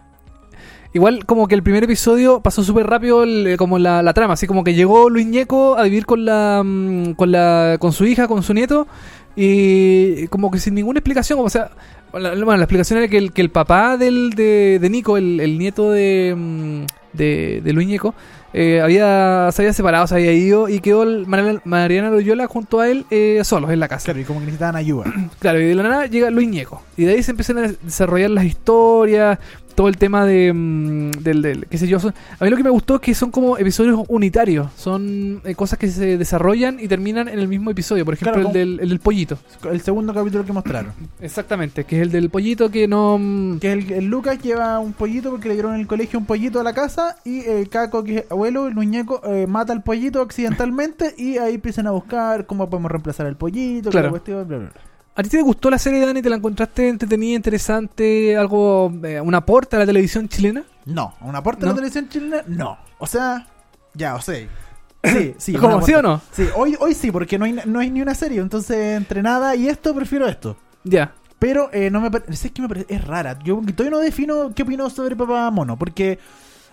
Igual 0.93 1.25
como 1.25 1.47
que 1.47 1.55
el 1.55 1.63
primer 1.63 1.83
episodio 1.85 2.41
pasó 2.41 2.63
súper 2.63 2.85
rápido 2.85 3.23
el- 3.23 3.47
eh, 3.47 3.57
como 3.57 3.79
la, 3.79 4.03
la 4.03 4.13
trama, 4.13 4.33
así 4.33 4.45
como 4.47 4.63
que 4.65 4.73
llegó 4.73 5.09
Luis 5.09 5.25
Ñeco 5.25 5.77
a 5.77 5.83
vivir 5.83 6.05
con 6.05 6.25
la 6.25 6.61
mm, 6.65 7.13
con 7.13 7.31
la 7.31 7.77
con 7.79 7.93
su 7.93 8.05
hija, 8.05 8.27
con 8.27 8.43
su 8.43 8.53
nieto 8.53 8.87
y 9.35 10.27
como 10.27 10.51
que 10.51 10.59
sin 10.59 10.75
ninguna 10.75 10.99
explicación, 10.99 11.39
o 11.39 11.49
sea, 11.49 11.71
la, 12.13 12.31
bueno, 12.31 12.57
la 12.57 12.63
explicación 12.63 12.99
era 12.99 13.07
que 13.07 13.17
el, 13.17 13.31
que 13.31 13.41
el 13.41 13.49
papá 13.49 13.95
del, 13.95 14.31
de, 14.31 14.77
de 14.81 14.89
Nico, 14.89 15.15
el, 15.15 15.39
el 15.39 15.57
nieto 15.57 15.89
de, 15.91 16.35
mm, 16.37 16.81
de, 17.13 17.61
de 17.63 17.73
Luis 17.73 17.87
Ñeco, 17.87 18.13
eh, 18.53 18.81
había, 18.81 19.49
se 19.51 19.61
había 19.61 19.73
separado, 19.73 20.07
se 20.07 20.15
había 20.15 20.33
ido 20.33 20.67
y 20.67 20.79
quedó 20.79 21.03
el 21.03 21.25
Mariana, 21.25 21.61
Mariana 21.63 22.09
Loyola 22.09 22.47
junto 22.47 22.79
a 22.79 22.89
él 22.89 23.05
eh, 23.09 23.41
solos 23.43 23.71
en 23.71 23.79
la 23.79 23.87
casa. 23.87 24.05
Claro, 24.05 24.19
y 24.19 24.23
como 24.23 24.39
que 24.39 24.45
necesitaban 24.45 24.75
ayuda. 24.75 25.05
Claro, 25.39 25.59
y 25.59 25.65
de 25.65 25.75
la 25.75 25.83
nada 25.83 26.05
llega 26.05 26.29
Luis 26.29 26.47
Ñeco. 26.49 26.83
Y 26.97 27.05
de 27.05 27.13
ahí 27.13 27.23
se 27.23 27.31
empiezan 27.31 27.57
a 27.57 27.71
desarrollar 27.81 28.29
las 28.29 28.45
historias, 28.45 29.39
todo 29.75 29.87
el 29.87 29.97
tema 29.97 30.25
de. 30.25 30.51
mm, 30.53 31.11
del, 31.21 31.41
del- 31.41 31.65
qué 31.67 31.77
sé 31.77 31.87
yo. 31.87 31.99
son- 31.99 32.13
a 32.39 32.43
mí 32.43 32.49
lo 32.49 32.57
que 32.57 32.63
me 32.63 32.69
gustó 32.69 32.95
es 32.95 33.01
que 33.01 33.13
son 33.15 33.31
como 33.31 33.57
episodios 33.57 33.99
unitarios. 34.07 34.67
Son 34.75 35.41
eh, 35.43 35.55
cosas 35.55 35.77
que 35.79 35.87
se 35.87 36.17
desarrollan 36.17 36.79
y 36.79 36.87
terminan 36.87 37.27
en 37.27 37.39
el 37.39 37.47
mismo 37.47 37.69
episodio. 37.71 38.05
Por 38.05 38.13
ejemplo, 38.13 38.33
Claro, 38.33 38.47
el, 38.49 38.53
del, 38.53 38.79
el 38.81 38.89
del 38.89 38.99
pollito. 38.99 39.37
El 39.69 39.81
segundo 39.81 40.13
capítulo 40.13 40.45
que 40.45 40.53
mostraron. 40.53 40.91
Exactamente, 41.21 41.83
que 41.83 41.97
es 41.97 42.01
el 42.03 42.11
del 42.11 42.29
pollito 42.29 42.69
que 42.71 42.87
no. 42.87 43.17
mm, 43.19 43.59
Que 43.59 43.71
el, 43.71 43.91
el 43.91 44.05
Lucas 44.05 44.39
lleva 44.41 44.79
un 44.79 44.93
pollito 44.93 45.31
porque 45.31 45.47
le 45.47 45.53
dieron 45.55 45.73
en 45.75 45.81
el 45.81 45.87
colegio 45.87 46.19
un 46.19 46.25
pollito 46.25 46.59
a 46.59 46.63
la 46.63 46.73
casa 46.73 47.17
y 47.25 47.41
el 47.41 47.69
Caco, 47.69 48.03
que 48.03 48.17
es 48.19 48.25
abuelo, 48.31 48.67
el 48.67 48.75
muñeco, 48.75 49.21
eh, 49.25 49.47
mata 49.47 49.73
al 49.73 49.83
pollito 49.83 50.21
accidentalmente 50.21 51.13
y 51.17 51.37
ahí 51.37 51.55
empiezan 51.55 51.87
a 51.87 51.91
buscar 51.91 52.45
cómo 52.45 52.69
podemos 52.69 52.91
reemplazar 52.91 53.25
al 53.27 53.35
pollito, 53.37 53.89
Claro. 53.89 54.07
la 54.07 54.11
cuestión, 54.11 54.47
bla, 54.47 54.57
bla, 54.57 54.69
bla. 54.69 54.81
¿A 55.13 55.23
ti 55.23 55.29
te 55.29 55.41
gustó 55.41 55.69
la 55.69 55.77
serie, 55.77 56.05
Dani? 56.05 56.21
¿Te 56.21 56.29
la 56.29 56.37
encontraste 56.37 56.87
entretenida, 56.87 57.35
interesante? 57.35 58.37
¿Algo. 58.37 58.91
eh, 59.03 59.19
un 59.19 59.35
aporte 59.35 59.75
a 59.75 59.79
la 59.79 59.85
televisión 59.85 60.27
chilena? 60.29 60.63
No, 60.85 61.13
¿un 61.21 61.35
aporte 61.35 61.63
a 61.63 61.65
¿No? 61.65 61.71
la 61.71 61.75
televisión 61.75 62.07
chilena? 62.09 62.43
No. 62.47 62.77
O 62.97 63.07
sea, 63.07 63.47
ya, 63.93 64.15
o 64.15 64.21
sea. 64.21 64.47
Sí, 65.03 65.33
sí. 65.39 65.53
¿Cómo, 65.53 65.81
sí 65.81 65.95
o 65.95 66.01
no? 66.03 66.21
Sí, 66.31 66.45
hoy, 66.55 66.77
hoy 66.79 66.93
sí, 66.93 67.11
porque 67.11 67.39
no 67.39 67.45
hay, 67.45 67.59
no 67.65 67.79
hay 67.79 67.89
ni 67.89 68.03
una 68.03 68.13
serie, 68.13 68.39
entonces 68.39 68.95
entre 68.97 69.23
nada 69.23 69.55
y 69.55 69.67
esto 69.67 69.95
prefiero 69.95 70.27
esto. 70.27 70.55
Ya. 70.83 71.13
Pero 71.39 71.71
eh, 71.73 71.89
no 71.89 72.01
me 72.01 72.11
parece. 72.11 72.31
Es 72.47 72.51
que 72.53 72.61
me 72.61 72.67
parece. 72.67 72.85
Es 72.93 73.03
rara. 73.03 73.39
Yo 73.43 73.59
todavía 73.75 73.89
no 73.89 73.97
defino 73.97 74.53
qué 74.53 74.61
opino 74.61 74.87
sobre 74.91 75.15
Papá 75.15 75.49
Mono. 75.49 75.75
Porque, 75.75 76.19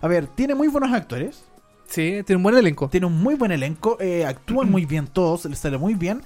a 0.03 0.07
ver, 0.09 0.27
tiene 0.27 0.55
muy 0.55 0.69
buenos 0.69 0.93
actores. 0.93 1.43
Sí, 1.87 2.23
tiene 2.27 2.37
un 2.37 2.43
buen 2.43 2.55
elenco. 2.55 2.87
Tiene 2.91 3.07
un 3.07 3.15
muy 3.19 3.35
buen 3.35 3.51
elenco. 3.51 3.97
eh, 3.99 4.27
actúan 4.27 4.71
muy 4.71 4.85
bien 4.85 5.07
todos. 5.07 5.47
Les 5.47 5.59
sale 5.59 5.79
muy 5.79 5.95
bien. 5.95 6.21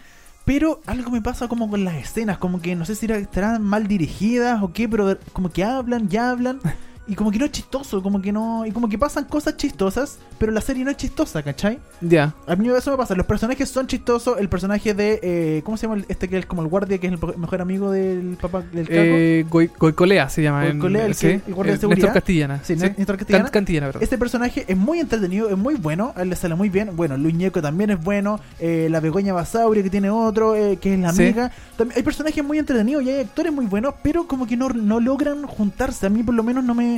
Pero 0.45 0.81
algo 0.87 1.11
me 1.11 1.23
pasa 1.23 1.49
como 1.49 1.71
con 1.71 1.85
las 1.85 1.95
escenas. 1.95 2.39
Como 2.39 2.61
que 2.61 2.75
no 2.75 2.85
sé 2.85 2.95
si 2.95 3.07
estarán 3.07 3.63
mal 3.63 3.87
dirigidas 3.87 4.63
o 4.63 4.73
qué. 4.73 4.89
Pero 4.89 5.19
como 5.33 5.51
que 5.51 5.65
hablan, 5.65 6.09
ya 6.09 6.31
hablan. 6.31 6.61
Y 7.09 7.17
como 7.17 7.31
que 7.33 7.39
no 7.39 7.45
es 7.47 7.51
chistoso. 7.53 8.03
Como 8.03 8.23
que 8.23 8.31
no. 8.33 8.65
Y 8.65 8.71
como 8.71 8.89
que 8.89 8.97
pasan 8.97 9.25
cosas 9.25 9.57
chistosas. 9.57 10.19
Pero 10.39 10.53
la 10.53 10.61
serie 10.61 10.85
no 10.85 10.91
es 10.91 10.97
chistosa, 10.97 11.43
¿cachai? 11.43 11.79
Ya. 12.01 12.33
A 12.47 12.55
mí 12.57 12.69
eso 12.69 12.91
me 12.93 12.97
pasa. 12.97 13.15
Los 13.17 13.27
personajes 13.27 13.69
son 13.69 13.87
chistosos. 13.89 14.39
El 14.39 14.49
personaje 14.49 14.95
de. 14.95 15.19
eh, 15.23 15.63
¿Cómo 15.65 15.77
se 15.77 15.87
llama 15.87 15.97
el- 15.99 16.07
este 16.09 16.29
que 16.29 16.39
es 16.39 16.47
como 16.47 16.63
el 16.63 16.69
guardia? 16.69 16.99
Que 16.99 17.09
es 17.09 17.13
el 17.13 17.19
mejor 17.39 17.61
amigo 17.61 17.91
del 17.91 18.37
papá 18.41 18.63
del 18.63 18.87
Caco. 18.87 19.01
Eh, 19.01 19.45
Goy- 19.51 19.71
Goicolea 19.79 20.29
se 20.29 20.43
llama. 20.43 20.65
Goicolea, 20.65 21.07
el 21.07 21.15
sí, 21.15 21.27
que- 21.27 21.43
el 21.49 21.55
guardia 21.55 21.73
de 21.73 21.77
eh, 21.77 21.81
seguridad. 21.81 21.97
Néstor 22.07 22.15
Castillana. 22.15 22.61
Sí, 22.63 22.77
sí. 22.77 22.87
Néstor 22.97 23.17
Castillana. 23.17 23.45
Can- 23.45 23.53
Cantillana, 23.53 23.87
perdón. 23.89 24.03
Este 24.05 24.19
personaje 24.19 24.65
es 24.69 24.77
muy 24.77 25.01
entretenido, 25.01 25.49
es 25.51 25.59
muy 25.59 25.75
bueno, 25.75 26.13
a 26.17 26.23
él 26.23 26.31
le 26.31 26.37
sale 26.37 26.55
muy 26.55 26.69
bien. 26.69 26.95
Bueno, 26.95 27.17
Luis 27.17 27.35
Ñeco 27.35 27.61
también 27.61 27.91
es 27.91 28.03
bueno. 28.03 28.39
eh, 28.61 28.87
la 28.91 29.01
Begoña 29.01 29.33
Basauri, 29.33 29.83
que 29.83 29.91
tiene 29.91 30.09
otro, 30.11 30.55
eh, 30.55 30.77
que 30.77 30.95
es 30.95 31.01
la 31.01 31.13
Sí. 31.13 31.23
amiga. 31.25 31.51
También, 31.77 31.97
hay 31.99 32.03
personajes 32.05 32.45
muy 32.45 32.59
entretenidos 32.59 33.03
y 33.03 33.11
hay 33.11 33.21
actores 33.23 33.53
muy 33.53 33.67
buenos, 33.67 33.95
pero 34.03 34.27
como 34.29 34.47
que 34.47 34.57
no, 34.57 34.69
no 34.69 35.01
logran 35.01 35.43
juntarse. 35.47 36.07
A 36.07 36.11
mí, 36.11 36.23
por 36.23 36.35
lo 36.35 36.43
menos, 36.43 36.63
no 36.65 36.75
me. 36.75 36.92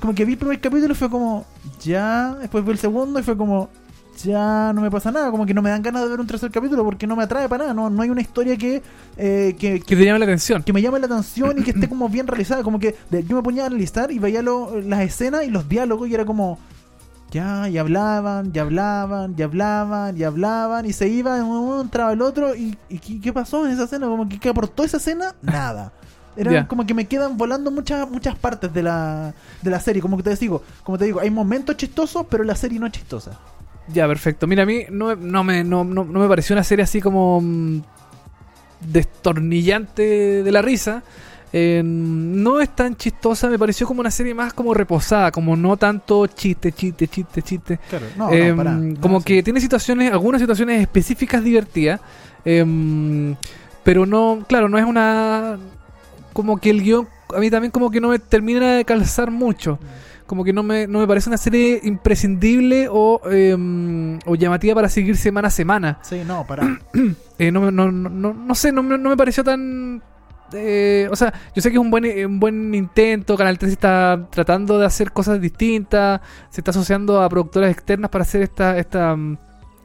Como 0.00 0.14
que 0.14 0.24
vi 0.24 0.32
el 0.32 0.38
primer 0.38 0.60
capítulo 0.60 0.92
y 0.92 0.96
fue 0.96 1.08
como. 1.08 1.46
Ya. 1.82 2.36
Después 2.40 2.64
vi 2.64 2.72
el 2.72 2.78
segundo 2.78 3.18
y 3.20 3.22
fue 3.22 3.36
como. 3.36 3.68
Ya 4.24 4.72
no 4.74 4.80
me 4.80 4.90
pasa 4.90 5.12
nada. 5.12 5.30
Como 5.30 5.46
que 5.46 5.54
no 5.54 5.62
me 5.62 5.70
dan 5.70 5.80
ganas 5.82 6.02
de 6.02 6.08
ver 6.08 6.18
un 6.20 6.26
tercer 6.26 6.50
capítulo 6.50 6.82
porque 6.84 7.06
no 7.06 7.14
me 7.14 7.22
atrae 7.22 7.48
para 7.48 7.64
nada. 7.64 7.74
No, 7.74 7.88
no 7.88 8.02
hay 8.02 8.10
una 8.10 8.20
historia 8.20 8.56
que. 8.56 8.82
eh, 9.16 9.54
que, 9.58 9.80
Que 9.80 9.94
te 9.96 10.04
llama 10.04 10.18
la 10.18 10.24
atención. 10.24 10.62
que 10.64 10.72
me 10.72 10.82
llame 10.82 10.98
la 10.98 11.06
atención 11.06 11.56
y 11.58 11.62
que 11.62 11.70
esté 11.70 11.88
como 11.88 12.08
bien 12.08 12.26
realizada. 12.26 12.62
Como 12.64 12.78
que 12.80 12.96
yo 13.10 13.36
me 13.36 13.42
ponía 13.42 13.64
a 13.64 13.66
analizar 13.66 14.10
y 14.10 14.18
veía 14.18 14.42
lo- 14.42 14.80
las 14.80 15.00
escenas 15.02 15.44
y 15.44 15.50
los 15.50 15.68
diálogos 15.68 16.08
y 16.08 16.14
era 16.14 16.24
como. 16.24 16.58
Ya, 17.30 17.68
y 17.68 17.76
hablaban, 17.76 18.50
y 18.54 18.58
hablaban, 18.58 19.34
y 19.36 19.42
hablaban, 19.42 20.16
y 20.16 20.22
hablaban, 20.24 20.86
y 20.86 20.94
se 20.94 21.08
iba, 21.08 21.36
uno 21.44 21.82
entraba 21.82 22.14
el 22.14 22.22
otro, 22.22 22.54
y, 22.54 22.74
y 22.88 22.98
¿qué, 23.00 23.20
qué 23.20 23.32
pasó 23.34 23.66
en 23.66 23.72
esa 23.72 23.84
escena? 23.84 24.06
Como 24.06 24.26
que 24.26 24.40
¿qué 24.40 24.48
aportó 24.48 24.82
esa 24.82 24.96
escena? 24.96 25.34
Nada. 25.42 25.92
Era 26.38 26.52
Ya. 26.52 26.68
como 26.68 26.86
que 26.86 26.94
me 26.94 27.06
quedan 27.06 27.36
volando 27.36 27.70
muchas 27.72 28.08
muchas 28.08 28.36
partes 28.36 28.72
de 28.72 28.82
la, 28.82 29.34
de 29.60 29.70
la 29.70 29.80
serie. 29.80 30.00
Como 30.00 30.16
que 30.16 30.22
te 30.22 30.36
digo, 30.36 30.62
como 30.84 30.96
te 30.96 31.04
digo, 31.06 31.18
hay 31.20 31.30
momentos 31.30 31.76
chistosos, 31.76 32.26
pero 32.30 32.44
la 32.44 32.54
serie 32.54 32.78
no 32.78 32.86
es 32.86 32.92
chistosa. 32.92 33.32
Ya, 33.92 34.06
perfecto. 34.06 34.46
Mira, 34.46 34.62
a 34.62 34.66
mí 34.66 34.84
no, 34.90 35.16
no, 35.16 35.42
me, 35.42 35.64
no, 35.64 35.82
no, 35.82 36.04
no 36.04 36.20
me 36.20 36.28
pareció 36.28 36.54
una 36.54 36.62
serie 36.62 36.84
así 36.84 37.00
como 37.00 37.40
mm, 37.40 37.80
destornillante 38.92 40.42
de 40.42 40.52
la 40.52 40.62
risa. 40.62 41.02
Eh, 41.50 41.80
no 41.82 42.60
es 42.60 42.68
tan 42.76 42.94
chistosa, 42.96 43.48
me 43.48 43.58
pareció 43.58 43.86
como 43.86 44.00
una 44.00 44.10
serie 44.10 44.34
más 44.34 44.52
como 44.52 44.74
reposada, 44.74 45.32
como 45.32 45.56
no 45.56 45.78
tanto 45.78 46.26
chiste, 46.26 46.72
chiste, 46.72 47.08
chiste, 47.08 47.42
chiste. 47.42 47.80
Claro, 47.88 48.06
no, 48.18 48.30
Em, 48.30 48.50
no, 48.50 48.56
pará. 48.56 48.72
No, 48.74 49.00
como 49.00 49.18
sí. 49.20 49.24
que 49.24 49.42
tiene 49.42 49.58
situaciones, 49.60 50.12
algunas 50.12 50.40
situaciones 50.42 50.82
específicas 50.82 51.42
divertidas, 51.42 52.00
em, 52.44 53.34
pero 53.82 54.04
no, 54.04 54.44
claro, 54.46 54.68
no 54.68 54.76
es 54.76 54.84
una, 54.84 55.56
como 56.38 56.58
que 56.58 56.70
el 56.70 56.82
guion 56.84 57.08
a 57.34 57.40
mí 57.40 57.50
también 57.50 57.72
como 57.72 57.90
que 57.90 58.00
no 58.00 58.10
me 58.10 58.20
termina 58.20 58.76
de 58.76 58.84
calzar 58.84 59.30
mucho, 59.32 59.80
como 60.24 60.44
que 60.44 60.52
no 60.52 60.62
me, 60.62 60.86
no 60.86 61.00
me 61.00 61.06
parece 61.08 61.28
una 61.28 61.36
serie 61.36 61.80
imprescindible 61.82 62.86
o, 62.88 63.20
em, 63.30 64.20
o 64.24 64.36
llamativa 64.36 64.76
para 64.76 64.88
seguir 64.88 65.16
semana 65.16 65.48
a 65.48 65.50
semana. 65.50 65.98
Sí, 66.02 66.22
no, 66.24 66.46
pará. 66.46 66.78
Eh, 67.40 67.50
no, 67.52 67.70
no, 67.72 67.90
no, 67.90 68.08
no, 68.08 68.34
no 68.34 68.54
sé, 68.54 68.70
no, 68.72 68.82
me- 68.84 68.98
no 68.98 69.10
me 69.10 69.16
pareció 69.16 69.42
tan... 69.44 70.00
eh, 70.52 71.08
o 71.10 71.16
sea, 71.16 71.32
yo 71.54 71.60
sé 71.62 71.70
que 71.70 71.76
es 71.76 71.80
un 71.80 71.90
buen, 71.90 72.04
eh, 72.04 72.24
un 72.24 72.38
buen 72.40 72.72
intento, 72.74 73.36
Canal 73.36 73.58
3 73.58 73.72
está 73.72 74.26
tratando 74.30 74.78
de 74.78 74.86
hacer 74.86 75.10
cosas 75.12 75.40
distintas, 75.40 76.20
se 76.50 76.60
está 76.60 76.70
asociando 76.70 77.20
a 77.20 77.28
productoras 77.28 77.70
externas 77.72 78.10
para 78.10 78.22
hacer 78.22 78.42
esta, 78.42 78.78
esta, 78.78 79.14
mm, 79.16 79.36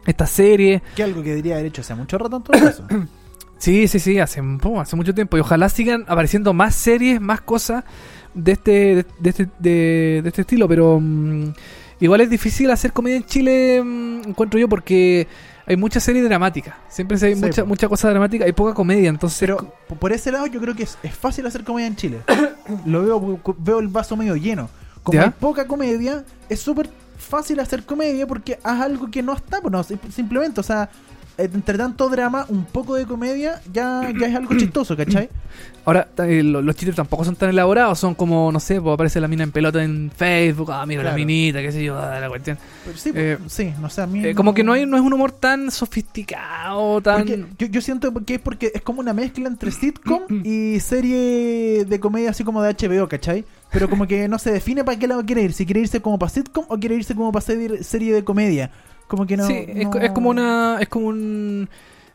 esta 0.05 0.25
serie. 0.27 0.81
que 0.95 1.03
algo 1.03 1.21
que 1.23 1.35
diría 1.35 1.55
haber 1.55 1.65
hecho 1.67 1.81
hace 1.81 1.93
mucho 1.95 2.17
rato 2.17 2.37
en 2.37 2.43
todo 2.43 2.57
eso. 2.69 2.85
Sí, 3.63 3.87
sí, 3.87 3.97
sí, 3.99 4.19
hace, 4.19 4.41
mucho 4.41 5.13
tiempo. 5.13 5.37
Y 5.37 5.39
ojalá 5.39 5.69
sigan 5.69 6.03
apareciendo 6.09 6.51
más 6.51 6.75
series, 6.75 7.21
más 7.21 7.39
cosas 7.39 7.85
de 8.33 8.51
este, 8.51 8.71
de, 8.71 9.05
de 9.19 9.29
este, 9.29 9.49
de, 9.59 10.19
de 10.21 10.27
este 10.27 10.41
estilo. 10.41 10.67
Pero 10.67 10.99
mm, 11.01 11.53
igual 12.01 12.19
es 12.19 12.29
difícil 12.29 12.69
hacer 12.71 12.91
comedia 12.91 13.15
en 13.15 13.23
Chile, 13.25 13.81
mm, 13.81 14.27
encuentro 14.27 14.59
yo, 14.59 14.67
porque 14.67 15.29
hay 15.65 15.77
muchas 15.77 16.03
series 16.03 16.25
dramáticas. 16.25 16.75
Siempre 16.89 17.17
hay 17.25 17.35
Sí, 17.35 17.41
mucha, 17.41 17.63
mucha 17.63 17.87
cosa 17.87 18.09
dramática 18.09 18.45
y 18.45 18.51
poca 18.51 18.73
comedia. 18.73 19.07
Entonces, 19.07 19.39
Pero 19.39 19.73
por 19.97 20.11
ese 20.11 20.29
lado 20.29 20.45
yo 20.47 20.59
creo 20.59 20.75
que 20.75 20.83
es, 20.83 20.97
es 21.01 21.15
fácil 21.15 21.45
hacer 21.45 21.63
comedia 21.63 21.87
en 21.87 21.95
Chile. 21.95 22.19
Lo 22.85 23.01
veo, 23.01 23.39
veo 23.59 23.79
el 23.79 23.87
vaso 23.87 24.17
medio 24.17 24.35
lleno. 24.35 24.69
Como 25.03 25.19
¿Ya? 25.19 25.23
hay 25.23 25.29
poca 25.29 25.67
comedia, 25.67 26.25
es 26.49 26.59
súper 26.59 26.89
fácil 27.17 27.61
hacer 27.61 27.85
comedia 27.85 28.27
porque 28.27 28.59
haz 28.61 28.81
algo 28.81 29.09
que 29.09 29.23
no 29.23 29.31
está, 29.31 29.61
no, 29.61 29.81
sim- 29.83 29.99
simplemente, 30.13 30.59
o 30.59 30.63
sea, 30.63 30.89
entre 31.37 31.77
tanto 31.77 32.09
drama, 32.09 32.45
un 32.49 32.65
poco 32.65 32.95
de 32.95 33.05
comedia 33.05 33.61
ya, 33.73 34.11
ya 34.19 34.27
es 34.27 34.35
algo 34.35 34.55
chistoso, 34.57 34.95
¿cachai? 34.95 35.29
ahora 35.85 36.07
eh, 36.19 36.43
lo- 36.43 36.61
los 36.61 36.75
chistes 36.75 36.95
tampoco 36.95 37.23
son 37.25 37.35
tan 37.35 37.49
elaborados. 37.49 37.99
Son 37.99 38.13
como, 38.15 38.51
no 38.51 38.59
sé, 38.59 38.79
pues 38.79 38.93
aparece 38.93 39.19
la 39.19 39.27
mina 39.27 39.43
en 39.43 39.51
pelota 39.51 39.83
en 39.83 40.11
Facebook. 40.15 40.71
Ah, 40.71 40.85
mira 40.85 41.01
la 41.03 41.13
minita, 41.13 41.61
qué 41.61 41.71
sé 41.71 41.83
yo, 41.83 41.97
ah, 41.97 42.19
la 42.19 42.29
cuestión. 42.29 42.57
Pero 42.85 42.97
sí, 42.97 43.11
Eh, 43.15 43.37
sí, 43.47 43.73
no 43.81 43.89
sé, 43.89 44.01
a 44.01 44.07
mí 44.07 44.25
Eh, 44.25 44.35
como 44.35 44.53
que 44.53 44.63
no, 44.63 44.73
hay, 44.73 44.85
no 44.85 44.95
es 44.97 45.03
un 45.03 45.11
humor 45.13 45.31
tan 45.31 45.71
sofisticado, 45.71 47.01
tan... 47.01 47.25
Yo, 47.57 47.67
yo 47.67 47.81
siento 47.81 48.13
que 48.25 48.35
es 48.35 48.39
porque 48.41 48.71
es 48.73 48.81
como 48.81 48.99
una 48.99 49.13
mezcla 49.13 49.47
entre 49.47 49.71
sitcom 49.71 50.21
y 50.43 50.79
serie 50.79 51.85
de 51.85 51.99
comedia 51.99 52.29
así 52.29 52.43
como 52.43 52.61
de 52.61 52.73
HBO, 52.75 53.07
¿cachai? 53.07 53.45
Pero 53.71 53.89
como 53.89 54.05
que 54.07 54.27
no 54.27 54.37
se 54.37 54.51
define 54.51 54.83
para 54.83 54.99
qué 54.99 55.07
lado 55.07 55.25
quiere 55.25 55.41
ir. 55.41 55.53
Si 55.53 55.65
quiere 55.65 55.81
irse 55.81 55.99
como 56.01 56.19
para 56.19 56.29
sitcom 56.29 56.65
o 56.69 56.77
quiere 56.77 56.95
irse 56.95 57.15
como 57.15 57.31
para 57.31 57.43
serie 57.43 58.13
de 58.13 58.23
comedia. 58.23 58.69
Como 59.07 59.25
que 59.25 59.37
no. 59.37 59.45
sí, 59.47 59.65
es, 59.67 59.85
no- 59.85 59.91
co- 59.91 59.99
es 59.99 60.11
como 60.11 60.29
una. 60.29 60.77
Es 60.81 60.89
como 60.89 61.07
un. 61.07 61.69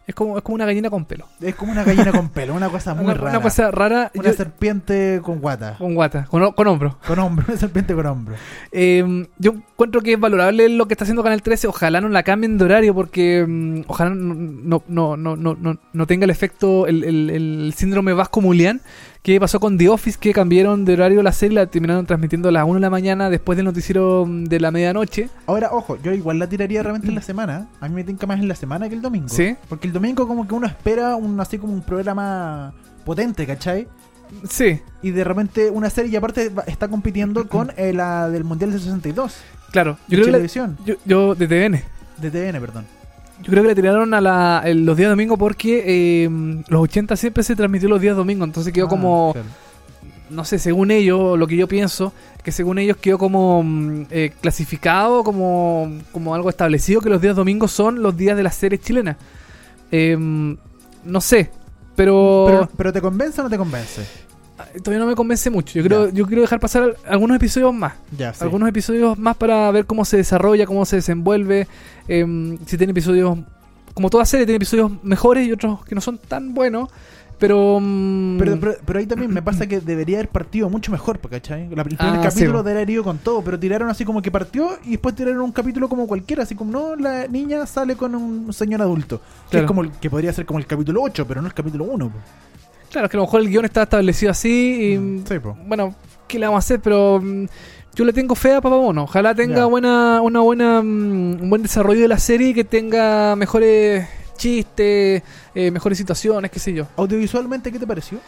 Es 0.07 0.15
como, 0.15 0.39
es 0.39 0.43
como 0.43 0.55
una 0.55 0.65
gallina 0.65 0.89
con 0.89 1.05
pelo. 1.05 1.27
Es 1.39 1.55
como 1.55 1.71
una 1.71 1.85
gallina 1.85 2.11
con 2.13 2.31
pelo, 2.31 2.55
una 2.55 2.71
cosa 2.71 2.95
muy 2.95 3.05
una, 3.05 3.13
rara. 3.13 3.31
una 3.33 3.43
cosa 3.43 3.71
rara 3.71 4.11
Una 4.15 4.31
yo- 4.31 4.35
serpiente 4.35 5.21
con 5.23 5.39
guata. 5.39 5.75
con 5.77 5.95
guata, 5.95 6.25
con, 6.31 6.51
con 6.53 6.67
hombro. 6.67 6.97
Con 7.07 7.19
hombro, 7.19 7.45
una 7.49 7.59
serpiente 7.59 7.95
con 7.95 8.07
hombro. 8.07 8.35
Eh, 8.73 9.27
yo 9.39 9.53
encuentro 9.53 10.01
que 10.01 10.15
es 10.15 10.19
valorable 10.19 10.71
lo 10.71 10.87
que 10.89 10.95
está 10.95 11.05
haciendo 11.05 11.23
Canal 11.23 11.43
13. 11.43 11.67
Ojalá 11.69 12.01
no 12.01 12.09
la 12.09 12.23
cambien 12.23 12.57
de 12.57 12.65
horario 12.65 12.95
porque 12.95 13.45
mm, 13.47 13.81
ojalá 13.87 14.09
no, 14.15 14.35
no, 14.35 14.83
no, 14.89 15.17
no, 15.19 15.37
no, 15.37 15.55
no- 15.61 15.79
no 15.93 16.07
tenga 16.07 16.25
el 16.25 16.31
efecto, 16.31 16.87
el, 16.87 17.05
el- 17.05 17.29
el 17.29 17.75
síndrome 17.77 18.15
Vasco-Mulián 18.15 18.81
que 19.35 19.41
pasó 19.41 19.61
con 19.61 19.77
The 19.77 19.89
Office, 19.91 20.19
que 20.19 20.33
cambiaron 20.33 20.85
de 20.87 20.95
horario 20.95 21.23
la 21.23 21.33
serie 21.33 21.53
y 21.53 21.57
la 21.57 21.67
terminaron 21.67 22.07
transmitiendo 22.07 22.49
a 22.49 22.53
las 22.53 22.65
1 22.65 22.75
de 22.75 22.81
la 22.81 22.89
mañana 22.91 23.29
después 23.29 23.57
del 23.57 23.67
noticiero 23.67 24.25
mm, 24.27 24.45
de 24.45 24.59
la 24.61 24.71
medianoche. 24.71 25.29
Ahora, 25.47 25.69
ojo, 25.73 25.99
yo 26.03 26.13
igual 26.13 26.39
la 26.39 26.49
tiraría 26.49 26.83
realmente 26.83 27.09
en 27.09 27.15
la 27.15 27.21
semana. 27.23 27.67
A 27.81 27.89
mí 27.89 27.95
me 27.95 28.05
tinca 28.05 28.27
más 28.27 28.39
en 28.41 28.49
la 28.49 28.55
semana 28.55 28.89
que 28.89 28.95
el 28.95 29.03
domingo. 29.03 29.29
¿Sí? 29.29 29.55
Porque 29.69 29.87
el 29.87 29.93
domingo 29.93 30.27
como 30.27 30.49
que 30.49 30.55
uno 30.55 30.67
espera 30.67 31.15
un 31.17 31.39
así 31.41 31.59
como 31.59 31.73
un 31.75 31.83
programa 31.83 32.73
potente, 33.05 33.47
¿cachai? 33.47 33.87
Sí, 34.49 34.81
Y 35.03 35.11
de 35.11 35.25
repente 35.25 35.71
una 35.71 35.91
serie 35.91 36.11
y 36.13 36.17
aparte 36.17 36.51
está 36.67 36.89
compitiendo 36.89 37.49
con 37.49 37.71
eh, 37.77 37.93
la 37.93 38.29
del 38.31 38.45
Mundial 38.45 38.71
del 38.71 38.81
62. 38.81 39.37
claro. 39.73 39.99
De 40.09 40.17
Yo 40.17 40.23
creo 40.23 40.25
que 40.25 40.31
la- 40.33 40.39
televisión. 40.39 40.79
yo, 40.87 40.95
yo 41.05 41.35
de 41.35 41.47
TVN. 41.47 41.83
De 42.17 42.31
TVN, 42.31 42.61
perdón. 42.61 42.98
Yo 43.43 43.51
creo 43.51 43.63
que 43.63 43.69
le 43.69 43.75
tiraron 43.75 44.13
a 44.15 44.21
la, 44.21 44.63
el- 44.65 44.85
los 44.85 44.97
días 44.97 45.11
domingos 45.11 45.39
porque 45.39 45.85
eh, 45.87 46.29
los 46.69 46.83
80 46.83 47.17
siempre 47.17 47.43
se 47.43 47.55
transmitió 47.57 47.89
los 47.89 48.01
días 48.01 48.17
domingos, 48.17 48.47
entonces 48.49 48.73
quedó 48.73 48.87
Ah, 48.87 48.91
como, 48.91 49.33
claro. 49.33 49.49
no 50.31 50.45
sé, 50.45 50.59
según 50.59 50.91
ellos, 50.91 51.39
lo 51.39 51.47
que 51.47 51.57
yo 51.57 51.69
pienso, 51.69 52.13
que 52.43 52.51
según 52.53 52.79
ellos 52.79 52.97
quedó 52.97 53.17
como 53.19 53.63
mm, 53.63 54.03
eh, 54.11 54.33
clasificado, 54.41 55.23
como, 55.23 55.91
como 56.13 56.35
algo 56.35 56.51
establecido, 56.51 57.01
que 57.01 57.11
los 57.11 57.21
días 57.21 57.37
domingos 57.37 57.71
son 57.71 58.03
los 58.03 58.17
días 58.17 58.37
de 58.37 58.43
las 58.43 58.57
series 58.57 58.81
chilenas. 58.83 59.17
Eh, 59.93 60.17
no 60.19 61.21
sé, 61.21 61.51
pero, 61.97 62.45
Pero, 62.47 62.69
pero 62.77 62.93
¿te 62.93 63.01
convence 63.01 63.41
o 63.41 63.45
no 63.45 63.51
te 63.51 63.57
convence? 63.57 64.03
Todavía 64.83 65.05
no 65.05 65.11
me 65.11 65.15
convence 65.17 65.51
mucho. 65.51 65.79
Yo 65.79 65.85
creo, 65.85 66.09
yo 66.11 66.27
quiero 66.27 66.43
dejar 66.43 66.61
pasar 66.61 66.97
algunos 67.07 67.37
episodios 67.37 67.73
más. 67.75 67.95
Ya, 68.17 68.33
sí. 68.33 68.43
Algunos 68.43 68.69
episodios 68.69 69.19
más 69.19 69.37
para 69.37 69.71
ver 69.71 69.87
cómo 69.87 70.05
se 70.05 70.17
desarrolla, 70.19 70.67
cómo 70.67 70.85
se 70.85 70.97
desenvuelve. 70.97 71.67
em, 72.09 72.59
si 72.67 72.77
tiene 72.79 72.91
episodios, 72.93 73.39
como 73.95 74.09
toda 74.11 74.25
serie, 74.25 74.47
tiene 74.47 74.57
episodios 74.57 74.91
mejores 75.03 75.47
y 75.47 75.53
otros 75.53 75.85
que 75.85 75.95
no 75.95 76.01
son 76.01 76.19
tan 76.19 76.55
buenos. 76.55 76.89
Pero. 77.39 77.79
mm, 77.81 78.37
Pero, 78.39 78.59
pero, 78.59 78.75
pero 78.85 78.99
ahí 78.99 79.07
también 79.07 79.33
me 79.33 79.43
pasa 79.43 79.67
que 79.69 79.79
debería 79.81 80.17
haber 80.19 80.29
partido 80.29 80.69
mucho 80.69 80.91
mejor, 80.91 81.21
¿cachai? 81.21 81.63
El 81.63 81.69
primer 81.69 81.97
Ah, 82.01 82.21
capítulo 82.21 82.65
debería 82.65 82.79
haber 82.83 82.91
ido 82.91 83.05
con 83.05 83.19
todo, 83.19 83.43
pero 83.43 83.57
tiraron 83.57 83.89
así 83.91 84.05
como 84.05 84.21
que 84.21 84.33
partió 84.33 84.71
y 84.85 84.91
después 84.93 85.15
tiraron 85.15 85.43
un 85.43 85.53
capítulo 85.53 85.89
como 85.89 86.09
cualquiera, 86.09 86.43
así 86.43 86.57
como 86.57 86.73
no, 86.73 86.97
la 86.97 87.29
niña 87.29 87.65
sale 87.67 87.95
con 87.95 88.17
un 88.17 88.53
señor 88.53 88.83
adulto. 88.83 89.21
Que, 89.53 89.59
es 89.59 89.65
como 89.67 89.83
el- 89.83 89.93
que 89.93 90.11
podría 90.11 90.33
ser 90.33 90.47
como 90.47 90.59
el 90.59 90.67
capítulo 90.67 91.01
8, 91.01 91.27
pero 91.29 91.41
no 91.41 91.47
el 91.47 91.55
capítulo 91.55 91.85
1. 91.85 92.09
po. 92.09 92.19
Claro, 92.91 93.07
es 93.07 93.11
que 93.11 93.17
a 93.17 93.21
lo 93.21 93.25
mejor 93.27 93.41
el 93.41 93.49
guion 93.49 93.65
está 93.65 93.83
establecido 93.83 94.31
así. 94.33 94.93
Y, 94.95 94.99
Mm, 94.99 95.25
sí, 95.27 95.39
po. 95.39 95.57
Bueno, 95.67 95.95
¿qué 96.27 96.39
le 96.39 96.47
vamos 96.47 96.59
a 96.59 96.65
hacer? 96.65 96.81
Pero. 96.81 97.21
mm, 97.23 97.47
yo 97.95 98.05
le 98.05 98.13
tengo 98.13 98.35
fe 98.37 98.55
a 98.55 98.61
Papá 98.61 98.77
Mono. 98.77 99.03
Ojalá 99.05 99.35
tenga 99.35 99.57
Ya. 99.57 99.65
buena, 99.65 100.21
una 100.23 100.41
buena, 100.41 100.81
mm, 100.83 101.41
un 101.43 101.51
buen 101.51 101.63
desarrollo 101.63 102.01
de 102.03 102.09
la 102.09 102.19
serie 102.19 102.51
y 102.51 102.55
que 102.55 102.63
tenga 102.65 103.35
mejores 103.35 104.07
chistes, 104.37 105.23
eh, 105.55 105.71
mejores 105.73 105.99
situaciones, 105.99 106.49
qué 106.51 106.61
sé 106.61 106.73
yo. 106.73 106.87
Audiovisualmente, 106.97 107.73
¿qué 107.73 107.79
te 107.81 107.87
pareció? 107.89 108.19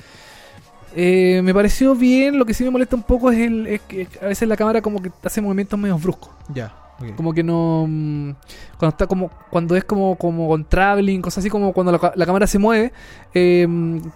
Eh, 0.96 1.40
me 1.44 1.54
pareció 1.54 1.94
bien, 1.94 2.36
lo 2.36 2.44
que 2.44 2.52
sí 2.52 2.64
me 2.64 2.70
molesta 2.70 2.96
un 2.96 3.04
poco 3.04 3.30
es, 3.30 3.38
el, 3.38 3.66
es 3.68 3.80
que 3.82 4.08
a 4.20 4.26
veces 4.26 4.48
la 4.48 4.56
cámara 4.56 4.82
como 4.82 5.00
que 5.00 5.12
hace 5.22 5.40
movimientos 5.40 5.78
medio 5.78 5.96
bruscos. 5.98 6.30
Ya. 6.52 6.74
Ok. 7.00 7.14
Como 7.16 7.32
que 7.32 7.42
no. 7.42 7.86
mm, 7.88 8.30
Cuando 8.78 8.88
está 8.90 9.06
como. 9.06 9.30
Cuando 9.50 9.76
es 9.76 9.84
como, 9.84 10.16
como 10.16 10.48
con 10.48 10.64
traveling, 10.64 11.20
cosas 11.20 11.38
así 11.42 11.50
como 11.50 11.72
cuando 11.72 11.92
la, 11.92 12.12
la 12.14 12.26
cámara 12.26 12.46
se 12.46 12.58
mueve. 12.58 12.92
eh, 13.34 13.66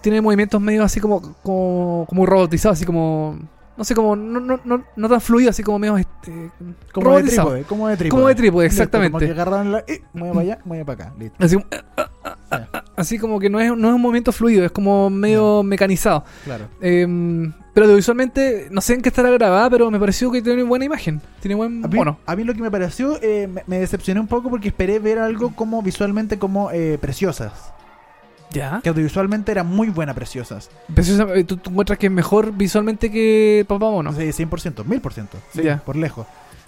tiene 0.01 0.21
movimientos 0.21 0.61
medio 0.61 0.83
así 0.83 0.99
como, 0.99 1.21
como. 1.43 2.05
como 2.09 2.25
robotizados, 2.25 2.77
así 2.77 2.85
como. 2.85 3.37
No 3.77 3.83
sé, 3.83 3.93
como. 3.93 4.15
No, 4.15 4.39
no, 4.39 4.59
no, 4.63 4.83
no 4.95 5.09
tan 5.09 5.19
fluido, 5.19 5.49
así 5.49 5.61
como 5.61 5.79
medio. 5.79 5.97
Este, 5.97 6.49
Como 6.93 7.17
de 7.17 7.23
trípode, 7.23 7.63
como 7.63 7.87
de 7.89 7.97
trípode. 7.97 8.09
Como 8.09 8.27
de 8.29 8.35
trípode, 8.35 8.65
Listo, 8.67 8.81
exactamente. 8.83 9.11
Como 9.11 9.25
que 9.25 9.31
agarraron 9.31 9.71
la... 9.73 9.79
Eh, 9.85 10.01
mueve 10.13 10.33
para 10.33 10.41
allá, 10.43 10.59
mueve 10.63 10.85
para 10.85 11.03
acá. 11.05 11.13
Listo. 11.19 11.43
Así, 11.43 11.55
como- 11.57 12.84
así 12.95 13.17
como 13.19 13.39
que 13.39 13.49
no 13.49 13.59
es, 13.59 13.75
no 13.75 13.89
es 13.89 13.93
un 13.95 14.01
movimiento 14.01 14.31
fluido, 14.31 14.65
es 14.65 14.71
como 14.71 15.09
medio 15.09 15.63
mecanizado. 15.63 16.23
Claro. 16.43 16.65
Eh, 16.81 17.51
pero 17.73 17.93
visualmente, 17.93 18.67
no 18.71 18.79
sé 18.79 18.93
en 18.93 19.01
qué 19.01 19.09
estará 19.09 19.29
grabada, 19.31 19.69
pero 19.69 19.91
me 19.91 19.99
pareció 19.99 20.31
que 20.31 20.41
tiene 20.41 20.63
buena 20.63 20.85
imagen. 20.85 21.21
Tiene 21.41 21.55
buen 21.55 21.83
A 21.83 21.87
mí, 21.89 21.95
mono. 21.97 22.19
a 22.25 22.35
mí 22.35 22.43
lo 22.45 22.53
que 22.53 22.61
me 22.61 22.71
pareció, 22.71 23.19
eh, 23.21 23.47
me, 23.47 23.63
me 23.67 23.79
decepcioné 23.79 24.19
un 24.21 24.27
poco 24.27 24.49
porque 24.49 24.69
esperé 24.69 24.99
ver 24.99 25.19
algo 25.19 25.53
como 25.55 25.81
visualmente 25.81 26.39
como 26.39 26.71
eh, 26.71 26.97
preciosas. 27.01 27.73
Ya. 28.51 28.79
Que 28.81 28.87
audiovisualmente 28.89 29.51
era 29.51 29.63
muy 29.63 29.89
buena 29.89 30.13
preciosas. 30.13 30.69
Preciosa- 30.93 31.27
eh, 31.35 31.43
¿tú, 31.43 31.57
tú 31.57 31.71
encuentras 31.71 31.99
que 31.99 32.05
es 32.05 32.11
mejor 32.11 32.53
visualmente 32.53 33.11
que 33.11 33.65
Papá 33.67 33.89
Mono? 33.89 34.11
No 34.11 34.17
sé, 34.17 34.29
100%, 34.31 34.85
1000%. 34.85 35.27
Sí, 35.53 35.63
Ya. 35.63 35.77
por 35.85 35.97
lejos. 35.97 36.25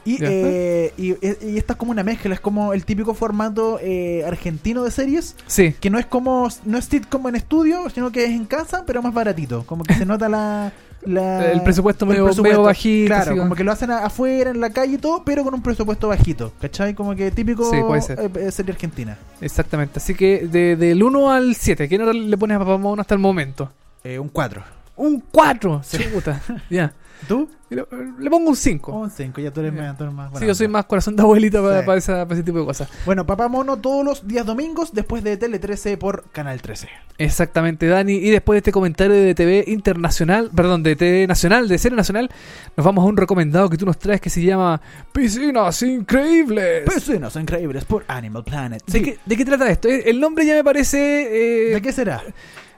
Y, 0.07 0.19
Ya. 0.19 0.27
eh, 0.31 0.93
y, 0.97 1.09
y 1.45 1.57
esta 1.57 1.73
es 1.73 1.77
como 1.79 1.91
una 1.91 2.03
mezcla, 2.03 2.33
es 2.33 2.39
como 2.39 2.71
el 2.73 2.85
típico 2.85 3.13
formato 3.13 3.77
eh, 3.81 4.23
argentino 4.25 4.83
de 4.83 4.91
series, 4.91 5.35
Sí. 5.47 5.75
que 5.81 5.89
no 5.89 5.99
es 5.99 6.05
como, 6.05 6.47
no 6.63 6.77
es 6.77 6.85
sitcom 6.85 7.27
en 7.27 7.35
estudio, 7.35 7.89
sino 7.89 8.09
que 8.11 8.23
es 8.23 8.29
en 8.31 8.45
casa, 8.45 8.83
pero 8.87 9.01
más 9.01 9.13
baratito. 9.13 9.63
Como 9.65 9.83
que 9.83 9.93
se 9.95 10.05
nota 10.05 10.29
la... 10.29 10.71
la- 11.03 11.51
El 11.51 11.61
presupuesto 11.61 12.05
medio- 12.05 12.25
medio 12.41 12.63
bajito, 12.63 13.07
Claro, 13.07 13.35
como 13.35 13.53
que 13.53 13.65
lo 13.65 13.71
hacen 13.73 13.91
afuera, 13.91 14.51
en 14.51 14.61
la 14.61 14.69
calle 14.69 14.93
y 14.93 14.97
todo, 14.97 15.23
pero 15.25 15.43
con 15.43 15.53
un 15.53 15.61
presupuesto 15.61 16.07
bajito. 16.07 16.53
¿Cachai? 16.61 16.93
Como 16.93 17.13
que 17.13 17.29
típico 17.31 17.69
Sí, 17.69 17.77
puede 17.85 18.01
ser. 18.01 18.17
eh, 18.19 18.29
eh, 18.47 18.51
serie 18.51 18.71
argentina. 18.71 19.17
Exactamente. 19.41 19.97
Así 19.99 20.15
que 20.15 20.47
de- 20.47 20.77
del 20.77 21.03
1 21.03 21.31
al 21.31 21.53
7, 21.55 21.89
¿qué 21.89 21.97
nota 21.97 22.13
le 22.13 22.37
pones 22.37 22.55
a 22.55 22.59
Papá 22.59 22.77
Mono 22.77 23.01
hasta 23.01 23.13
el 23.13 23.19
momento? 23.19 23.69
Eh, 24.05 24.17
un 24.19 24.29
4. 24.29 24.63
Un 24.95 25.21
4. 25.31 25.81
Sí. 25.83 25.97
Chuta. 26.13 26.41
ya. 26.69 26.93
¿Tú? 27.27 27.49
Le, 27.69 27.85
le 28.19 28.29
pongo 28.29 28.49
un 28.49 28.55
5. 28.55 28.91
Un 28.93 29.09
5, 29.11 29.41
ya 29.41 29.51
tú 29.51 29.59
eres, 29.59 29.73
más- 29.73 29.97
tú 29.97 30.03
eres 30.05 30.15
más 30.15 30.39
Sí, 30.39 30.45
yo 30.47 30.55
soy 30.55 30.69
más 30.69 30.85
corazón 30.85 31.17
de 31.17 31.23
abuelita 31.23 31.61
para, 31.61 31.81
Sí. 31.81 31.85
para 31.85 31.97
esa- 31.97 32.25
para 32.25 32.35
ese 32.35 32.43
tipo 32.43 32.59
de 32.59 32.65
cosas. 32.65 32.87
Bueno, 33.05 33.25
Papá 33.25 33.49
Mono 33.49 33.75
todos 33.77 34.05
los 34.05 34.25
días 34.25 34.45
domingos 34.45 34.93
después 34.93 35.21
de 35.23 35.35
Tele 35.35 35.59
13 35.59 35.97
por 35.97 36.23
Canal 36.31 36.61
13. 36.61 36.87
Exactamente, 37.17 37.87
Dani. 37.87 38.13
Y 38.13 38.29
después 38.29 38.55
de 38.55 38.59
este 38.59 38.71
comentario 38.71 39.15
de 39.15 39.35
TV 39.35 39.65
internacional, 39.67 40.49
perdón, 40.55 40.81
de 40.83 40.95
TV 40.95 41.27
nacional, 41.27 41.67
de 41.67 41.77
serie 41.77 41.95
nacional, 41.97 42.29
nos 42.77 42.85
vamos 42.85 43.03
a 43.03 43.07
un 43.07 43.17
recomendado 43.17 43.69
que 43.69 43.75
tú 43.77 43.85
nos 43.85 43.97
traes 43.99 44.21
que 44.21 44.29
se 44.29 44.41
llama 44.41 44.79
Piscinas 45.11 45.81
Increíbles. 45.81 46.83
Piscinas 46.89 47.35
increíbles 47.35 47.83
por 47.83 48.05
Animal 48.07 48.43
Planet. 48.45 48.81
¿De, 48.87 49.01
qué, 49.01 49.19
de 49.25 49.35
qué 49.35 49.43
trata 49.43 49.69
esto? 49.69 49.89
El 49.89 50.19
nombre 50.21 50.45
ya 50.45 50.53
me 50.55 50.63
parece 50.63 51.69
eh, 51.69 51.73
¿De 51.73 51.81
qué 51.81 51.91
será? 51.91 52.23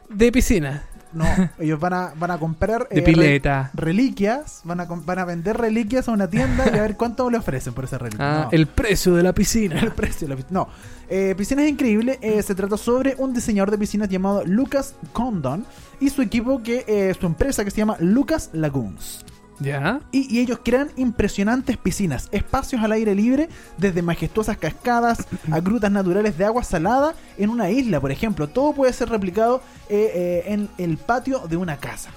de 0.09 0.31
piscina, 0.31 0.85
No, 1.13 1.25
ellos 1.59 1.79
van 1.79 1.93
a, 1.93 2.13
van 2.15 2.31
a 2.31 2.37
comprar 2.37 2.87
de 2.89 2.99
eh, 2.99 3.03
pileta. 3.03 3.71
re- 3.73 3.85
reliquias, 3.85 4.61
van 4.63 4.79
a, 4.81 4.85
van 4.85 5.19
a 5.19 5.25
vender 5.25 5.57
reliquias 5.57 6.07
a 6.07 6.11
una 6.11 6.29
tienda 6.29 6.65
y 6.73 6.77
a 6.77 6.81
ver 6.83 6.95
cuánto 6.97 7.29
le 7.29 7.37
ofrecen 7.37 7.73
por 7.73 7.83
esa 7.85 7.97
reliquia. 7.97 8.41
Ah, 8.41 8.43
No. 8.45 8.49
el 8.51 8.67
precio 8.67 9.15
de 9.15 9.23
la 9.23 9.29
El 9.33 9.35
piscina. 9.35 9.93
precio 9.95 10.27
de 10.27 10.35
la 10.35 10.35
piscina. 10.35 10.59
No. 10.59 10.69
Eh, 11.09 11.33
Piscinas 11.35 11.67
Increíble 11.67 12.19
eh, 12.21 12.43
se 12.43 12.53
trata 12.53 12.77
sobre 12.77 13.15
un 13.17 13.33
diseñador 13.33 13.71
de 13.71 13.79
piscinas 13.79 14.09
llamado 14.09 14.43
Lucas 14.45 14.93
Condon 15.11 15.65
y 15.99 16.09
su 16.11 16.21
equipo, 16.21 16.61
que 16.61 16.85
eh, 16.87 17.15
su 17.19 17.25
empresa 17.25 17.65
que 17.65 17.71
se 17.71 17.77
llama 17.77 17.97
Lucas 17.99 18.51
Lagoons. 18.53 19.25
¿Ya? 19.59 19.99
Y, 20.11 20.33
y 20.33 20.39
ellos 20.39 20.59
crean 20.63 20.89
impresionantes 20.95 21.75
piscinas, 21.77 22.29
espacios 22.31 22.81
al 22.81 22.93
aire 22.93 23.13
libre, 23.13 23.49
desde 23.77 24.01
majestuosas 24.01 24.57
cascadas 24.57 25.27
a 25.51 25.59
grutas 25.61 25.91
naturales 25.91 26.37
de 26.37 26.45
agua 26.45 26.63
salada 26.63 27.13
en 27.37 27.49
una 27.49 27.69
isla, 27.69 27.99
por 27.99 28.11
ejemplo. 28.11 28.47
Todo 28.47 28.73
puede 28.73 28.93
ser 28.93 29.09
replicado 29.09 29.61
eh, 29.89 30.11
eh, 30.47 30.53
en 30.53 30.69
el 30.77 30.97
patio 30.97 31.39
de 31.47 31.57
una 31.57 31.77
casa. 31.77 32.09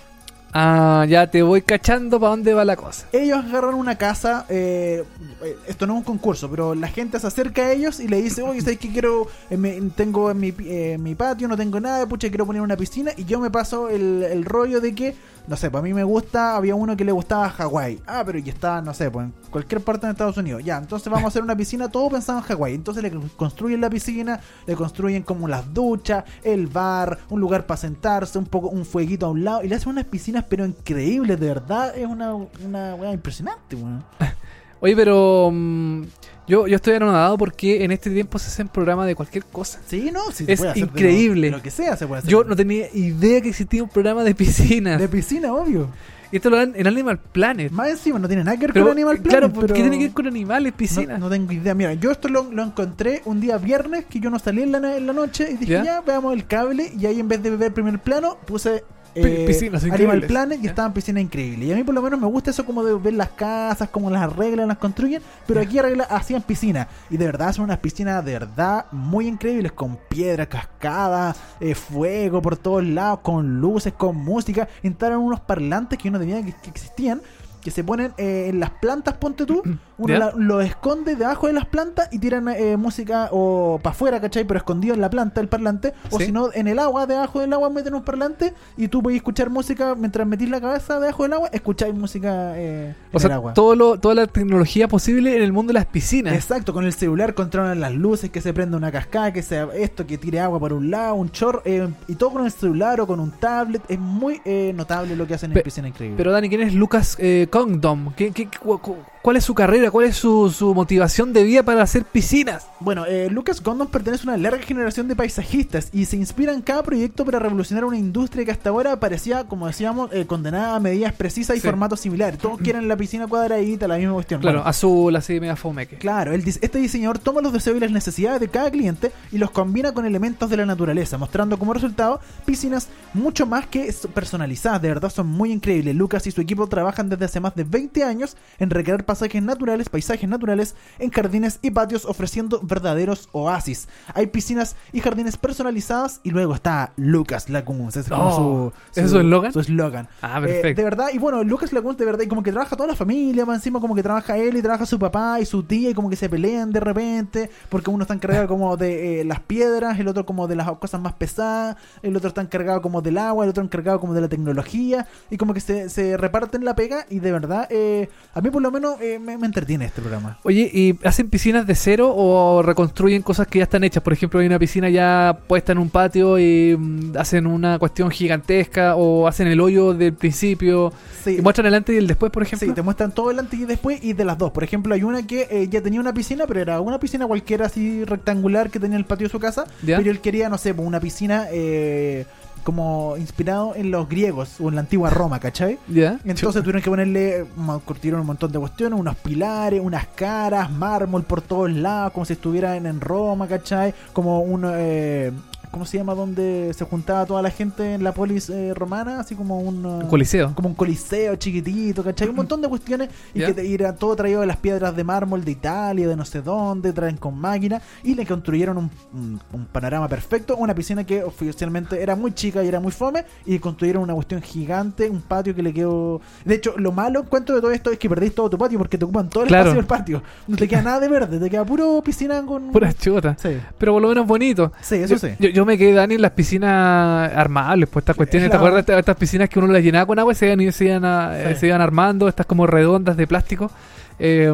Ah, 0.54 1.06
ya 1.08 1.30
te 1.30 1.42
voy 1.42 1.62
cachando 1.62 2.20
para 2.20 2.30
dónde 2.32 2.52
va 2.52 2.62
la 2.66 2.76
cosa. 2.76 3.06
Ellos 3.10 3.42
agarran 3.42 3.74
una 3.74 3.96
casa, 3.96 4.44
eh, 4.50 5.02
eh, 5.42 5.56
esto 5.66 5.86
no 5.86 5.94
es 5.94 5.98
un 6.00 6.04
concurso, 6.04 6.50
pero 6.50 6.74
la 6.74 6.88
gente 6.88 7.18
se 7.18 7.26
acerca 7.26 7.62
a 7.62 7.72
ellos 7.72 7.98
y 8.00 8.06
le 8.06 8.20
dice, 8.20 8.42
oye, 8.42 8.60
¿sabes 8.60 8.76
qué 8.78 8.92
quiero? 8.92 9.28
eh, 9.48 9.56
me- 9.56 9.80
tengo 9.96 10.30
en 10.30 10.38
mi, 10.40 10.52
eh, 10.66 10.98
mi 11.00 11.14
patio, 11.14 11.48
no 11.48 11.56
tengo 11.56 11.80
nada, 11.80 12.06
pucha, 12.06 12.28
quiero 12.28 12.44
poner 12.44 12.60
una 12.60 12.76
piscina 12.76 13.12
y 13.16 13.24
yo 13.24 13.40
me 13.40 13.50
paso 13.50 13.88
el, 13.88 14.22
el 14.24 14.44
rollo 14.44 14.82
de 14.82 14.94
que, 14.94 15.14
no 15.46 15.56
sé, 15.56 15.70
para 15.70 15.82
mí 15.82 15.92
me 15.92 16.04
gusta, 16.04 16.56
había 16.56 16.74
uno 16.74 16.96
que 16.96 17.04
le 17.04 17.12
gustaba 17.12 17.50
Hawái. 17.50 18.00
Ah, 18.06 18.22
pero 18.24 18.38
ya 18.38 18.52
está, 18.52 18.80
no 18.80 18.94
sé, 18.94 19.10
pues 19.10 19.26
en 19.26 19.34
cualquier 19.50 19.80
parte 19.80 20.06
de 20.06 20.12
Estados 20.12 20.36
Unidos. 20.36 20.62
Ya, 20.64 20.78
entonces 20.78 21.10
vamos 21.10 21.24
a 21.24 21.28
hacer 21.28 21.42
una 21.42 21.56
piscina, 21.56 21.88
todo 21.88 22.10
pensado 22.10 22.38
en 22.38 22.44
Hawái. 22.44 22.74
Entonces 22.74 23.02
le 23.02 23.10
construyen 23.36 23.80
la 23.80 23.90
piscina, 23.90 24.40
le 24.66 24.76
construyen 24.76 25.22
como 25.22 25.48
las 25.48 25.72
duchas, 25.74 26.24
el 26.42 26.68
bar, 26.68 27.18
un 27.28 27.40
lugar 27.40 27.66
para 27.66 27.78
sentarse, 27.78 28.38
un 28.38 28.46
poco 28.46 28.68
un 28.68 28.84
fueguito 28.84 29.26
a 29.26 29.30
un 29.30 29.44
lado 29.44 29.62
y 29.64 29.68
le 29.68 29.74
hacen 29.74 29.90
unas 29.90 30.04
piscinas 30.04 30.44
pero 30.48 30.64
increíbles, 30.64 31.38
de 31.38 31.46
verdad, 31.46 31.96
es 31.96 32.06
una, 32.06 32.34
una 32.34 33.12
impresionante, 33.12 33.76
weón. 33.76 34.04
Oye, 34.80 34.96
pero 34.96 35.50
mm, 35.52 36.02
Yo, 36.48 36.66
yo 36.66 36.76
estoy 36.76 36.94
anonadado 36.94 37.38
porque 37.38 37.84
en 37.84 37.92
este 37.92 38.10
tiempo 38.10 38.38
se 38.38 38.48
hacen 38.48 38.68
programas 38.68 39.06
de 39.06 39.14
cualquier 39.14 39.44
cosa. 39.44 39.78
Sí, 39.86 40.10
no, 40.12 40.30
sí, 40.32 40.44
se 40.44 40.52
Es 40.52 40.58
puede 40.58 40.70
hacer 40.72 40.82
de 40.84 40.90
lo- 40.90 40.98
increíble. 40.98 41.50
Lo, 41.50 41.62
que 41.62 41.70
sea 41.70 41.96
se 41.96 42.06
puede 42.06 42.18
hacer. 42.20 42.30
Yo 42.30 42.44
no 42.44 42.56
tenía 42.56 42.86
idea 42.92 43.40
que 43.40 43.48
existía 43.50 43.82
un 43.82 43.88
programa 43.88 44.24
de 44.24 44.34
piscinas. 44.34 44.98
De 45.00 45.08
piscina, 45.08 45.52
obvio. 45.52 45.88
Y 46.32 46.36
esto 46.36 46.48
lo 46.48 46.56
dan 46.56 46.72
en 46.74 46.86
Animal 46.86 47.18
Planet. 47.18 47.70
Más 47.70 47.90
encima, 47.90 48.18
no 48.18 48.26
tiene 48.26 48.42
nada 48.42 48.56
que 48.56 48.62
ver 48.66 48.72
Pero, 48.72 48.86
con 48.86 48.92
Animal 48.92 49.18
Planet. 49.18 49.30
claro, 49.38 49.52
¿por 49.52 49.62
pero... 49.64 49.74
¿qué 49.74 49.82
tiene 49.82 49.98
que 49.98 50.04
ver 50.04 50.12
con 50.14 50.26
animales, 50.26 50.72
No, 50.72 50.76
piscinas? 50.78 51.20
no 51.20 51.28
tengo 51.28 51.52
idea. 51.52 51.74
Mira, 51.74 51.92
yo 51.94 52.10
esto 52.10 52.28
lo, 52.28 52.50
lo 52.50 52.62
encontré 52.62 53.20
un 53.26 53.38
día 53.40 53.58
viernes 53.58 54.06
que 54.06 54.18
yo 54.18 54.30
no 54.30 54.38
salí 54.38 54.62
en 54.62 54.72
la, 54.72 54.96
en 54.96 55.06
la 55.06 55.12
noche 55.12 55.46
y 55.52 55.56
dije, 55.58 55.72
¿Ya? 55.74 55.84
ya, 55.84 56.00
veamos 56.00 56.32
el 56.32 56.46
cable. 56.46 56.90
Y 56.98 57.04
ahí 57.06 57.20
en 57.20 57.28
vez 57.28 57.42
de 57.42 57.50
ver 57.54 57.72
primer 57.74 57.98
plano, 57.98 58.38
puse 58.46 58.82
eh, 59.14 59.44
piscinas 59.46 59.84
Animal. 59.84 60.22
Planet 60.22 60.60
y 60.62 60.66
estaban 60.66 60.92
piscinas 60.92 61.22
increíbles. 61.22 61.68
Y 61.68 61.72
a 61.72 61.76
mí 61.76 61.84
por 61.84 61.94
lo 61.94 62.02
menos 62.02 62.20
me 62.20 62.26
gusta 62.26 62.50
eso 62.50 62.64
como 62.64 62.84
de 62.84 62.94
ver 62.94 63.14
las 63.14 63.30
casas, 63.30 63.88
cómo 63.90 64.10
las 64.10 64.22
arreglan, 64.22 64.68
las 64.68 64.78
construyen. 64.78 65.22
Pero 65.46 65.60
aquí 65.60 65.78
arregla, 65.78 66.04
hacían 66.04 66.42
piscinas. 66.42 66.88
Y 67.10 67.16
de 67.16 67.26
verdad 67.26 67.52
son 67.52 67.64
unas 67.64 67.78
piscinas 67.78 68.24
de 68.24 68.32
verdad 68.32 68.86
muy 68.92 69.26
increíbles, 69.26 69.72
con 69.72 69.98
piedra, 70.08 70.46
cascadas, 70.46 71.36
eh, 71.60 71.74
fuego 71.74 72.40
por 72.40 72.56
todos 72.56 72.84
lados, 72.84 73.20
con 73.22 73.60
luces, 73.60 73.92
con 73.92 74.16
música. 74.16 74.68
Instalaron 74.82 75.22
unos 75.24 75.40
parlantes 75.40 75.98
que 75.98 76.04
yo 76.04 76.12
no 76.12 76.18
tenía 76.18 76.42
que, 76.42 76.52
que 76.52 76.70
existían. 76.70 77.20
Que 77.60 77.70
se 77.70 77.84
ponen 77.84 78.12
eh, 78.18 78.46
en 78.48 78.58
las 78.58 78.70
plantas, 78.70 79.14
ponte 79.14 79.46
tú, 79.46 79.62
uno 79.98 80.30
lo 80.36 80.60
esconde 80.60 81.16
debajo 81.16 81.46
de 81.46 81.52
las 81.52 81.66
plantas 81.66 82.08
y 82.12 82.18
tiran 82.18 82.48
eh, 82.48 82.76
música 82.76 83.28
o 83.32 83.78
para 83.82 83.92
afuera, 83.94 84.20
¿cachai? 84.20 84.44
Pero 84.44 84.58
escondido 84.58 84.94
en 84.94 85.00
la 85.00 85.10
planta 85.10 85.40
el 85.40 85.48
parlante. 85.48 85.92
O 86.10 86.18
Sí. 86.18 86.26
si 86.26 86.32
no, 86.32 86.48
en 86.52 86.66
el 86.68 86.78
agua, 86.78 87.06
debajo 87.06 87.40
del 87.40 87.52
agua 87.52 87.70
meten 87.70 87.94
un 87.94 88.02
parlante 88.02 88.54
y 88.76 88.88
tú 88.88 89.02
podés 89.02 89.16
escuchar 89.16 89.50
música 89.50 89.94
mientras 89.94 90.26
metís 90.26 90.48
la 90.50 90.60
cabeza 90.60 90.98
debajo 91.00 91.22
del 91.24 91.34
agua, 91.34 91.48
escucháis 91.52 91.94
música 91.94 92.52
eh, 92.58 92.94
O 93.12 93.18
en 93.18 93.26
el 93.26 93.32
agua. 93.32 93.54
todo 93.54 93.74
lo, 93.76 93.98
toda 93.98 94.14
la 94.14 94.26
tecnología 94.26 94.88
posible 94.88 95.36
en 95.36 95.42
el 95.42 95.52
mundo 95.52 95.70
de 95.72 95.74
las 95.74 95.86
piscinas. 95.86 96.34
Exacto, 96.34 96.72
con 96.72 96.84
el 96.84 96.92
celular 96.92 97.34
controlan 97.34 97.80
las 97.80 97.92
luces, 97.92 98.30
que 98.30 98.40
se 98.40 98.52
prenda 98.52 98.76
una 98.76 98.90
cascada, 98.92 99.32
que 99.32 99.42
sea 99.42 99.68
esto, 99.74 100.06
que 100.06 100.18
tire 100.18 100.40
agua 100.40 100.58
por 100.58 100.72
un 100.72 100.90
lado, 100.90 101.14
un 101.14 101.30
chorro, 101.30 101.62
eh, 101.64 101.88
y 102.08 102.14
todo 102.14 102.30
con 102.32 102.44
el 102.44 102.50
celular 102.50 103.00
o 103.00 103.06
con 103.06 103.20
un 103.20 103.30
tablet. 103.32 103.82
Es 103.88 103.98
muy 103.98 104.40
eh, 104.44 104.72
notable 104.74 105.14
lo 105.16 105.26
que 105.26 105.34
hacen 105.34 105.50
en 105.50 105.54
Pe- 105.54 105.62
Piscina 105.62 105.88
Increíble. 105.88 106.16
Pero 106.16 106.32
Dani, 106.32 106.48
¿quién 106.48 106.62
es 106.62 106.74
Lucas 106.74 107.16
eh, 107.20 107.46
Condom? 107.50 108.12
¿Qué, 108.14 108.30
qué- 108.32 108.48
cu- 108.60 108.80
cuál 109.22 109.36
es 109.36 109.44
su 109.44 109.54
carrera? 109.54 109.90
¿Cuál 109.90 110.06
es 110.06 110.16
su, 110.16 110.50
su 110.50 110.74
motivación 110.74 111.32
de 111.32 111.44
vida 111.44 111.62
para 111.62 111.82
hacer 111.82 112.04
piscinas? 112.04 112.66
Bueno, 112.80 113.06
eh, 113.06 113.28
Lucas 113.30 113.62
Gondon 113.62 113.88
pertenece 113.88 114.24
a 114.28 114.32
una 114.34 114.36
larga 114.36 114.62
generación 114.62 115.06
de 115.08 115.14
paisajistas 115.16 115.88
y 115.92 116.04
se 116.06 116.16
inspira 116.16 116.52
en 116.52 116.60
cada 116.62 116.82
proyecto 116.82 117.24
para 117.24 117.38
revolucionar 117.38 117.84
una 117.84 117.96
industria 117.96 118.44
que 118.44 118.50
hasta 118.50 118.70
ahora 118.70 118.98
parecía, 118.98 119.44
como 119.44 119.66
decíamos, 119.68 120.10
eh, 120.12 120.26
condenada 120.26 120.74
a 120.76 120.80
medidas 120.80 121.12
precisas 121.12 121.56
y 121.56 121.60
Sí. 121.60 121.66
formatos 121.66 122.00
similares. 122.00 122.38
Todos 122.40 122.58
quieren 122.60 122.88
la 122.88 122.96
piscina 122.96 123.26
cuadradita, 123.28 123.86
la 123.86 123.96
misma 123.98 124.14
cuestión. 124.14 124.40
Claro, 124.40 124.58
Bueno, 124.58 124.68
azul, 124.68 125.14
así 125.14 125.38
media 125.38 125.54
fomeque. 125.56 125.96
Claro, 125.96 126.32
este 126.32 126.78
diseñador 126.78 127.18
toma 127.18 127.40
los 127.40 127.52
deseos 127.52 127.76
y 127.76 127.80
las 127.80 127.90
necesidades 127.92 128.40
de 128.40 128.48
cada 128.48 128.70
cliente 128.70 129.12
y 129.30 129.38
los 129.38 129.50
combina 129.52 129.92
con 129.94 130.04
elementos 130.04 130.50
de 130.50 130.56
la 130.56 130.66
naturaleza, 130.66 131.16
mostrando 131.18 131.58
como 131.58 131.72
resultado 131.72 132.20
piscinas 132.44 132.88
mucho 133.14 133.46
más 133.46 133.66
que 133.66 133.94
personalizadas. 134.12 134.82
De 134.82 134.88
verdad 134.88 135.10
son 135.10 135.28
muy 135.28 135.52
increíbles. 135.52 135.94
Lucas 135.94 136.26
y 136.26 136.30
su 136.32 136.40
equipo 136.40 136.66
trabajan 136.66 137.08
desde 137.08 137.24
hace 137.26 137.40
más 137.40 137.54
de 137.54 137.64
20 137.64 138.02
años 138.04 138.36
en 138.58 138.70
recrear 138.70 139.04
pasajes 139.12 139.42
naturales, 139.42 139.88
paisajes 139.88 140.28
naturales 140.28 140.74
en 140.98 141.10
jardines 141.10 141.58
y 141.62 141.70
patios, 141.70 142.04
ofreciendo 142.06 142.60
verdaderos 142.62 143.28
oasis. 143.32 143.88
Hay 144.14 144.28
piscinas 144.28 144.74
y 144.92 145.00
jardines 145.00 145.36
personalizadas 145.36 146.20
y 146.22 146.30
luego 146.30 146.54
está 146.54 146.92
Lucas 146.96 147.48
Lagoons. 147.50 147.96
Es 147.96 148.08
como 148.08 148.22
Oh, 148.22 148.36
su, 148.36 148.72
¿ese 148.92 149.04
es 149.04 149.10
su 149.10 149.18
eslogan? 149.20 149.52
Su 149.52 149.60
eslogan. 149.60 150.08
Ah, 150.22 150.38
Eh, 150.38 150.46
perfecto. 150.46 150.80
de 150.80 150.84
verdad, 150.84 151.06
y 151.12 151.18
bueno, 151.18 151.44
Lucas 151.44 151.72
Lagoon 151.72 151.96
de 151.96 152.04
verdad, 152.04 152.24
y 152.24 152.28
como 152.28 152.42
que 152.42 152.52
trabaja 152.52 152.74
toda 152.76 152.88
la 152.88 152.96
familia, 152.96 153.44
más 153.44 153.56
encima 153.56 153.80
como 153.80 153.94
que 153.94 154.02
trabaja 154.02 154.38
él 154.38 154.56
y 154.56 154.62
trabaja 154.62 154.86
su 154.86 154.98
papá 154.98 155.40
y 155.40 155.44
su 155.46 155.62
tía, 155.62 155.90
y 155.90 155.94
como 155.94 156.08
que 156.08 156.16
se 156.16 156.28
pelean 156.28 156.70
de 156.72 156.80
repente, 156.80 157.50
porque 157.68 157.90
uno 157.90 158.02
está 158.02 158.14
encargado 158.14 158.48
como 158.48 158.76
de 158.76 159.20
eh, 159.20 159.24
las 159.24 159.40
piedras, 159.40 159.98
el 160.00 160.08
otro 160.08 160.24
como 160.24 160.48
de 160.48 160.56
las 160.56 160.70
cosas 160.78 161.00
más 161.00 161.12
pesadas, 161.14 161.76
el 162.02 162.16
otro 162.16 162.28
está 162.28 162.40
encargado 162.40 162.80
como 162.80 163.02
del 163.02 163.18
agua, 163.18 163.44
el 163.44 163.50
otro 163.50 163.62
encargado 163.62 164.00
como 164.00 164.14
de 164.14 164.20
la 164.22 164.28
tecnología, 164.28 165.06
y 165.30 165.36
como 165.36 165.52
que 165.54 165.60
se, 165.60 165.88
se 165.90 166.16
reparten 166.16 166.64
la 166.64 166.74
pega, 166.74 167.06
y 167.10 167.18
de 167.20 167.32
verdad, 167.32 167.66
eh, 167.70 168.08
a 168.34 168.40
mí 168.40 168.50
por 168.50 168.62
lo 168.62 168.70
menos 168.70 168.96
eh, 169.02 169.18
me, 169.18 169.36
me 169.36 169.46
entretiene 169.46 169.86
este 169.86 170.00
programa. 170.00 170.38
Oye, 170.42 170.70
¿y 170.72 170.98
hacen 171.04 171.28
piscinas 171.28 171.66
de 171.66 171.74
cero 171.74 172.12
o 172.14 172.62
reconstruyen 172.62 173.22
cosas 173.22 173.46
que 173.46 173.58
ya 173.58 173.64
están 173.64 173.84
hechas? 173.84 174.02
Por 174.02 174.12
ejemplo, 174.12 174.40
hay 174.40 174.46
una 174.46 174.58
piscina 174.58 174.88
ya 174.88 175.38
puesta 175.46 175.72
en 175.72 175.78
un 175.78 175.90
patio 175.90 176.38
y 176.38 176.76
mm, 176.76 177.16
hacen 177.18 177.46
una 177.46 177.78
cuestión 177.78 178.10
gigantesca 178.10 178.96
o 178.96 179.26
hacen 179.26 179.48
el 179.48 179.60
hoyo 179.60 179.94
del 179.94 180.14
principio 180.14 180.92
Sí, 181.24 181.36
y 181.38 181.40
muestran 181.40 181.66
el 181.66 181.74
antes 181.74 181.94
y 181.94 181.98
el 181.98 182.06
después, 182.06 182.32
por 182.32 182.42
ejemplo. 182.42 182.66
Sí, 182.66 182.74
te 182.74 182.82
muestran 182.82 183.12
todo 183.12 183.30
el 183.30 183.38
antes 183.38 183.58
y 183.58 183.64
después 183.64 184.02
y 184.02 184.12
de 184.12 184.24
las 184.24 184.38
dos. 184.38 184.50
Por 184.50 184.64
ejemplo, 184.64 184.94
hay 184.94 185.02
una 185.02 185.26
que 185.26 185.46
eh, 185.50 185.68
ya 185.68 185.80
tenía 185.80 186.00
una 186.00 186.12
piscina, 186.12 186.46
pero 186.46 186.60
era 186.60 186.80
una 186.80 186.98
piscina 186.98 187.26
cualquiera 187.26 187.66
así 187.66 188.04
rectangular 188.04 188.70
que 188.70 188.80
tenía 188.80 188.96
en 188.96 189.00
el 189.00 189.06
patio 189.06 189.26
de 189.26 189.32
su 189.32 189.38
casa. 189.38 189.64
¿Ya? 189.82 189.98
Pero 189.98 190.10
él 190.10 190.20
quería, 190.20 190.48
no 190.48 190.58
sé, 190.58 190.74
pues, 190.74 190.86
una 190.86 191.00
piscina 191.00 191.46
eh, 191.50 192.26
como 192.62 193.16
inspirado 193.16 193.74
en 193.74 193.90
los 193.90 194.08
griegos 194.08 194.60
o 194.60 194.68
en 194.68 194.76
la 194.76 194.80
antigua 194.82 195.10
Roma, 195.10 195.40
¿cachai? 195.40 195.78
¿Ya? 195.88 196.18
Entonces 196.24 196.62
tuvieron 196.62 196.82
que 196.82 196.90
ponerle, 196.90 197.46
curtieron 197.84 198.20
un 198.20 198.26
montón 198.26 198.52
de 198.52 198.58
cuestiones, 198.58 198.98
unos 198.98 199.16
pilares, 199.16 199.80
unas 199.82 200.06
caras, 200.08 200.70
mármol 200.70 201.22
por 201.24 201.42
todos 201.42 201.70
lados, 201.70 202.12
como 202.12 202.24
si 202.24 202.34
estuvieran 202.34 202.86
en 202.86 203.00
Roma, 203.00 203.46
¿cachai? 203.48 203.94
Como 204.12 204.40
un, 204.40 204.64
eh, 204.66 205.32
¿cómo 205.72 205.84
se 205.86 205.96
llama? 205.98 206.14
Donde 206.14 206.72
se 206.74 206.84
juntaba 206.84 207.26
toda 207.26 207.42
la 207.42 207.50
gente 207.50 207.94
en 207.94 208.04
la 208.04 208.12
polis 208.12 208.48
eh, 208.50 208.72
romana, 208.74 209.18
así 209.18 209.34
como 209.34 209.58
un... 209.60 209.84
eh, 209.84 209.88
Un 210.04 210.08
coliseo. 210.08 210.54
como 210.54 210.68
un 210.68 210.74
coliseo 210.76 211.34
chiquitito, 211.36 212.04
¿cachai? 212.04 212.28
Un 212.28 212.36
montón 212.36 212.60
de 212.62 212.68
cuestiones 212.68 213.08
y 213.34 213.40
Ya. 213.40 213.46
que 213.48 213.54
te 213.54 213.72
era 213.74 213.96
todo 213.96 214.14
traído 214.14 214.42
de 214.42 214.46
las 214.46 214.58
piedras 214.58 214.94
de 214.94 215.02
mármol 215.02 215.44
de 215.44 215.50
Italia, 215.50 216.06
de 216.06 216.14
no 216.14 216.24
sé 216.24 216.42
dónde, 216.42 216.92
traen 216.92 217.16
con 217.16 217.36
máquina 217.38 217.80
y 218.04 218.14
le 218.14 218.24
construyeron 218.26 218.76
un, 218.78 218.90
un- 219.14 219.40
un 219.52 219.64
panorama 219.66 220.06
perfecto, 220.08 220.56
una 220.56 220.74
piscina 220.74 221.04
que 221.04 221.24
oficialmente 221.24 222.02
era 222.02 222.14
muy 222.14 222.32
chica 222.32 222.62
y 222.62 222.68
era 222.68 222.78
muy 222.78 222.92
fome 222.92 223.24
y 223.46 223.58
construyeron 223.58 224.02
una 224.02 224.14
cuestión 224.14 224.42
gigante, 224.42 225.08
un 225.08 225.22
patio 225.22 225.54
que 225.54 225.62
le 225.62 225.72
quedó... 225.72 226.20
De 226.44 226.54
hecho, 226.54 226.74
lo 226.76 226.92
malo 226.92 227.20
encuentro 227.20 227.54
de 227.54 227.60
todo 227.62 227.70
esto 227.72 227.90
es 227.90 227.98
que 227.98 228.08
perdís 228.08 228.34
todo 228.34 228.50
tu 228.50 228.58
patio 228.58 228.78
porque 228.78 228.98
te 228.98 229.04
ocupan 229.04 229.28
todo 229.30 229.44
el 229.44 229.48
Claro. 229.48 229.70
espacio 229.70 229.80
del 229.80 229.86
patio. 229.86 230.22
No 230.46 230.56
te 230.56 230.68
queda 230.68 230.82
nada 230.82 231.00
de 231.00 231.08
verde, 231.08 231.38
te 231.40 231.48
queda 231.50 231.64
puro 231.64 232.02
piscina 232.04 232.44
con... 232.44 232.70
Pura 232.72 232.92
chota. 232.92 233.36
Sí, 233.40 233.56
Pero 233.78 233.92
por 233.94 234.02
lo 234.02 234.08
menos 234.08 234.26
bonito. 234.26 234.70
sí, 234.82 234.96
eso 234.96 235.14
yo, 235.14 235.18
sí. 235.18 235.28
Yo, 235.38 235.48
yo 235.48 235.61
me 235.66 235.76
quedé, 235.78 235.92
Dani, 235.92 236.14
en 236.16 236.22
las 236.22 236.30
piscinas 236.32 237.32
armables, 237.34 237.88
pues 237.88 238.02
estas 238.02 238.16
cuestiones, 238.16 238.50
¿te 238.50 238.56
acuerdas 238.56 238.86
de 238.86 238.98
estas, 238.98 239.16
piscinas 239.16 239.48
que 239.48 239.58
uno 239.58 239.68
las 239.72 239.82
llenaba 239.82 240.06
con 240.06 240.18
agua 240.18 240.32
y 240.32 240.36
se 240.36 240.46
iban, 240.46 240.60
y 240.60 240.72
se 240.72 240.84
iban, 240.86 241.04
a- 241.04 241.38
eh, 241.50 241.54
se 241.56 241.66
iban 241.66 241.80
armando, 241.80 242.28
estas 242.28 242.46
como 242.46 242.66
redondas 242.66 243.16
de 243.16 243.26
plástico? 243.26 243.70
Eh, 244.18 244.52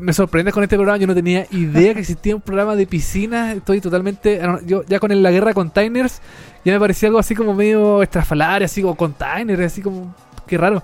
me 0.00 0.12
sorprende 0.12 0.50
con 0.52 0.62
este 0.64 0.76
programa, 0.76 0.98
yo 0.98 1.06
no 1.06 1.14
tenía 1.14 1.46
idea 1.50 1.94
que 1.94 2.00
existía 2.00 2.34
un 2.34 2.40
programa 2.42 2.74
de 2.74 2.86
piscinas, 2.86 3.56
estoy 3.56 3.80
totalmente, 3.80 4.40
yo 4.66 4.82
ya 4.88 4.98
con 4.98 5.12
el- 5.12 5.22
la 5.22 5.30
guerra 5.30 5.48
de 5.48 5.54
containers, 5.54 6.20
ya 6.64 6.72
me 6.72 6.80
parecía 6.80 7.08
algo 7.08 7.18
así 7.20 7.34
como 7.34 7.54
medio 7.54 8.02
estrafalario, 8.02 8.64
así 8.64 8.82
como 8.82 8.96
containers, 8.96 9.60
así 9.60 9.82
como, 9.82 10.14
qué 10.46 10.58
raro. 10.58 10.82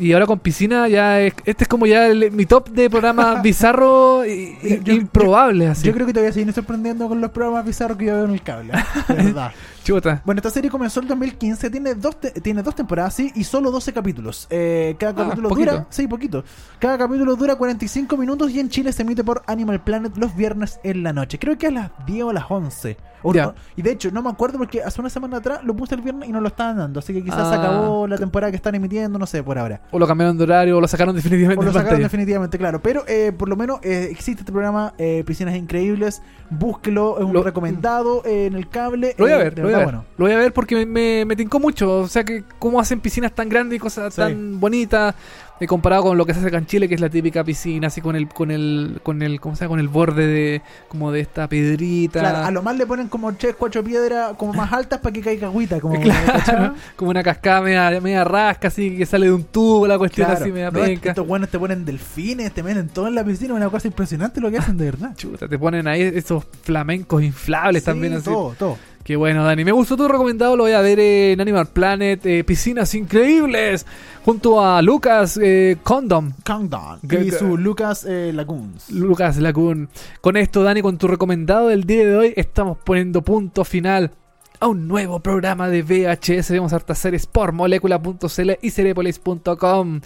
Y 0.00 0.12
ahora 0.14 0.26
con 0.26 0.38
piscina 0.38 0.88
ya 0.88 1.20
es, 1.20 1.34
este 1.44 1.64
es 1.64 1.68
como 1.68 1.86
ya 1.86 2.06
el- 2.08 2.32
mi 2.32 2.46
top 2.46 2.70
de 2.70 2.88
programas 2.90 3.42
bizarros 3.42 4.26
y, 4.26 4.56
y- 4.62 4.80
Yo- 4.82 4.94
improbables, 4.94 5.68
así. 5.70 5.86
Yo 5.86 5.92
creo 5.92 6.06
que 6.06 6.12
te 6.14 6.20
voy 6.20 6.28
a 6.30 6.32
seguir 6.32 6.52
sorprendiendo 6.52 7.06
con 7.06 7.20
los 7.20 7.30
programas 7.30 7.64
bizarros 7.66 7.98
que 7.98 8.06
yo 8.06 8.14
veo 8.14 8.24
en 8.24 8.30
el 8.32 8.42
cable. 8.42 8.72
De 9.08 9.14
verdad. 9.22 9.52
Chuta. 9.84 10.22
Bueno, 10.24 10.38
esta 10.40 10.50
serie 10.50 10.70
comenzó 10.70 11.00
en 11.00 11.08
2015, 11.08 11.70
tiene 11.70 11.94
dos, 11.94 12.16
tiene 12.42 12.62
dos 12.62 12.74
temporadas, 12.74 13.14
sí, 13.14 13.32
y 13.34 13.44
solo 13.44 13.70
12 13.70 13.92
capítulos. 13.92 14.46
Eh, 14.50 14.94
cada 14.98 15.12
Ah, 15.12 15.24
capítulo 15.24 15.48
dura, 15.48 15.86
sí, 15.90 16.06
poquito. 16.06 16.44
Cada 16.78 16.98
capítulo 16.98 17.34
dura 17.36 17.56
45 17.56 18.16
minutos 18.16 18.50
y 18.50 18.60
en 18.60 18.68
Chile 18.68 18.92
se 18.92 19.02
emite 19.02 19.24
por 19.24 19.42
Animal 19.46 19.82
Planet 19.82 20.16
los 20.16 20.36
viernes 20.36 20.80
en 20.84 21.02
la 21.02 21.12
noche. 21.12 21.38
Creo 21.38 21.56
que 21.56 21.68
a 21.68 21.70
las 21.70 21.90
10 22.06 22.24
o 22.24 22.30
a 22.30 22.32
las 22.34 22.44
11. 22.50 22.96
O 23.22 23.34
no- 23.34 23.54
y 23.76 23.82
de 23.82 23.90
hecho, 23.92 24.10
no 24.10 24.22
me 24.22 24.30
acuerdo 24.30 24.56
porque 24.56 24.82
hace 24.82 24.98
una 24.98 25.10
semana 25.10 25.36
atrás 25.38 25.60
lo 25.62 25.76
puse 25.76 25.94
el 25.94 26.00
viernes 26.00 26.26
y 26.26 26.32
no 26.32 26.40
lo 26.40 26.48
estaban 26.48 26.78
dando. 26.78 27.00
Así 27.00 27.12
que 27.12 27.22
quizás 27.22 27.48
se 27.50 27.54
Ah. 27.54 27.58
acabó 27.58 28.06
la 28.06 28.16
temporada 28.16 28.50
que 28.50 28.56
están 28.56 28.74
emitiendo, 28.74 29.18
no 29.18 29.26
sé, 29.26 29.42
por 29.42 29.58
ahora. 29.58 29.82
O 29.90 29.98
lo 29.98 30.06
cambiaron 30.06 30.38
de 30.38 30.44
horario 30.44 30.78
o 30.78 30.80
lo 30.80 30.88
sacaron 30.88 31.14
definitivamente 31.14 31.60
O 31.62 31.66
lo 31.66 31.72
sacaron 31.72 32.00
definitivamente, 32.00 32.56
claro. 32.56 32.80
Pero 32.80 33.04
eh, 33.06 33.32
por 33.36 33.50
lo 33.50 33.56
menos 33.56 33.78
eh, 33.82 34.08
existe 34.10 34.40
este 34.40 34.52
programa, 34.52 34.94
eh, 34.96 35.22
Piscinas 35.26 35.54
Increíbles. 35.54 36.22
Búsquelo, 36.48 37.18
es 37.18 37.24
un 37.26 37.34
Lo- 37.34 37.42
recomendado 37.42 38.22
en 38.24 38.54
el 38.54 38.70
cable. 38.70 39.14
Lo 39.18 39.26
voy 39.26 39.32
a 39.34 39.36
ver, 39.36 39.58
lo 39.58 39.64
voy 39.64 39.74
a 39.74 39.78
ver. 39.80 39.94
bueno. 39.94 40.04
Lo 40.18 40.24
voy 40.26 40.34
a 40.34 40.38
ver 40.38 40.52
porque 40.52 40.86
me, 40.86 41.24
me, 41.24 41.36
tincó 41.36 41.58
mucho. 41.60 42.00
O 42.00 42.08
sea, 42.08 42.24
que 42.24 42.44
cómo 42.58 42.80
hacen 42.80 43.00
piscinas 43.00 43.32
tan 43.34 43.48
grandes 43.48 43.76
y 43.76 43.80
cosas 43.80 44.14
Sí. 44.14 44.20
tan 44.20 44.58
bonitas. 44.60 45.14
eh, 45.62 45.66
comparado 45.66 46.04
con 46.04 46.16
lo 46.16 46.24
que 46.24 46.32
se 46.32 46.38
hace 46.38 46.48
acá 46.48 46.56
en 46.56 46.64
Chile, 46.64 46.88
que 46.88 46.94
es 46.94 47.02
la 47.02 47.10
típica 47.10 47.44
piscina, 47.44 47.88
así 47.88 48.00
con 48.00 48.16
el, 48.16 48.28
con 48.28 48.50
el, 48.50 48.98
con 49.02 49.20
el, 49.20 49.42
¿cómo 49.42 49.54
se 49.56 49.60
llama? 49.64 49.72
Con 49.72 49.80
el 49.80 49.88
borde 49.88 50.26
de, 50.26 50.62
como 50.88 51.12
de 51.12 51.20
esta 51.20 51.50
piedrita. 51.50 52.20
Claro, 52.20 52.38
a 52.46 52.50
lo 52.50 52.62
más 52.62 52.78
le 52.78 52.86
ponen 52.86 53.08
como 53.08 53.30
3, 53.34 53.56
4 53.58 53.84
piedras 53.84 54.32
como 54.38 54.54
más 54.54 54.72
altas 54.72 55.00
para 55.00 55.12
que 55.12 55.20
caiga 55.20 55.48
agüita. 55.48 55.78
Como, 55.78 56.00
Claro, 56.00 56.32
¿cachai? 56.32 56.70
como 56.96 57.10
una 57.10 57.22
cascada 57.22 57.60
media, 57.60 58.00
media 58.00 58.24
rasca, 58.24 58.68
así 58.68 58.96
que 58.96 59.04
sale 59.04 59.26
de 59.26 59.32
un 59.34 59.44
tubo, 59.44 59.86
la 59.86 59.98
cuestión 59.98 60.28
Claro. 60.28 60.40
así 60.40 60.50
media 60.50 60.70
No, 60.70 60.80
penca. 60.80 61.10
estos 61.10 61.26
buenos 61.26 61.50
te 61.50 61.58
ponen 61.58 61.84
delfines, 61.84 62.52
te 62.54 62.62
meten 62.62 62.88
todo 62.88 63.08
en 63.08 63.14
la 63.14 63.22
piscina, 63.22 63.52
una 63.52 63.68
cosa 63.68 63.86
impresionante 63.86 64.40
lo 64.40 64.50
que 64.50 64.56
hacen 64.56 64.78
de 64.78 64.86
verdad. 64.86 65.14
Chuta, 65.14 65.46
te 65.46 65.58
ponen 65.58 65.86
ahí 65.86 66.00
esos 66.00 66.42
flamencos 66.62 67.22
inflables 67.22 67.82
Sí, 67.82 67.86
también 67.86 68.14
así. 68.14 68.24
todo, 68.24 68.54
todo. 68.58 68.78
Qué 69.10 69.16
bueno, 69.16 69.42
Dani. 69.42 69.64
Me 69.64 69.72
gustó 69.72 69.96
tu 69.96 70.06
recomendado. 70.06 70.54
Lo 70.56 70.62
voy 70.62 70.72
a 70.72 70.80
ver 70.82 71.00
en 71.00 71.40
Animal 71.40 71.66
Planet. 71.66 72.24
eh, 72.26 72.44
piscinas 72.44 72.94
increíbles. 72.94 73.84
Junto 74.24 74.64
a 74.64 74.80
Lucas 74.82 75.36
eh, 75.42 75.78
Condom. 75.82 76.30
Countdown. 76.46 77.00
G- 77.02 77.26
Y 77.26 77.30
su 77.32 77.56
Lucas 77.58 78.06
eh, 78.08 78.30
Lagoons. 78.32 78.88
Lucas 78.92 79.36
Lacun. 79.38 79.88
Con 80.20 80.36
esto, 80.36 80.62
Dani, 80.62 80.80
con 80.80 80.96
tu 80.96 81.08
recomendado 81.08 81.66
del 81.66 81.82
día 81.82 82.06
de 82.06 82.16
hoy, 82.16 82.34
estamos 82.36 82.78
poniendo 82.84 83.22
punto 83.22 83.64
final 83.64 84.12
a 84.60 84.68
un 84.68 84.86
nuevo 84.86 85.18
programa 85.18 85.68
de 85.68 85.82
VHS. 85.82 86.52
Vemos 86.52 86.72
hartas 86.72 86.98
series 86.98 87.26
por 87.26 87.50
molecula.cl 87.50 88.50
y 88.62 88.70
cerepolis.com. 88.70 90.02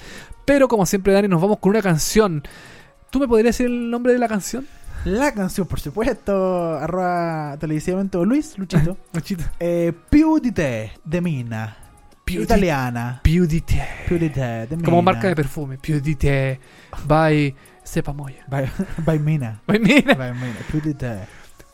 Pero 0.46 0.66
como 0.66 0.86
siempre, 0.86 1.12
Dani, 1.12 1.28
nos 1.28 1.42
vamos 1.42 1.58
con 1.58 1.68
una 1.72 1.82
canción. 1.82 2.42
¿Tú 3.10 3.18
me 3.20 3.28
podrías 3.28 3.54
decir 3.58 3.66
el 3.66 3.90
nombre 3.90 4.14
de 4.14 4.18
la 4.18 4.28
canción? 4.28 4.66
La 5.04 5.32
canción, 5.34 5.66
por 5.66 5.80
supuesto. 5.80 6.74
Arroba 6.78 7.56
televisivamente 7.58 8.16
o 8.16 8.24
Luis, 8.24 8.56
Luchito. 8.58 8.96
Luchito. 9.12 9.44
eh, 9.60 9.92
Piudite 10.10 10.92
de 11.04 11.20
Mina. 11.20 11.76
Piudite. 12.24 12.44
Italiana. 12.54 13.20
Pudite. 13.22 13.86
Piudite 14.08 14.40
de 14.66 14.76
Mina. 14.76 14.84
Como 14.88 15.02
marca 15.02 15.28
de 15.28 15.36
perfume. 15.36 15.76
Pudite. 15.76 16.58
By 17.06 17.54
Sepa 17.82 18.14
Moya. 18.14 18.44
By, 18.48 18.66
by 19.04 19.18
Mina. 19.22 19.60
By 19.66 19.78
Mina. 19.78 20.14
By 20.14 20.32
Mina. 20.32 20.56
Piudite. 20.70 21.26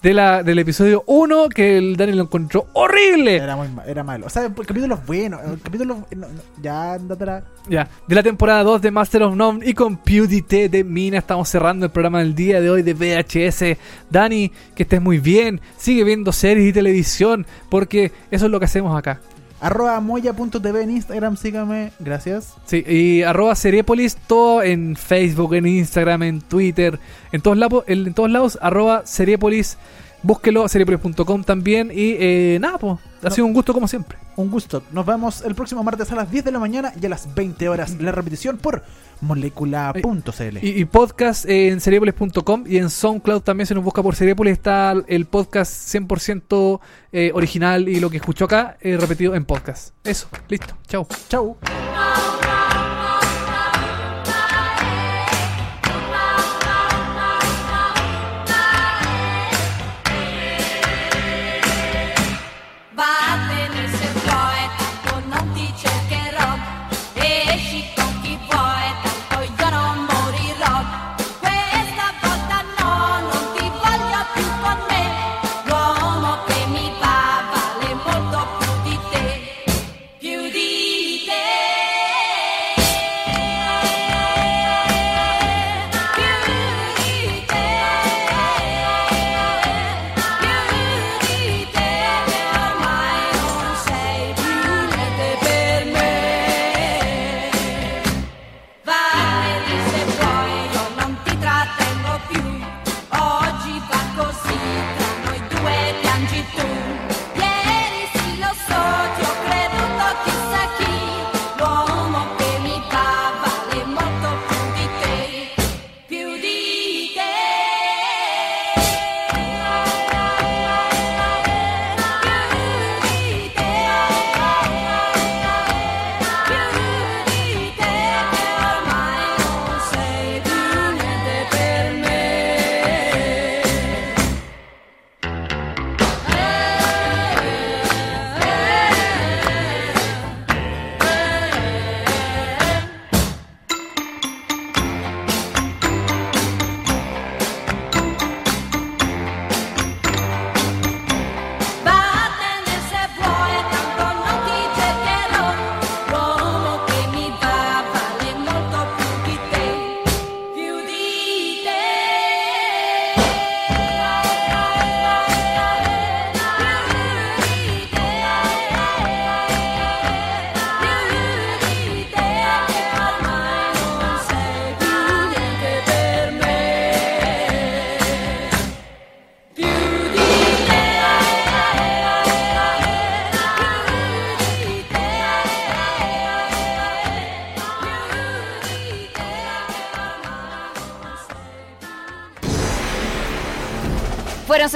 De 0.02 0.14
la, 0.14 0.42
del 0.42 0.58
episodio 0.58 1.04
1 1.06 1.50
que 1.50 1.76
el 1.76 1.94
Dani 1.94 2.12
lo 2.12 2.22
encontró 2.22 2.68
horrible. 2.72 3.36
Era, 3.36 3.54
muy, 3.54 3.68
era 3.86 4.02
malo. 4.02 4.26
O 4.26 4.30
sea, 4.30 4.46
el 4.46 4.54
capítulo 4.54 4.94
es 4.94 5.06
bueno. 5.06 5.38
El 5.44 5.60
capítulo. 5.60 6.06
no, 6.16 6.26
no, 6.26 6.42
ya, 6.62 6.94
andatela. 6.94 7.44
Ya, 7.68 7.86
de 8.06 8.14
la 8.14 8.22
temporada 8.22 8.62
2 8.62 8.80
de 8.80 8.90
Master 8.90 9.24
of 9.24 9.36
None 9.36 9.68
y 9.68 9.74
con 9.74 9.98
PewDiePie 9.98 10.70
de 10.70 10.84
Mina 10.84 11.18
estamos 11.18 11.50
cerrando 11.50 11.84
el 11.84 11.92
programa 11.92 12.20
del 12.20 12.34
día 12.34 12.62
de 12.62 12.70
hoy 12.70 12.82
de 12.82 12.94
VHS. 12.94 13.78
Dani, 14.08 14.50
que 14.74 14.84
estés 14.84 15.02
muy 15.02 15.18
bien, 15.18 15.60
sigue 15.76 16.02
viendo 16.04 16.32
series 16.32 16.70
y 16.70 16.72
televisión, 16.72 17.44
porque 17.68 18.10
eso 18.30 18.46
es 18.46 18.50
lo 18.50 18.58
que 18.58 18.64
hacemos 18.64 18.98
acá. 18.98 19.20
Arroba 19.60 20.00
moya.tv 20.00 20.82
en 20.82 20.90
Instagram. 20.90 21.36
Sígame. 21.36 21.92
Gracias. 21.98 22.54
Sí, 22.64 22.82
y 22.86 23.22
arroba 23.22 23.54
Seriepolis, 23.54 24.16
todo 24.16 24.62
en 24.62 24.96
Facebook, 24.96 25.54
en 25.54 25.66
Instagram, 25.66 26.22
en 26.22 26.40
Twitter, 26.40 26.98
en 27.32 27.40
todos 27.42 27.58
lados, 27.58 27.84
en 27.86 28.14
todos 28.14 28.30
lados, 28.30 28.58
arroba 28.62 29.02
Seriepolis, 29.04 29.76
búsquelo, 30.22 30.66
seriepolis.com 30.68 31.44
también, 31.44 31.90
y 31.92 32.16
eh, 32.18 32.58
nada, 32.60 32.78
pues, 32.78 32.98
ha 33.22 33.28
No. 33.28 33.30
sido 33.30 33.46
un 33.46 33.52
gusto 33.52 33.74
como 33.74 33.86
siempre. 33.86 34.16
Un 34.36 34.50
gusto. 34.50 34.82
Nos 34.92 35.04
vemos 35.04 35.42
el 35.42 35.54
próximo 35.54 35.82
martes 35.84 36.10
a 36.10 36.14
las 36.14 36.30
10 36.30 36.44
de 36.44 36.52
la 36.52 36.58
mañana 36.58 36.92
y 37.00 37.04
a 37.04 37.08
las 37.10 37.34
20 37.34 37.68
horas. 37.68 37.96
La 38.00 38.12
repetición 38.12 38.56
por 38.56 38.82
molecula.cl. 39.20 40.58
Y, 40.62 40.80
y 40.80 40.84
podcast 40.84 41.44
eh, 41.46 41.68
en 41.68 41.80
seriepolis.com 41.80 42.64
y 42.66 42.78
en 42.78 42.90
SoundCloud 42.90 43.42
también 43.42 43.66
se 43.66 43.74
nos 43.74 43.84
busca 43.84 44.02
por 44.02 44.14
Seriepolis. 44.14 44.52
Está 44.52 44.94
el 45.06 45.26
podcast 45.26 45.72
100% 45.94 46.80
eh, 47.12 47.30
original 47.34 47.88
y 47.88 48.00
lo 48.00 48.10
que 48.10 48.18
escuchó 48.18 48.44
acá 48.46 48.76
eh, 48.80 48.96
repetido 48.96 49.34
en 49.34 49.44
podcast. 49.44 49.94
Eso, 50.04 50.28
listo, 50.48 50.76
chao. 50.86 51.06
Chau. 51.28 51.56